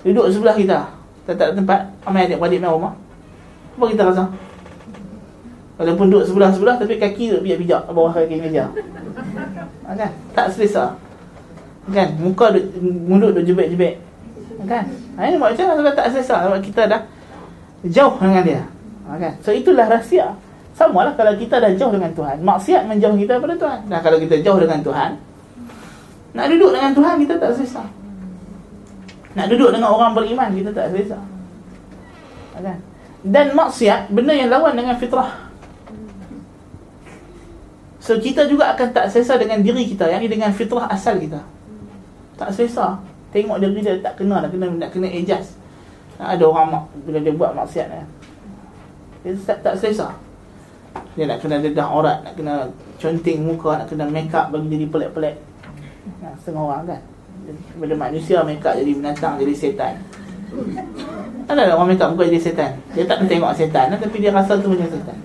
Duduk 0.01 0.31
sebelah 0.33 0.55
kita. 0.57 0.79
Tak 1.27 1.35
ada 1.35 1.53
tempat 1.53 1.79
ramai 2.07 2.25
adik-beradik 2.25 2.59
main 2.63 2.73
rumah. 2.73 2.93
Apa 3.77 3.85
kita 3.93 4.03
rasa 4.09 4.23
Walaupun 5.77 6.09
duduk 6.09 6.25
sebelah-sebelah 6.25 6.75
Tapi 6.81 6.97
kaki 6.97 7.23
tu 7.29 7.37
pijak-pijak 7.45 7.81
Bawah 7.93 8.11
kaki 8.11 8.41
meja. 8.41 8.65
Ha, 9.85 9.93
Kan? 9.93 10.11
Tak 10.33 10.51
selesa. 10.51 10.97
Kan? 11.93 12.17
Muka 12.17 12.51
duk, 12.51 12.65
Mulut 12.81 13.37
duk 13.37 13.45
jebek-jebek. 13.45 14.01
Kan? 14.65 14.89
Ha, 15.15 15.29
Ini 15.29 15.37
macam 15.37 15.63
mana? 15.77 15.93
Tak 15.93 16.09
selesa. 16.11 16.49
Sebab 16.49 16.59
kita 16.65 16.89
dah 16.89 17.01
Jauh 17.85 18.17
dengan 18.17 18.41
dia. 18.43 18.61
Ha, 19.05 19.21
Kan? 19.21 19.33
So 19.45 19.53
itulah 19.53 19.85
rahsia. 19.85 20.33
Sama 20.73 21.05
lah 21.05 21.13
kalau 21.13 21.33
kita 21.37 21.61
dah 21.61 21.69
jauh 21.73 21.93
dengan 21.93 22.09
Tuhan. 22.13 22.37
Maksiat 22.41 22.85
menjauh 22.89 23.17
kita 23.17 23.37
daripada 23.37 23.55
Tuhan. 23.57 23.79
Dan 23.89 23.99
kalau 24.01 24.17
kita 24.17 24.35
jauh 24.41 24.59
dengan 24.61 24.81
Tuhan 24.81 25.11
Nak 26.37 26.45
duduk 26.53 26.69
dengan 26.73 26.91
Tuhan 26.93 27.15
Kita 27.21 27.33
tak 27.37 27.49
selesa. 27.53 27.83
Nak 29.37 29.45
duduk 29.53 29.69
dengan 29.69 29.93
orang 29.93 30.17
beriman 30.17 30.49
Kita 30.57 30.73
tak 30.73 30.89
selesa. 30.89 31.21
Ha, 32.57 32.65
Kan? 32.65 32.77
Dan 33.21 33.53
maksiat 33.53 34.09
benda 34.13 34.33
yang 34.33 34.49
lawan 34.49 34.73
dengan 34.73 34.97
fitrah 34.97 35.46
So 38.07 38.15
kita 38.15 38.47
juga 38.47 38.71
akan 38.71 38.95
tak 38.95 39.11
selesa 39.11 39.35
dengan 39.35 39.59
diri 39.59 39.83
kita 39.83 40.07
Yang 40.07 40.31
dengan 40.31 40.47
fitrah 40.55 40.87
asal 40.87 41.19
kita. 41.19 41.43
Tak 42.39 42.55
selesa. 42.55 43.03
Tengok 43.35 43.59
diri 43.59 43.83
dia 43.83 43.99
tak 43.99 44.15
kena 44.15 44.39
Nak 44.39 44.55
kena, 44.55 44.71
nak 44.71 44.89
kena 44.95 45.11
adjust. 45.11 45.59
Ada 46.15 46.47
orang 46.47 46.67
mak, 46.71 46.83
bila 47.03 47.19
dia 47.19 47.35
buat 47.35 47.51
maksiat 47.51 47.87
eh. 47.91 48.05
Dia 49.27 49.35
tak, 49.43 49.59
tak 49.59 49.75
selesa. 49.75 50.15
Dia 51.19 51.27
nak 51.27 51.43
kena 51.43 51.59
dedah 51.59 51.83
aurat 51.83 52.23
Nak 52.23 52.33
kena 52.39 52.71
conting 52.95 53.43
muka 53.43 53.83
Nak 53.83 53.91
kena 53.91 54.07
make 54.07 54.31
up 54.31 54.55
bagi 54.55 54.71
jadi 54.71 54.87
pelik-pelik. 54.87 55.35
Nah, 56.23 56.31
Setengah 56.39 56.63
orang 56.63 56.83
kan. 56.87 57.01
Bila 57.75 58.07
manusia 58.07 58.39
make 58.47 58.63
up 58.63 58.79
jadi 58.79 58.87
binatang 58.95 59.35
Jadi 59.35 59.51
setan. 59.51 59.99
Ada 61.43 61.75
orang 61.75 61.91
make 61.91 61.99
up 61.99 62.15
muka 62.15 62.23
jadi 62.23 62.39
setan. 62.39 62.71
Dia 62.95 63.03
tak 63.03 63.27
tengok 63.27 63.51
setan 63.51 63.91
Tapi 63.91 64.15
dia 64.15 64.31
rasa 64.31 64.55
tu 64.55 64.71
macam 64.71 64.87
setan. 64.87 65.17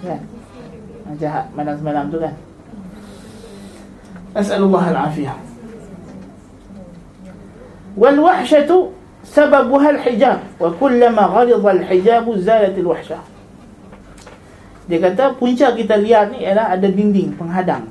Kan 0.00 0.33
jahat 1.18 1.46
malam 1.54 1.74
semalam 1.78 2.04
tu 2.10 2.18
kan. 2.18 2.34
Nas'alullah 4.34 4.84
al-afiyah. 4.90 5.36
Wal 7.94 8.18
wahsyatu 8.18 8.90
sababuha 9.22 9.94
al-hijab 9.94 10.42
wa 10.58 10.74
kullama 10.74 11.30
ghalidha 11.30 11.70
al-hijab 11.70 12.26
zalat 12.42 12.74
al-wahsyah. 12.74 13.22
Dia 14.90 14.98
kata 15.00 15.38
punca 15.38 15.72
kita 15.72 15.96
lihat 15.96 16.34
ni 16.34 16.44
ialah 16.44 16.74
ada 16.74 16.90
dinding 16.90 17.38
penghadang. 17.38 17.88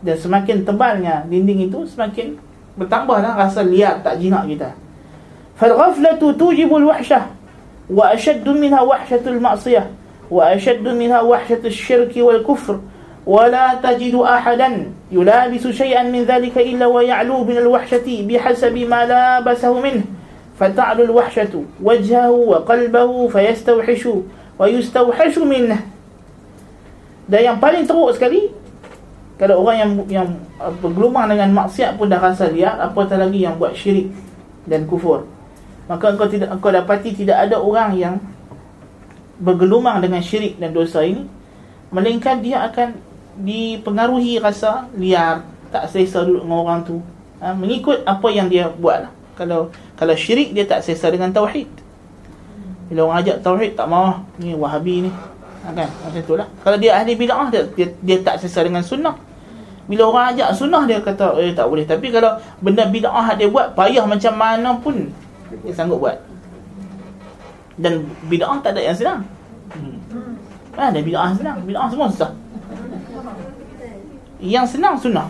Dan 0.00 0.16
semakin 0.16 0.64
tebalnya 0.64 1.26
dinding 1.28 1.68
itu 1.68 1.84
semakin 1.84 2.38
bertambahlah 2.78 3.36
rasa 3.36 3.60
liar 3.66 4.00
tak 4.00 4.16
jinak 4.22 4.46
kita. 4.48 4.72
Fal 5.58 5.74
ghaflatu 5.74 6.32
tujibu 6.38 6.78
al-wahsyah 6.80 7.28
wa 7.92 8.14
ashaddu 8.14 8.54
minha 8.56 8.80
wahsyatul 8.80 9.36
ma'siyah 9.42 9.97
وأشد 10.31 10.87
منها 10.87 11.21
وحشة 11.21 11.61
الشرك 11.65 12.13
والكفر 12.17 12.79
ولا 13.25 13.79
تجد 13.83 14.15
أحدا 14.15 14.69
يلابس 15.11 15.67
شيئا 15.67 16.03
من 16.03 16.23
ذلك 16.23 16.57
إلا 16.57 16.85
ويعلو 16.85 17.43
من 17.43 17.57
الوحشة 17.57 18.07
بحسب 18.27 18.75
ما 18.77 19.05
لابسه 19.05 19.79
منه 19.79 20.03
فتعلو 20.59 21.03
الوحشة 21.03 21.53
وجهه 21.83 22.31
وقلبه 22.31 23.27
فيستوحش 23.27 24.03
ويستوحش 24.59 25.35
منه 25.37 25.79
dan 27.23 27.39
yang 27.39 27.57
paling 27.63 27.87
teruk 27.87 28.11
sekali 28.11 28.51
kalau 29.39 29.63
orang 29.63 29.77
yang 29.79 29.91
yang 30.11 30.29
bergelumang 30.83 31.31
dengan 31.31 31.55
maksiat 31.55 31.95
pun 31.95 32.11
dah 32.11 32.19
rasa 32.19 32.51
liar 32.51 32.75
apatah 32.83 33.15
lagi 33.15 33.47
yang 33.47 33.55
buat 33.55 33.71
syirik 33.71 34.11
dan 34.67 34.83
kufur 34.83 35.23
maka 35.87 36.11
engkau 36.11 36.27
tidak 36.27 36.51
engkau 36.51 36.67
dapati 36.67 37.15
tidak 37.15 37.47
ada 37.47 37.63
orang 37.63 37.95
yang 37.95 38.15
bergelumang 39.38 40.02
dengan 40.02 40.18
syirik 40.18 40.58
dan 40.58 40.74
dosa 40.74 41.06
ini 41.06 41.24
melainkan 41.94 42.42
dia 42.42 42.68
akan 42.68 42.98
dipengaruhi 43.38 44.42
rasa 44.42 44.90
liar 44.98 45.46
tak 45.70 45.88
selesa 45.92 46.24
duduk 46.26 46.42
dengan 46.44 46.58
orang 46.64 46.80
tu. 46.84 46.96
Ha, 47.38 47.54
mengikut 47.54 48.02
apa 48.02 48.28
yang 48.34 48.50
dia 48.50 48.66
buat 48.66 49.06
lah. 49.06 49.12
kalau 49.38 49.70
kalau 49.94 50.14
syirik 50.18 50.50
dia 50.50 50.66
tak 50.66 50.82
selesa 50.82 51.06
dengan 51.14 51.30
tauhid. 51.30 51.70
Bila 52.90 53.06
orang 53.06 53.22
ajak 53.22 53.36
tauhid 53.46 53.78
tak 53.78 53.86
mahu 53.86 54.18
ni 54.42 54.58
wahabi 54.58 55.06
ni. 55.06 55.10
Ha, 55.62 55.70
kan? 55.70 55.86
Macam 55.86 56.22
tu 56.26 56.34
lah. 56.34 56.48
Kalau 56.66 56.76
dia 56.80 56.98
ahli 56.98 57.14
bid'ah 57.14 57.46
dia, 57.52 57.62
dia, 57.78 57.86
dia 58.02 58.16
tak 58.26 58.42
selesa 58.42 58.66
dengan 58.66 58.82
sunnah. 58.82 59.14
Bila 59.86 60.10
orang 60.10 60.34
ajak 60.34 60.50
sunnah 60.58 60.82
dia 60.84 60.98
kata 60.98 61.38
eh 61.38 61.54
tak 61.54 61.70
boleh. 61.70 61.86
Tapi 61.86 62.10
kalau 62.10 62.42
benda 62.58 62.90
bid'ah 62.90 63.38
dia 63.38 63.46
buat 63.46 63.78
payah 63.78 64.02
macam 64.02 64.34
mana 64.34 64.74
pun 64.82 65.08
dia 65.62 65.72
sanggup 65.72 66.02
buat 66.02 66.18
dan 67.78 68.02
bid'ah 68.26 68.58
tak 68.60 68.74
ada 68.74 68.82
yang 68.82 68.96
senang. 68.98 69.20
Hmm. 69.74 70.34
Ada 70.74 70.98
bid'ah 71.02 71.30
senang, 71.34 71.62
bid'ah 71.62 71.86
semua 71.90 72.10
susah. 72.10 72.30
Yang 74.38 74.78
senang 74.78 74.94
sunnah. 74.98 75.26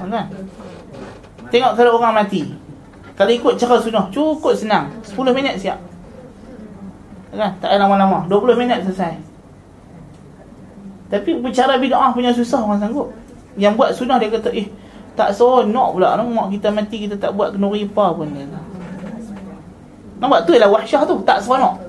Kan? 0.00 0.28
Tengok 1.52 1.72
kalau 1.76 2.00
orang 2.00 2.24
mati. 2.24 2.48
Kalau 3.12 3.32
ikut 3.32 3.54
cara 3.60 3.76
sunnah, 3.80 4.08
cukup 4.08 4.56
senang. 4.56 4.88
10 5.04 5.36
minit 5.36 5.60
siap. 5.60 5.76
Kan? 7.32 7.52
Tak 7.60 7.68
ada 7.68 7.84
lama-lama. 7.84 8.24
20 8.28 8.60
minit 8.60 8.80
selesai. 8.88 9.20
Tapi 11.12 11.44
bicara 11.44 11.76
bid'ah 11.76 12.16
punya 12.16 12.32
susah 12.32 12.64
orang 12.64 12.80
sanggup. 12.80 13.12
Yang 13.60 13.72
buat 13.76 13.90
sunnah 13.92 14.16
dia 14.16 14.32
kata, 14.32 14.48
eh, 14.56 14.72
tak 15.12 15.36
seronok 15.36 16.00
pula. 16.00 16.16
Mak 16.16 16.48
kita 16.56 16.72
mati, 16.72 17.04
kita 17.04 17.20
tak 17.20 17.36
buat 17.36 17.52
kenuri 17.52 17.84
apa 17.84 18.16
pun. 18.16 18.32
Dia. 18.32 18.48
Nampak 20.22 20.46
tu 20.46 20.54
ialah 20.54 20.70
wahsyah 20.70 21.02
tu? 21.02 21.18
Tak 21.26 21.42
seronok. 21.42 21.82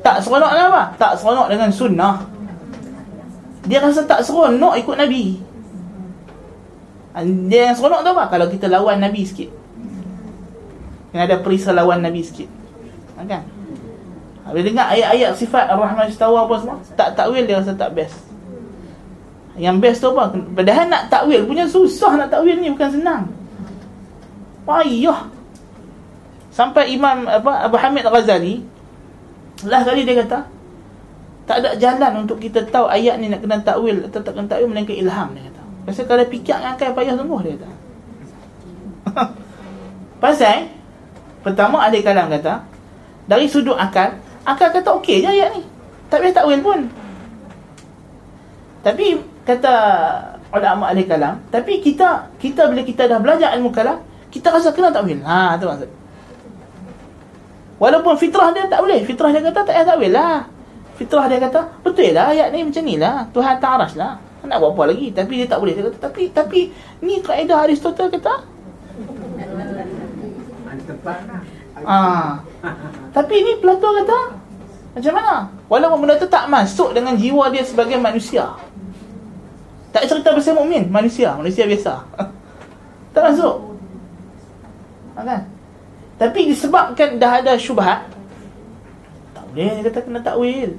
Tak 0.00 0.24
seronok 0.24 0.50
dengan 0.56 0.66
apa? 0.72 0.84
Tak 0.96 1.20
seronok 1.20 1.46
dengan 1.52 1.68
sunnah. 1.68 2.16
Dia 3.68 3.84
rasa 3.84 4.08
tak 4.08 4.24
seronok 4.24 4.80
ikut 4.80 4.96
Nabi. 4.96 5.36
Dia 7.52 7.68
yang 7.68 7.76
seronok 7.76 8.00
tu 8.00 8.10
apa? 8.16 8.24
Kalau 8.32 8.48
kita 8.48 8.72
lawan 8.72 9.04
Nabi 9.04 9.20
sikit. 9.28 9.52
Kena 11.12 11.28
ada 11.28 11.44
perisa 11.44 11.76
lawan 11.76 12.00
Nabi 12.00 12.24
sikit. 12.24 12.48
Ha, 13.20 13.28
Kan? 13.28 13.44
Bila 14.48 14.64
dengar 14.64 14.88
ayat-ayat 14.88 15.36
sifat 15.36 15.68
Ar-Rahman 15.68 16.08
Istawa 16.08 16.48
apa 16.48 16.56
semua 16.56 16.80
Tak 16.96 17.20
takwil 17.20 17.44
dia 17.44 17.60
rasa 17.60 17.76
tak 17.76 17.92
best. 17.92 18.16
Yang 19.60 19.76
best 19.84 19.98
tu 20.00 20.08
apa? 20.08 20.32
Padahal 20.56 20.88
nak 20.88 21.12
takwil 21.12 21.44
punya 21.44 21.68
susah 21.68 22.16
nak 22.16 22.32
takwil 22.32 22.56
ni 22.56 22.72
Bukan 22.72 22.96
senang. 22.96 23.28
Payah 24.64 25.37
Sampai 26.48 26.90
Imam 26.96 27.28
apa 27.28 27.68
Abu 27.68 27.76
Hamid 27.76 28.08
Ghazali 28.08 28.64
lah 29.66 29.82
kali 29.82 30.06
dia 30.06 30.22
kata 30.22 30.38
tak 31.48 31.64
ada 31.64 31.70
jalan 31.80 32.28
untuk 32.28 32.38
kita 32.38 32.60
tahu 32.68 32.86
ayat 32.86 33.16
ni 33.18 33.32
nak 33.32 33.40
kena 33.40 33.58
takwil 33.64 34.04
atau 34.04 34.20
tak 34.20 34.36
kena 34.36 34.46
takwil 34.46 34.68
melainkan 34.68 35.00
ilham 35.00 35.28
dia 35.32 35.48
kata. 35.48 35.62
Pasal 35.88 36.04
kalau 36.04 36.24
fikir 36.28 36.54
dengan 36.60 36.76
akal 36.76 36.92
payah 36.92 37.14
sungguh 37.16 37.40
dia 37.40 37.52
kata. 37.56 37.68
Pasal 40.22 40.68
pertama 41.40 41.80
ada 41.80 41.96
kalam 42.04 42.28
kata 42.28 42.54
dari 43.24 43.48
sudut 43.48 43.80
akal, 43.80 44.20
akal 44.44 44.68
kata 44.76 44.88
okey 45.00 45.24
je 45.24 45.28
ayat 45.32 45.56
ni. 45.56 45.64
Tak 46.12 46.20
payah 46.20 46.36
takwil 46.36 46.60
pun. 46.60 46.80
Tapi 48.84 49.16
kata 49.48 49.74
ulama 50.52 50.92
ahli 50.92 51.08
kalam, 51.08 51.40
tapi 51.48 51.80
kita 51.80 52.28
kita 52.36 52.68
bila 52.68 52.84
kita 52.84 53.08
dah 53.08 53.18
belajar 53.24 53.56
ilmu 53.56 53.72
kalam, 53.72 54.04
kita 54.28 54.52
rasa 54.52 54.76
kena 54.76 54.92
takwil. 54.92 55.24
Ha 55.24 55.56
tu 55.56 55.64
maksud. 55.64 55.97
Walaupun 57.78 58.14
fitrah 58.18 58.50
dia 58.50 58.66
tak 58.66 58.82
boleh. 58.82 59.00
Fitrah 59.06 59.30
dia 59.30 59.42
kata 59.42 59.62
tak 59.62 59.74
payah 59.74 59.86
takwil 59.86 60.12
lah. 60.12 60.36
Fitrah 60.98 61.24
dia 61.30 61.38
kata, 61.38 61.60
betul 61.86 62.10
lah 62.10 62.34
ayat 62.34 62.50
ni 62.50 62.66
macam 62.66 62.82
ni 62.82 62.94
lah. 62.98 63.30
Tuhan 63.30 63.54
tak 63.62 63.94
lah. 63.94 64.18
Nak 64.42 64.56
buat 64.58 64.74
apa 64.74 64.82
lagi? 64.90 65.14
Tapi 65.14 65.32
dia 65.44 65.46
tak 65.46 65.62
boleh. 65.62 65.78
Dia 65.78 65.84
kata, 65.86 65.98
tapi 66.10 66.22
tapi 66.34 66.60
ni 67.02 67.22
kaedah 67.22 67.62
Aristotle 67.62 68.10
kata. 68.10 68.34
Ah. 71.86 72.42
Tapi 73.14 73.34
ni 73.46 73.52
Plato 73.62 73.88
kata 73.94 74.38
macam 74.98 75.14
mana? 75.14 75.34
Walaupun 75.70 75.98
benda 76.02 76.18
tu 76.18 76.26
tak 76.26 76.50
masuk 76.50 76.90
dengan 76.90 77.14
jiwa 77.14 77.54
dia 77.54 77.62
sebagai 77.62 78.02
manusia. 78.02 78.58
Tak 79.94 80.10
cerita 80.10 80.34
pasal 80.34 80.58
mukmin, 80.58 80.90
manusia, 80.90 81.38
manusia 81.38 81.70
biasa. 81.70 82.02
tak 83.14 83.22
masuk. 83.30 83.78
Ha, 85.14 85.22
kan? 85.22 85.42
Tapi 86.18 86.50
disebabkan 86.50 87.22
dah 87.22 87.38
ada 87.38 87.54
syubhat 87.54 88.10
Tak 89.30 89.44
boleh 89.54 89.70
dia 89.78 89.82
kata 89.86 90.00
kena 90.02 90.20
takwil. 90.20 90.74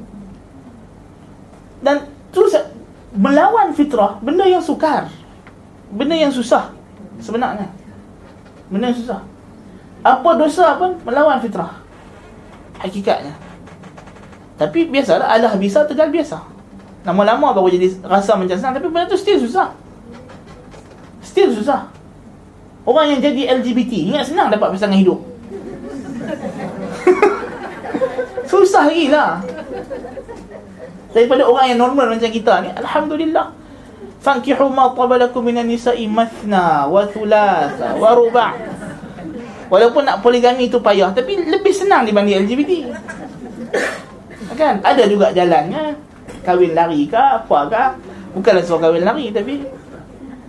Dan 1.80 2.12
terus 2.36 2.60
Melawan 3.16 3.72
fitrah 3.72 4.20
Benda 4.20 4.44
yang 4.46 4.60
sukar 4.60 5.08
Benda 5.90 6.14
yang 6.14 6.30
susah 6.30 6.76
Sebenarnya. 7.20 7.68
Benda 8.72 8.94
yang 8.94 9.00
susah. 9.00 9.20
Apa 10.00 10.40
dosa 10.40 10.80
pun 10.80 10.96
melawan 11.04 11.44
fitrah. 11.44 11.84
Hakikatnya. 12.80 13.36
Tapi 14.56 14.88
biasalah 14.88 15.28
Allah 15.36 15.52
bisa 15.60 15.84
tegal 15.84 16.08
biasa. 16.08 16.40
Lama-lama 17.04 17.52
baru 17.52 17.72
jadi 17.76 17.92
rasa 18.08 18.40
macam 18.40 18.56
senang 18.56 18.80
Tapi 18.80 18.88
benda 18.88 19.12
tu 19.12 19.20
still 19.20 19.40
susah. 19.40 19.76
Still 21.20 21.52
susah. 21.52 21.92
Orang 22.88 23.12
yang 23.12 23.20
jadi 23.20 23.60
LGBT 23.60 24.16
Ingat 24.16 24.32
senang 24.32 24.48
dapat 24.48 24.72
pasangan 24.72 24.96
hidup 24.96 25.20
Susah 28.52 28.90
lagi 28.90 29.08
lah. 29.12 29.44
Daripada 31.10 31.44
orang 31.50 31.74
yang 31.74 31.80
normal 31.82 32.14
macam 32.14 32.30
kita 32.30 32.62
ni 32.62 32.70
Alhamdulillah. 32.78 33.50
Fankihu 34.20 34.68
ma 34.70 34.92
tabalakum 34.92 35.48
minan 35.48 35.66
nisa'i 35.66 36.04
mathna 36.04 36.84
Wa 36.92 37.08
thulatha 37.08 37.96
Wa 37.96 38.12
ruba' 38.14 38.52
Walaupun 39.72 40.04
nak 40.04 40.20
poligami 40.20 40.68
tu 40.68 40.84
payah 40.84 41.16
Tapi 41.16 41.48
lebih 41.48 41.72
senang 41.72 42.04
dibanding 42.04 42.44
LGBT 42.44 42.72
Kan? 44.60 44.84
Ada 44.84 45.08
juga 45.08 45.32
jalannya. 45.32 45.96
Kahwin 46.44 46.76
lari 46.76 47.08
ke 47.08 47.16
apa 47.16 47.58
ke 47.72 47.84
Bukanlah 48.36 48.60
suruh 48.60 48.84
kahwin 48.84 49.08
lari 49.08 49.32
Tapi 49.32 49.64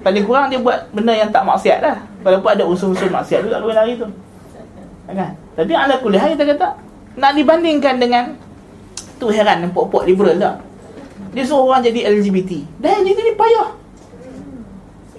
Paling 0.01 0.25
kurang 0.25 0.49
dia 0.49 0.57
buat 0.57 0.89
benda 0.97 1.13
yang 1.13 1.29
tak 1.29 1.45
maksiat 1.45 1.85
lah. 1.85 2.01
Walaupun 2.25 2.57
ada 2.57 2.65
unsur-unsur 2.65 3.13
maksiat 3.13 3.45
juga 3.45 3.61
kahwin 3.61 3.77
lari 3.77 3.93
tu. 4.01 4.09
Kan? 5.13 5.37
Tapi 5.61 5.73
ala 5.77 6.01
kuliah 6.01 6.25
kita 6.33 6.57
kata 6.57 6.69
Nak 7.21 7.33
dibandingkan 7.37 8.01
dengan 8.01 8.33
Tu 9.21 9.29
heran 9.29 9.69
pok-pok 9.77 10.09
liberal 10.09 10.41
tak? 10.41 10.57
Dia 11.37 11.45
suruh 11.45 11.69
orang 11.69 11.85
jadi 11.85 12.09
LGBT 12.09 12.81
Dan 12.81 13.05
LGBT 13.05 13.19
ni 13.21 13.35
payah. 13.37 13.69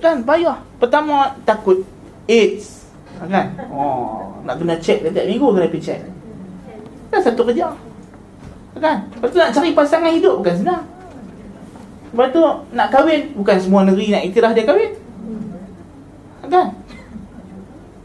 Kan 0.02 0.26
payah. 0.26 0.58
Pertama 0.82 1.38
takut 1.46 1.86
AIDS. 2.26 2.90
Kan? 3.22 3.54
Oh, 3.70 4.42
Nak 4.42 4.58
kena 4.58 4.76
check 4.82 5.06
setiap 5.06 5.30
minggu 5.30 5.46
kena 5.54 5.70
pergi 5.70 5.86
check. 5.94 6.02
Kan 7.14 7.22
satu 7.22 7.46
kerja. 7.46 7.70
Kan? 8.82 9.06
Lepas 9.14 9.30
tu 9.30 9.38
nak 9.38 9.54
cari 9.54 9.70
pasangan 9.78 10.10
hidup 10.10 10.42
bukan 10.42 10.56
senang. 10.58 10.84
Lepas 12.12 12.28
tu 12.34 12.42
nak 12.74 12.88
kahwin 12.92 13.32
Bukan 13.38 13.58
semua 13.62 13.86
negeri 13.86 14.10
nak 14.10 14.26
iktiraf 14.26 14.58
dia 14.58 14.66
kahwin. 14.66 14.92
Kan? 16.50 16.68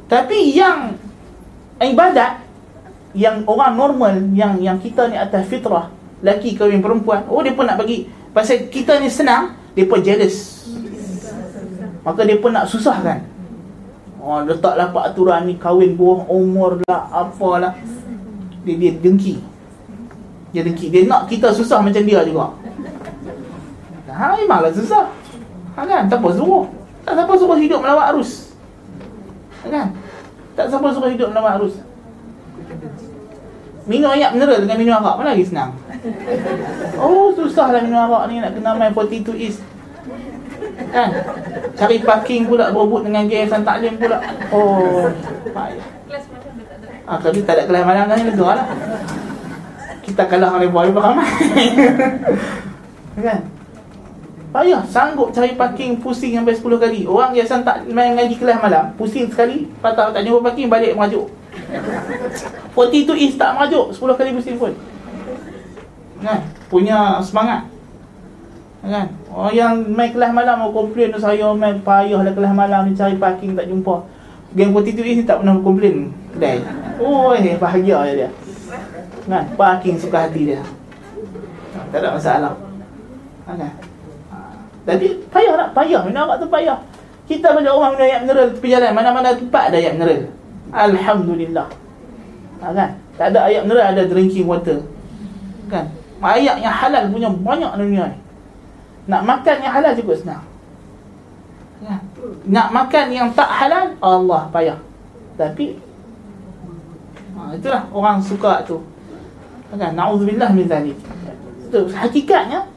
Tapi 0.07 0.53
yang 0.53 0.95
ibadat 1.81 2.41
yang 3.17 3.45
orang 3.49 3.73
normal 3.77 4.15
yang 4.33 4.61
yang 4.61 4.77
kita 4.81 5.09
ni 5.09 5.17
atas 5.17 5.49
fitrah 5.49 5.93
laki 6.25 6.57
kahwin 6.57 6.81
perempuan 6.81 7.25
oh 7.29 7.45
dia 7.45 7.53
pun 7.53 7.69
nak 7.69 7.81
bagi 7.81 8.09
pasal 8.33 8.69
kita 8.73 9.01
ni 9.01 9.13
senang 9.13 9.57
dia 9.77 9.85
pun 9.85 10.01
jealous. 10.01 10.65
Maka 12.01 12.25
dia 12.25 12.41
pun 12.41 12.49
nak 12.49 12.65
susahkan. 12.65 13.21
Oh 14.17 14.41
letaklah 14.41 14.89
aturan 15.05 15.45
ni 15.45 15.61
kahwin 15.61 15.93
buah 15.93 16.25
umur 16.33 16.81
lah 16.89 17.13
apalah. 17.13 17.77
Dia 18.65 18.75
dia 18.81 18.93
dengki. 18.97 19.37
Dia 20.57 20.65
dengki. 20.65 20.89
Dia 20.89 21.05
nak 21.05 21.29
kita 21.29 21.53
susah 21.53 21.85
macam 21.85 22.01
dia 22.01 22.25
juga. 22.25 22.57
Ha 24.09 24.33
memanglah 24.41 24.73
susah. 24.73 25.13
Ha 25.77 25.85
kan? 25.85 26.09
Tak 26.09 26.25
apa 26.25 26.29
suruh? 26.33 26.65
Tak 27.05 27.13
siapa 27.21 27.33
suruh 27.37 27.59
hidup 27.61 27.85
melawat 27.85 28.17
arus. 28.17 28.57
Ha, 29.61 29.69
kan 29.69 29.87
tak 30.57 30.67
siapa 30.73 30.87
suruh 30.91 31.13
hidup 31.13 31.31
dalam 31.31 31.47
arus. 31.61 31.79
Minum 33.87 34.11
ayak 34.11 34.35
mineral 34.35 34.59
dengan 34.67 34.77
minum 34.83 34.99
arak 34.99 35.15
Mana 35.15 35.31
lagi 35.31 35.47
senang? 35.47 35.71
Oh 36.99 37.31
susah 37.39 37.71
lah 37.71 37.79
minum 37.79 38.03
arak 38.03 38.27
ni 38.27 38.43
Nak 38.43 38.59
kena 38.59 38.75
main 38.75 38.91
42 38.91 39.31
East. 39.39 39.63
Kan? 40.91 41.15
Cari 41.79 42.03
parking 42.03 42.51
pula 42.51 42.75
Berebut 42.75 43.07
dengan 43.07 43.31
gay 43.31 43.47
San 43.47 43.63
Taklim 43.63 43.95
pula. 43.95 44.19
Oh 44.51 45.07
Payah 45.55 45.95
Ah, 47.07 47.23
kalau 47.23 47.39
tak 47.47 47.55
ada 47.55 47.71
kelas 47.71 47.87
malam 47.87 48.11
kan 48.11 48.19
lega 48.19 48.49
lah. 48.51 48.67
Kita 50.03 50.27
kalah 50.27 50.59
dengan 50.59 50.75
boy 50.75 50.91
ramai. 50.91 51.31
kan? 53.23 53.41
Payah 54.57 54.81
sanggup 54.89 55.37
cari 55.37 55.53
parking 55.53 56.01
pusing 56.01 56.33
sampai 56.33 56.57
10 56.57 56.81
kali. 56.81 57.05
Orang 57.05 57.37
biasa 57.37 57.61
tak 57.61 57.85
main 57.93 58.17
ngaji 58.17 58.41
kelas 58.41 58.57
malam, 58.57 58.89
pusing 58.97 59.29
sekali, 59.29 59.69
patah 59.85 60.09
tak 60.17 60.25
jumpa 60.25 60.49
parking 60.49 60.73
balik 60.73 60.97
merajuk. 60.97 61.29
42 62.73 63.21
is 63.21 63.37
tak 63.37 63.53
merajuk, 63.53 63.93
10 63.93 64.17
kali 64.17 64.33
pusing 64.33 64.57
pun. 64.57 64.73
Kan? 66.25 66.41
Punya 66.73 67.21
semangat. 67.21 67.69
Kan? 68.81 69.13
Orang 69.29 69.53
yang 69.53 69.77
main 69.93 70.17
kelas 70.17 70.33
malam 70.33 70.57
mau 70.57 70.73
komplain 70.73 71.13
saya 71.21 71.53
main 71.53 71.77
payah 71.85 72.25
lah 72.25 72.33
kelas 72.33 72.57
malam 72.57 72.89
ni 72.89 72.97
cari 72.97 73.21
parking 73.21 73.53
tak 73.61 73.69
jumpa. 73.69 74.09
Geng 74.57 74.73
42 74.73 75.21
is 75.21 75.29
tak 75.29 75.45
pernah 75.45 75.61
komplain 75.61 76.17
kedai. 76.33 76.65
Oh, 76.97 77.37
eh, 77.37 77.61
bahagia 77.61 78.09
dia. 78.09 78.33
Kan? 79.29 79.53
Parking 79.53 80.01
suka 80.01 80.25
hati 80.25 80.49
dia. 80.49 80.65
Tak 81.93 82.01
ada 82.01 82.17
masalah. 82.17 82.57
Kan? 83.45 83.86
Jadi 84.87 85.07
payah 85.35 85.55
tak? 85.59 85.69
Payah. 85.75 86.01
Minum 86.07 86.31
arak 86.31 86.47
tu 86.47 86.49
payah. 86.49 86.79
Kita 87.27 87.51
banyak 87.51 87.75
orang 87.75 87.99
minum 87.99 88.07
air 88.07 88.19
mineral 88.23 88.49
pergi 88.55 88.71
jalan. 88.79 88.91
Mana-mana 88.95 89.35
tempat 89.35 89.75
ada 89.75 89.77
air 89.83 89.93
mineral. 89.99 90.31
Alhamdulillah. 90.71 91.69
Ha, 92.63 92.67
kan? 92.71 92.91
Tak 93.19 93.27
ada 93.35 93.39
air 93.51 93.67
mineral, 93.67 93.87
ada 93.91 94.03
drinking 94.07 94.47
water. 94.47 94.79
Kan? 95.67 95.91
Air 96.23 96.55
yang 96.63 96.71
halal 96.71 97.11
punya 97.11 97.29
banyak 97.35 97.73
dunia 97.75 98.05
ni. 98.15 98.19
Nak 99.11 99.23
makan 99.27 99.57
yang 99.63 99.75
halal 99.75 99.93
cukup 99.99 100.17
senang. 100.23 100.43
Kan? 101.83 102.01
Nak 102.47 102.69
makan 102.71 103.07
yang 103.11 103.29
tak 103.35 103.51
halal, 103.51 103.99
Allah 103.99 104.47
payah. 104.55 104.79
Tapi, 105.35 105.83
ha, 107.35 107.59
itulah 107.59 107.91
orang 107.91 108.23
suka 108.23 108.63
tu. 108.63 108.79
Kan? 109.75 109.99
Na'udzubillah 109.99 110.55
min 110.55 110.71
zalik. 110.71 110.95
Itu 111.67 111.91
hakikatnya, 111.91 112.71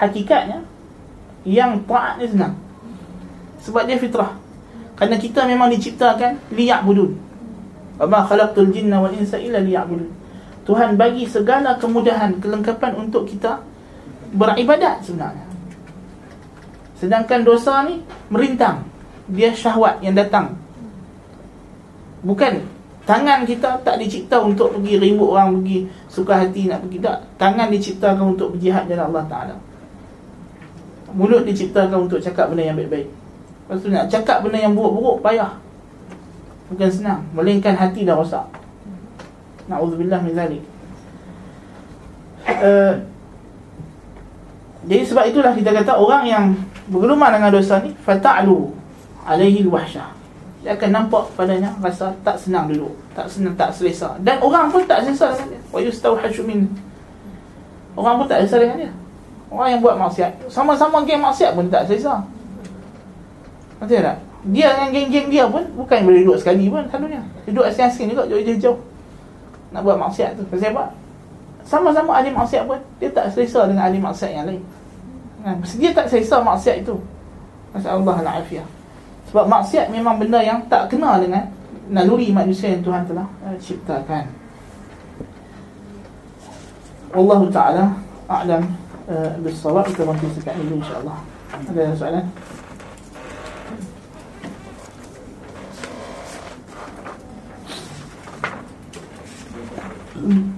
hakikatnya, 0.00 0.64
yang 1.44 1.80
taat 1.88 2.20
ni 2.20 2.26
senang. 2.28 2.56
Sebab 3.64 3.84
dia 3.88 3.96
fitrah. 3.96 4.36
Kerana 4.96 5.16
kita 5.16 5.48
memang 5.48 5.72
diciptakan 5.72 6.52
liya'budun. 6.52 7.10
Wa 8.00 8.06
ma 8.08 8.24
khalaqtul 8.24 8.72
jinna 8.72 9.00
wal 9.00 9.14
insa 9.14 9.40
illa 9.40 9.60
liya'budun. 9.60 10.10
Tuhan 10.64 10.96
bagi 10.96 11.28
segala 11.28 11.76
kemudahan 11.76 12.40
kelengkapan 12.40 12.96
untuk 12.96 13.28
kita 13.28 13.60
beribadat 14.32 15.04
sebenarnya. 15.04 15.44
Sedangkan 16.96 17.44
dosa 17.44 17.84
ni 17.84 18.00
merintang. 18.32 18.88
Dia 19.28 19.52
syahwat 19.52 20.04
yang 20.04 20.16
datang. 20.16 20.56
Bukan 22.24 22.74
Tangan 23.04 23.44
kita 23.44 23.84
tak 23.84 24.00
dicipta 24.00 24.40
untuk 24.40 24.72
pergi 24.72 24.96
ribut 24.96 25.36
orang, 25.36 25.60
pergi 25.60 25.84
suka 26.08 26.40
hati 26.40 26.72
nak 26.72 26.88
pergi. 26.88 26.98
Tak. 27.04 27.18
Tangan 27.36 27.68
diciptakan 27.68 28.24
untuk 28.32 28.56
berjihad 28.56 28.88
jalan 28.88 29.12
Allah 29.12 29.24
Taala. 29.28 29.56
Mulut 31.14 31.46
diciptakan 31.46 32.10
untuk 32.10 32.18
cakap 32.18 32.50
benda 32.50 32.66
yang 32.66 32.76
baik-baik. 32.76 33.06
Lepas 33.06 33.76
tu 33.80 33.88
nak 33.88 34.10
cakap 34.10 34.42
benda 34.42 34.58
yang 34.58 34.74
buruk-buruk 34.74 35.22
payah. 35.22 35.56
Bukan 36.68 36.90
senang, 36.90 37.22
melainkan 37.30 37.78
hati 37.78 38.02
dah 38.02 38.18
rosak. 38.18 38.44
Nauzubillah 39.70 40.20
min 40.20 40.34
zalik. 40.34 40.62
Uh, 42.44 43.00
jadi 44.84 45.02
sebab 45.06 45.24
itulah 45.32 45.52
kita 45.56 45.72
kata 45.72 45.96
orang 45.96 46.28
yang 46.28 46.44
bergelumah 46.92 47.32
dengan 47.32 47.48
dosa 47.48 47.80
ni 47.80 47.96
fata'lu 48.04 48.68
alaihi 49.24 49.64
alwahsyah 49.64 50.12
dia 50.64 50.76
akan 50.76 50.90
nampak 50.92 51.24
padanya 51.36 51.72
rasa 51.80 52.12
tak 52.24 52.36
senang 52.40 52.68
duduk 52.68 52.92
tak 53.16 53.28
senang 53.28 53.56
tak 53.56 53.72
selesa 53.72 54.16
dan 54.20 54.40
orang 54.40 54.68
pun 54.68 54.84
tak 54.84 55.04
selesa 55.04 55.32
dengan 55.36 55.56
dia 55.56 55.60
wa 55.72 55.78
yustawhashu 55.80 56.42
min 56.44 56.68
orang 57.96 58.20
pun 58.20 58.26
tak 58.28 58.44
selesa 58.44 58.56
dengan 58.64 58.76
dia 58.88 58.92
orang 59.54 59.78
yang 59.78 59.82
buat 59.82 59.96
maksiat 59.96 60.50
sama-sama 60.50 61.06
geng 61.06 61.22
maksiat 61.22 61.54
pun 61.54 61.70
tak 61.70 61.86
selesa 61.86 62.22
Betul 63.84 64.00
tak? 64.00 64.16
Dia 64.52 64.76
dengan 64.76 64.90
geng-geng 64.92 65.28
dia 65.32 65.44
pun 65.48 65.64
bukan 65.72 65.98
boleh 66.04 66.20
duduk 66.24 66.36
sekali 66.40 66.68
pun 66.68 66.84
selalunya. 66.88 67.20
Duduk 67.48 67.64
asing-asing 67.64 68.12
juga 68.12 68.28
jauh-jauh. 68.28 68.76
Nak 69.72 69.80
buat 69.80 69.96
maksiat 69.96 70.36
tu. 70.36 70.44
Pasal 70.52 70.76
apa? 70.76 70.84
Sama-sama 71.64 72.20
ahli 72.20 72.28
maksiat 72.28 72.68
pun 72.68 72.76
dia 73.00 73.08
tak 73.08 73.32
selesa 73.32 73.64
dengan 73.64 73.88
ahli 73.88 74.00
maksiat 74.00 74.30
yang 74.36 74.44
lain. 74.44 74.62
Kan? 75.40 75.56
Dia 75.80 75.90
tak 75.96 76.12
selesa 76.12 76.44
maksiat 76.44 76.84
itu. 76.84 76.96
Masya 77.72 77.88
Allah 77.96 78.16
al-afiyah. 78.20 78.68
Sebab 79.32 79.44
maksiat 79.48 79.88
memang 79.88 80.20
benda 80.20 80.44
yang 80.44 80.60
tak 80.68 80.92
kena 80.92 81.16
dengan 81.18 81.48
naluri 81.88 82.28
manusia 82.28 82.68
yang 82.68 82.84
Tuhan 82.84 83.02
telah 83.08 83.26
uh, 83.48 83.56
ciptakan. 83.56 84.24
Allah 87.14 87.40
Ta'ala 87.48 87.84
a'lam 88.28 88.83
uh, 89.08 89.36
bis-sawab 89.44 89.84
kita 89.92 90.04
berhenti 90.04 90.28
sekat 90.38 90.54
ini 90.60 90.80
insya-Allah. 90.80 91.18
Ada 91.54 91.96
soalan? 91.96 92.26
Hmm. 100.24 100.56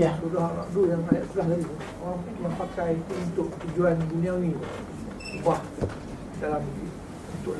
Ya. 0.00 0.18
Sudah 0.18 0.66
dulu 0.74 0.86
yang 0.90 1.02
ayat 1.14 1.26
sebelah 1.30 1.46
tadi 1.46 1.64
orang 2.02 2.20
yang 2.42 2.54
pakai 2.58 2.88
itu 2.98 3.14
untuk 3.30 3.48
tujuan 3.66 3.94
dunia 4.10 4.32
ni. 4.38 4.50
Wah. 5.46 5.60
Dalam 6.42 6.62
untuk 7.42 7.54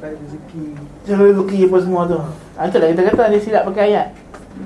cari 0.00 0.16
rezeki. 0.16 0.64
Cari 1.04 1.24
rezeki 1.36 1.58
apa 1.68 1.76
semua 1.84 2.02
tu. 2.08 2.16
Ah 2.56 2.64
itulah 2.64 2.88
kita 2.88 3.02
kata 3.12 3.22
dia 3.28 3.40
silap 3.44 3.62
pakai 3.68 3.92
ayat. 3.92 4.06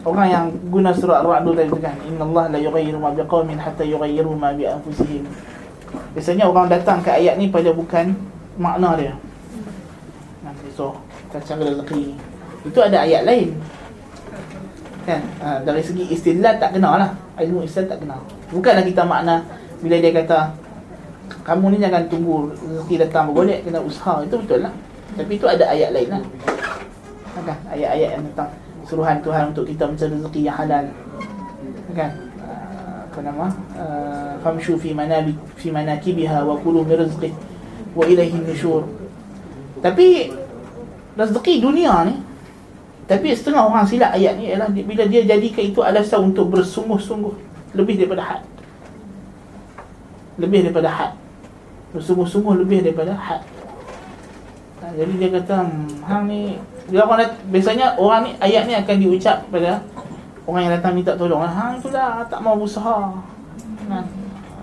Orang 0.07 0.29
yang 0.31 0.45
guna 0.71 0.95
surah 0.95 1.27
tadi 1.27 1.66
tu 1.66 1.81
kan. 1.83 1.99
Inna 2.07 2.23
Allah 2.23 2.45
la 2.55 2.59
yughayyiru 2.62 3.03
ma 3.03 3.11
biqaumin 3.11 3.59
hatta 3.59 3.83
yughayyiru 3.83 4.31
ma 4.39 4.55
bi 4.55 4.71
anfusihim. 4.71 5.27
Biasanya 6.14 6.47
orang 6.47 6.71
datang 6.71 7.03
ke 7.03 7.11
ayat 7.11 7.35
ni 7.43 7.51
pada 7.51 7.75
bukan 7.75 8.14
makna 8.55 8.95
dia. 8.95 9.14
Nanti 10.47 10.71
so 10.71 10.95
kacang 11.35 11.59
rezeki. 11.59 12.14
Itu 12.62 12.79
ada 12.79 13.03
ayat 13.03 13.27
lain 13.27 13.59
kan 15.09 15.25
ha, 15.41 15.49
dari 15.64 15.81
segi 15.81 16.05
istilah 16.12 16.61
tak 16.61 16.77
kenal 16.77 17.01
lah 17.01 17.16
ilmu 17.41 17.64
istilah 17.64 17.97
tak 17.97 18.05
kenal 18.05 18.21
bukanlah 18.53 18.85
kita 18.85 19.03
makna 19.09 19.41
bila 19.81 19.97
dia 19.97 20.12
kata 20.12 20.53
kamu 21.45 21.64
ni 21.74 21.79
jangan 21.81 22.03
tunggu 22.09 22.53
rezeki 22.57 22.95
datang 23.09 23.33
bergolek 23.33 23.64
kena 23.64 23.81
usaha. 23.83 24.24
Itu 24.24 24.41
betul 24.41 24.64
lah. 24.64 24.72
Tapi 25.16 25.33
itu 25.37 25.47
ada 25.49 25.64
ayat 25.68 25.91
lain 25.93 26.09
lah. 26.12 26.22
Kan? 27.39 27.59
Ayat-ayat 27.70 28.09
yang 28.18 28.24
tentang 28.33 28.51
suruhan 28.83 29.18
Tuhan 29.22 29.55
untuk 29.55 29.64
kita 29.68 29.87
mencari 29.87 30.12
rezeki 30.18 30.41
yang 30.43 30.57
halal. 30.59 30.85
Kan? 31.95 32.11
Ha, 32.43 32.51
apa 33.07 33.18
nama? 33.22 33.47
Ha, 33.79 33.85
famshu 34.41 34.79
fi 34.79 34.95
manabi 34.95 35.35
fi 35.59 35.68
manakibiha 35.74 36.47
wa 36.47 36.55
kulu 36.62 36.87
min 36.87 36.99
rizqih 37.05 37.35
wa 37.93 38.07
ilaihi 38.07 38.39
nusyur 38.47 38.87
tapi 39.83 40.31
rezeki 41.18 41.62
dunia 41.62 42.07
ni 42.07 42.14
tapi 43.09 43.33
setengah 43.33 43.64
orang 43.66 43.89
silap 43.89 44.14
ayat 44.14 44.37
ni 44.37 44.53
ialah 44.53 44.68
bila 44.70 45.09
dia 45.09 45.24
jadikan 45.24 45.64
itu 45.64 45.81
alasan 45.81 46.33
untuk 46.33 46.53
bersungguh-sungguh 46.53 47.35
lebih 47.72 47.97
daripada 47.97 48.20
had. 48.20 48.43
Lebih 50.39 50.70
daripada 50.70 50.89
had. 50.89 51.12
Bersungguh-sungguh 51.93 52.62
lebih 52.62 52.86
daripada 52.86 53.12
had. 53.18 53.43
Ha, 54.78 54.95
jadi 54.95 55.12
dia 55.18 55.28
kata, 55.34 55.66
hmm, 55.66 56.07
hang 56.07 56.24
ni 56.30 56.55
dia 56.89 57.05
orang 57.05 57.28
biasanya 57.51 57.99
orang 57.99 58.24
ni 58.24 58.30
ayat 58.41 58.64
ni 58.64 58.72
akan 58.78 58.97
diucap 58.97 59.45
pada 59.51 59.82
orang 60.47 60.61
yang 60.64 60.72
datang 60.78 60.95
minta 60.95 61.12
tolong. 61.18 61.43
Hang 61.43 61.82
itulah 61.82 62.22
tak 62.30 62.41
mau 62.41 62.55
berusaha. 62.55 63.12
Ha, 63.91 63.97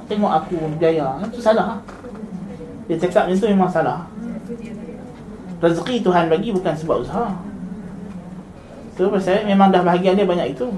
tengok 0.07 0.31
aku 0.31 0.55
berjaya. 0.79 1.19
Itu 1.27 1.43
salah. 1.43 1.83
Dia 2.87 2.95
cakap 3.01 3.27
macam 3.27 3.41
tu 3.41 3.49
memang 3.51 3.69
salah. 3.69 4.07
Rezeki 5.59 6.05
Tuhan 6.05 6.29
bagi 6.29 6.49
bukan 6.53 6.73
sebab 6.77 7.03
usaha. 7.03 7.27
Tu 8.95 9.03
pasal 9.11 9.43
memang 9.43 9.75
dah 9.75 9.83
bahagian 9.83 10.15
dia 10.15 10.23
banyak 10.23 10.55
itu. 10.55 10.71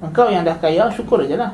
Engkau 0.00 0.30
yang 0.30 0.46
dah 0.46 0.56
kaya, 0.56 0.88
syukur 0.94 1.20
aja 1.20 1.36
lah. 1.36 1.52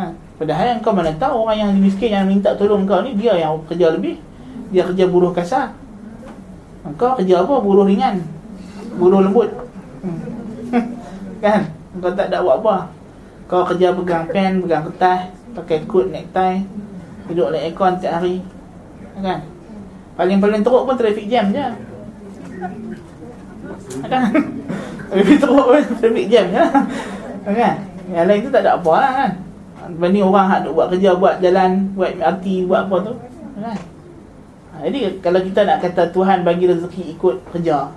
Ha. 0.00 0.04
Padahal 0.36 0.76
engkau 0.76 0.92
mana 0.92 1.12
tahu 1.16 1.48
orang 1.48 1.58
yang 1.58 1.72
miskin 1.80 2.12
yang 2.12 2.28
minta 2.28 2.52
tolong 2.54 2.84
engkau 2.84 3.00
ni, 3.00 3.16
dia 3.16 3.36
yang 3.40 3.56
kerja 3.64 3.96
lebih. 3.96 4.20
Dia 4.68 4.84
kerja 4.84 5.04
buruh 5.08 5.32
kasar. 5.32 5.72
Engkau 6.84 7.16
kerja 7.16 7.40
apa? 7.40 7.54
Buruh 7.60 7.88
ringan. 7.88 8.20
Buruh 9.00 9.24
lembut. 9.24 9.48
Hmm. 10.04 10.20
kan? 11.44 11.72
Engkau 11.96 12.12
tak 12.12 12.28
ada 12.28 12.44
buat 12.44 12.60
apa. 12.60 12.76
Kau 13.46 13.62
kerja 13.64 13.94
pegang 13.94 14.26
pen, 14.28 14.60
pegang 14.66 14.84
kertas, 14.90 15.30
pakai 15.54 15.86
coat, 15.86 16.10
necktie, 16.10 16.66
duduk 17.30 17.54
dalam 17.54 17.62
aircon 17.62 17.94
setiap 17.96 18.20
hari. 18.20 18.42
Kan? 19.22 19.40
Paling-paling 20.16 20.60
teruk 20.66 20.82
pun 20.84 20.96
traffic 20.98 21.28
jam 21.28 21.52
je 21.52 21.66
kan 24.12 24.32
lebih 25.12 25.36
teruk 25.38 25.66
pun 25.68 25.82
traffic 26.00 26.26
jam 26.28 26.46
ya 26.52 26.64
kan 27.44 27.76
yang 28.12 28.26
lain 28.26 28.44
tu 28.46 28.50
tak 28.50 28.62
ada 28.64 28.78
apa 28.78 28.92
lah 28.96 29.12
kan 29.12 29.30
Banding 29.86 30.26
orang 30.26 30.46
hak 30.50 30.60
buat 30.74 30.90
kerja 30.90 31.14
buat 31.14 31.38
jalan 31.38 31.94
buat 31.94 32.18
MRT 32.18 32.66
buat 32.66 32.90
apa 32.90 32.96
tu. 33.06 33.12
Kan? 33.56 33.78
Ha, 34.74 34.74
jadi 34.90 34.98
kalau 35.22 35.40
kita 35.40 35.60
nak 35.62 35.78
kata 35.80 36.02
Tuhan 36.10 36.42
bagi 36.42 36.64
rezeki 36.66 37.02
ikut 37.16 37.36
kerja 37.54 37.88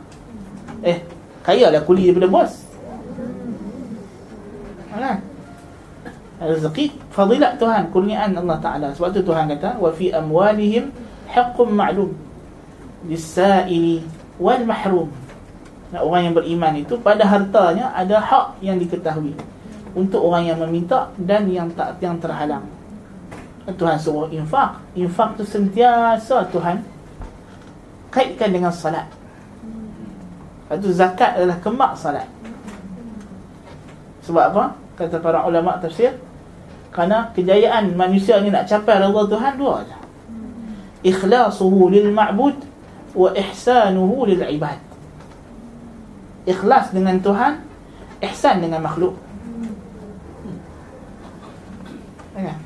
eh 0.86 1.02
kaya 1.42 1.74
lah 1.74 1.82
kuli 1.82 2.14
daripada 2.14 2.30
bos. 2.30 2.54
Kan? 4.94 5.18
Rezeki 6.40 6.86
fadilat 7.12 7.58
Tuhan 7.58 7.90
kurniaan 7.90 8.38
Allah 8.38 8.58
Taala. 8.62 8.88
Sebab 8.94 9.10
tu 9.12 9.26
Tuhan 9.26 9.50
kata 9.50 9.82
wa 9.82 9.90
fi 9.90 10.14
amwalihim 10.14 10.94
haqqun 11.28 11.74
ma'lum 11.74 12.14
lis-sa'ili 13.10 14.06
wal 14.38 14.64
mahrum. 14.64 15.10
Nah, 15.90 16.06
orang 16.06 16.30
yang 16.30 16.36
beriman 16.38 16.74
itu 16.78 17.02
pada 17.02 17.26
hartanya 17.26 17.90
ada 17.98 18.22
hak 18.22 18.62
yang 18.62 18.78
diketahui 18.78 19.34
untuk 19.94 20.22
orang 20.26 20.50
yang 20.50 20.60
meminta 20.62 21.10
dan 21.18 21.50
yang 21.50 21.70
tak 21.74 21.98
yang 22.02 22.18
terhalang. 22.22 22.66
Tuhan 23.70 23.98
suruh 24.02 24.30
infak. 24.34 24.82
Infak 24.98 25.38
tu 25.38 25.46
sentiasa 25.46 26.50
Tuhan 26.50 26.82
kaitkan 28.10 28.50
dengan 28.50 28.74
salat. 28.74 29.06
Itu 30.70 30.90
zakat 30.94 31.38
adalah 31.38 31.58
kemak 31.62 31.94
salat. 31.98 32.26
Sebab 34.26 34.44
apa? 34.54 34.64
Kata 34.98 35.18
para 35.22 35.46
ulama 35.46 35.78
tafsir, 35.78 36.18
kerana 36.90 37.30
kejayaan 37.38 37.94
manusia 37.94 38.42
ni 38.42 38.50
nak 38.50 38.66
capai 38.66 38.98
redha 38.98 39.22
Tuhan 39.30 39.54
dua 39.58 39.86
aja. 39.86 39.98
Ikhlasuhu 41.06 41.94
lil 41.94 42.10
ma'bud 42.12 42.58
wa 43.16 43.30
ihsanuhu 43.34 44.28
lil 44.28 44.44
ibad 44.44 44.90
ikhlas 46.50 46.90
dengan 46.90 47.22
Tuhan 47.22 47.62
ihsan 48.26 48.66
dengan 48.66 48.82
makhluk 48.82 49.14
Kan? 52.36 52.60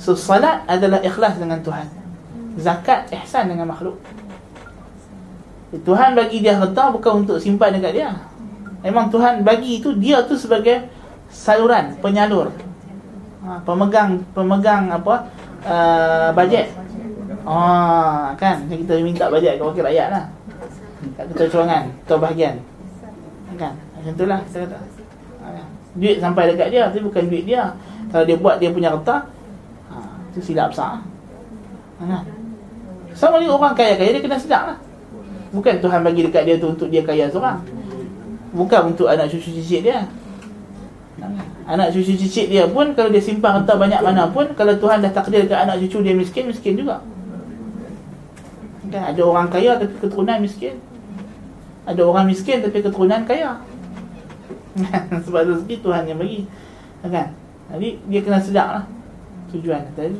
So 0.00 0.16
salat 0.16 0.64
adalah 0.64 1.04
ikhlas 1.04 1.36
dengan 1.36 1.60
Tuhan. 1.60 1.86
Zakat 2.56 3.12
ihsan 3.12 3.52
dengan 3.52 3.68
makhluk. 3.68 4.00
Tuhan 5.70 6.18
bagi 6.18 6.42
dia 6.42 6.58
harta 6.58 6.90
bukan 6.90 7.22
untuk 7.22 7.38
simpan 7.38 7.78
dekat 7.78 7.94
dia. 7.94 8.10
Memang 8.80 9.12
Tuhan 9.12 9.44
bagi 9.44 9.78
itu 9.78 9.92
Dia 10.00 10.24
tu 10.24 10.34
sebagai 10.34 10.88
saluran, 11.30 11.94
penyalur. 12.02 12.50
Ha, 13.44 13.62
Pemegang 13.62 14.24
Pemegang 14.34 14.90
apa 14.90 15.30
uh, 15.68 16.28
Bajet. 16.34 16.74
Ah, 17.44 18.36
kan? 18.36 18.68
Kita 18.68 19.00
minta 19.00 19.32
bajet 19.32 19.56
ke 19.56 19.64
wakil 19.64 19.84
rakyat 19.84 20.08
lah. 20.12 20.24
Kat 21.16 21.24
ketua 21.32 21.48
curangan, 21.48 21.84
ketua 22.04 22.18
bahagian. 22.20 22.54
Kan? 23.56 23.72
Macam 23.96 24.12
itulah 24.12 24.38
kita 24.44 24.56
kata. 24.68 24.78
Ha, 25.40 25.44
kan? 25.56 25.66
Duit 25.90 26.22
sampai 26.22 26.54
dekat 26.54 26.70
dia 26.70 26.86
Tapi 26.86 27.02
bukan 27.02 27.24
duit 27.26 27.44
dia 27.48 27.74
Kalau 28.10 28.24
dia 28.26 28.36
buat 28.36 28.58
dia 28.58 28.74
punya 28.74 28.90
harta 28.90 29.26
ha, 29.90 29.96
Itu 30.34 30.42
silap 30.42 30.74
besar 30.74 30.98
ha? 32.02 32.18
Sama 33.14 33.38
ni 33.38 33.46
orang 33.46 33.74
kaya-kaya 33.74 34.18
Dia 34.18 34.22
kena 34.22 34.38
sedap 34.38 34.62
lah 34.74 34.78
Bukan 35.50 35.82
Tuhan 35.82 36.02
bagi 36.02 36.26
dekat 36.26 36.42
dia 36.46 36.56
tu 36.58 36.70
Untuk 36.74 36.90
dia 36.90 37.02
kaya 37.06 37.30
seorang 37.30 37.62
Bukan 38.50 38.94
untuk 38.94 39.06
anak 39.06 39.30
cucu 39.30 39.54
cicit 39.62 39.86
dia? 39.86 40.06
Anak 41.70 41.94
cucu 41.94 42.18
cicit 42.18 42.50
dia 42.50 42.66
pun 42.66 42.94
Kalau 42.98 43.10
dia 43.14 43.22
simpan 43.22 43.62
harta 43.62 43.78
banyak 43.78 44.02
mana 44.02 44.26
pun 44.30 44.50
Kalau 44.58 44.74
Tuhan 44.74 45.02
dah 45.02 45.10
takdir 45.14 45.46
ke 45.46 45.54
anak 45.54 45.78
cucu 45.86 46.02
dia 46.02 46.14
miskin 46.14 46.50
Miskin 46.50 46.74
juga 46.74 47.02
kan? 48.90 49.14
Ada 49.14 49.22
orang 49.22 49.46
kaya 49.46 49.78
tapi 49.78 49.94
keturunan 50.02 50.42
miskin 50.42 50.82
Ada 51.86 52.02
orang 52.02 52.26
miskin 52.26 52.58
tapi 52.58 52.82
keturunan 52.82 53.22
kaya 53.22 53.62
Sebab 55.26 55.46
rezeki 55.46 55.76
Tuhan 55.78 56.10
yang 56.10 56.18
bagi 56.18 56.50
kan? 57.06 57.39
Jadi 57.70 57.88
dia 58.10 58.20
kena 58.22 58.38
sedar 58.42 58.68
lah 58.80 58.84
Tujuan. 59.54 59.82
Tadi 59.94 60.18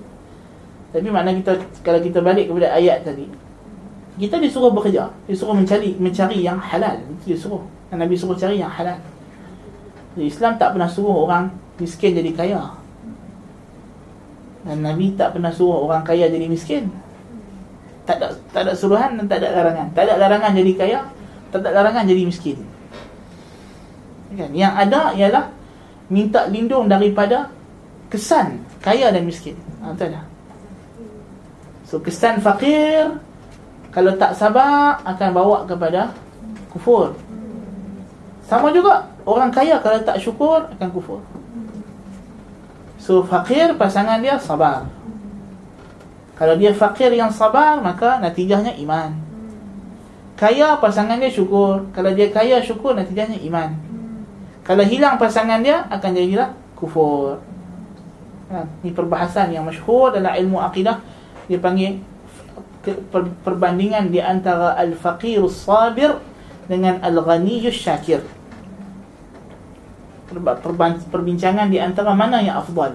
Tapi 0.94 1.08
makna 1.10 1.34
kita 1.34 1.58
Kalau 1.82 2.00
kita 2.02 2.22
balik 2.22 2.46
kepada 2.50 2.74
ayat 2.74 3.02
tadi 3.02 3.26
Kita 4.20 4.36
disuruh 4.38 4.70
bekerja. 4.74 5.10
Disuruh 5.26 5.56
mencari 5.56 5.96
mencari 5.96 6.44
yang 6.44 6.60
halal. 6.60 7.00
Itu 7.00 7.34
disuruh. 7.34 7.62
Nabi 7.90 8.14
suruh 8.14 8.38
cari 8.38 8.62
yang 8.62 8.70
halal. 8.70 9.00
Jadi 10.14 10.26
Islam 10.28 10.54
tak 10.60 10.76
pernah 10.76 10.90
suruh 10.90 11.26
orang 11.26 11.50
Miskin 11.80 12.12
jadi 12.12 12.30
kaya. 12.36 12.60
Dan 14.68 14.84
Nabi 14.84 15.16
tak 15.16 15.32
pernah 15.32 15.48
suruh 15.48 15.88
orang 15.88 16.04
kaya 16.04 16.28
jadi 16.28 16.44
miskin. 16.44 16.92
Tak 18.04 18.20
ada, 18.20 18.36
tak 18.52 18.68
ada 18.68 18.72
suruhan 18.76 19.16
dan 19.16 19.24
tak 19.24 19.40
ada 19.40 19.56
larangan. 19.56 19.88
Tak 19.96 20.02
ada 20.04 20.14
larangan 20.20 20.52
jadi 20.52 20.72
kaya 20.76 20.98
Tak 21.48 21.64
ada 21.64 21.70
larangan 21.72 22.04
jadi 22.04 22.22
miskin. 22.28 22.58
Kan? 24.36 24.52
Yang 24.52 24.72
ada 24.76 25.00
ialah 25.16 25.44
Minta 26.10 26.50
lindung 26.50 26.90
daripada 26.90 27.48
Kesan 28.10 28.66
kaya 28.82 29.14
dan 29.14 29.22
miskin. 29.22 29.54
Ha, 29.78 29.94
ada 29.94 30.26
So 31.86 32.02
kesan 32.02 32.42
fakir 32.42 33.22
Kalau 33.94 34.18
tak 34.18 34.34
sabar 34.34 34.98
Akan 35.06 35.30
bawa 35.30 35.62
kepada 35.70 36.10
Kufur. 36.74 37.14
Sama 38.50 38.74
juga 38.74 39.06
Orang 39.22 39.54
kaya 39.54 39.78
kalau 39.78 40.02
tak 40.02 40.18
syukur 40.18 40.66
Akan 40.74 40.90
kufur. 40.90 41.22
So 42.98 43.22
fakir 43.22 43.72
pasangan 43.78 44.18
dia 44.18 44.36
sabar. 44.36 44.90
Kalau 46.34 46.58
dia 46.58 46.74
fakir 46.74 47.14
yang 47.14 47.30
sabar 47.30 47.78
Maka 47.78 48.18
natijahnya 48.18 48.74
iman. 48.82 49.14
Kaya 50.34 50.80
pasangan 50.82 51.20
dia 51.20 51.30
syukur. 51.30 51.86
Kalau 51.94 52.10
dia 52.10 52.32
kaya 52.34 52.58
syukur 52.58 52.98
natijahnya 52.98 53.38
iman 53.46 53.89
Kalau 54.64 54.84
hilang 54.84 55.16
pasangan 55.16 55.60
dia 55.64 55.88
Akan 55.88 56.12
jadilah 56.12 56.52
kufur. 56.76 57.40
Ha, 58.50 58.66
Ini 58.84 58.90
perbahasan 58.92 59.54
yang 59.54 59.64
masyhur 59.64 60.12
dalam 60.12 60.32
ilmu 60.36 60.58
akidah. 60.60 61.00
Dia 61.46 61.58
panggil 61.60 62.00
Perbandingan 63.44 64.08
di 64.08 64.24
antara 64.24 64.72
Al-Faqir 64.80 65.44
Sabir 65.52 66.16
Dengan 66.64 66.96
Al-Ghaniyus 67.04 67.76
Syakir 67.76 68.24
Perbincangan 71.10 71.66
di 71.66 71.82
antara 71.82 72.14
mana 72.14 72.38
yang 72.38 72.62
afdal? 72.62 72.94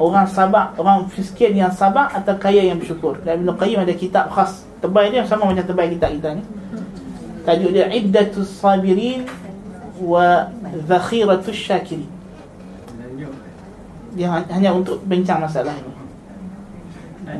Orang 0.00 0.24
sabar, 0.24 0.72
orang 0.80 1.04
miskin 1.12 1.52
yang 1.52 1.68
sabar 1.68 2.08
atau 2.16 2.32
kaya 2.40 2.64
yang 2.64 2.80
bersyukur. 2.80 3.20
Dan 3.20 3.44
Ibn 3.44 3.60
Qayyim 3.60 3.84
ada 3.84 3.92
kitab 3.92 4.32
khas. 4.32 4.64
Tebal 4.80 5.12
dia 5.12 5.28
sama 5.28 5.52
macam 5.52 5.60
tebal 5.60 5.92
kitab 5.92 6.16
kita 6.16 6.40
ni. 6.40 6.42
Tajuk 7.44 7.70
dia 7.76 7.92
Iddatus 7.92 8.48
Sabirin 8.56 9.28
wa 10.00 10.48
Zakhiratus 10.88 11.56
Syakirin. 11.56 12.08
Dia 14.16 14.42
hanya 14.50 14.74
untuk 14.74 15.04
bincang 15.06 15.38
masalah 15.44 15.76
ini. 15.76 15.92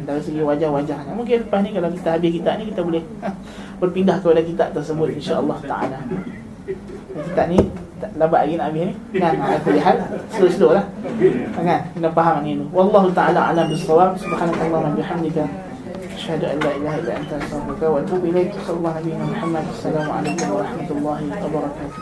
Dari 0.06 0.22
segi 0.22 0.38
wajah-wajahnya. 0.38 1.12
Mungkin 1.18 1.50
lepas 1.50 1.61
ni 1.66 1.74
kalau 1.74 1.90
kita 1.90 2.14
habis 2.14 2.30
kitab 2.30 2.62
ni 2.62 2.70
kita 2.70 2.80
boleh 2.86 3.02
berpindah 3.82 4.22
kepada 4.22 4.40
kitab 4.44 4.68
tersebut 4.70 5.18
insya-Allah 5.18 5.58
taala. 5.66 5.98
Kitab 7.11 7.46
ni 7.50 7.58
lambat 8.16 8.40
lagi 8.46 8.54
nak 8.56 8.66
habis 8.72 8.82
ni 8.88 8.94
kan 9.20 9.34
aku 9.36 9.76
lihat 9.76 9.96
slow-slow 10.32 10.72
lah 10.72 10.84
kan 11.52 11.84
kena 11.92 12.08
faham 12.16 12.40
ni 12.40 12.56
wallahu 12.72 13.12
taala 13.12 13.52
alam 13.52 13.68
bisawab 13.68 14.16
subhanallahi 14.16 14.72
wa 14.72 14.92
bihamdika 14.96 15.44
asyhadu 16.21 16.47
an 16.53 16.61
la 16.61 16.71
ilaha 16.77 16.99
illa 17.01 17.12
anta 17.16 17.37
astaghfiruka 17.41 17.87
wa 17.91 18.01
atubu 18.01 18.27
ilaik 18.29 18.53
sallallahu 18.66 18.99
alaihi 19.01 19.16
wa 19.16 19.27
muhammad 19.33 19.64
assalamu 19.73 20.12
alaikum 20.12 20.49
warahmatullahi 20.53 21.25
wabarakatuh 21.33 21.97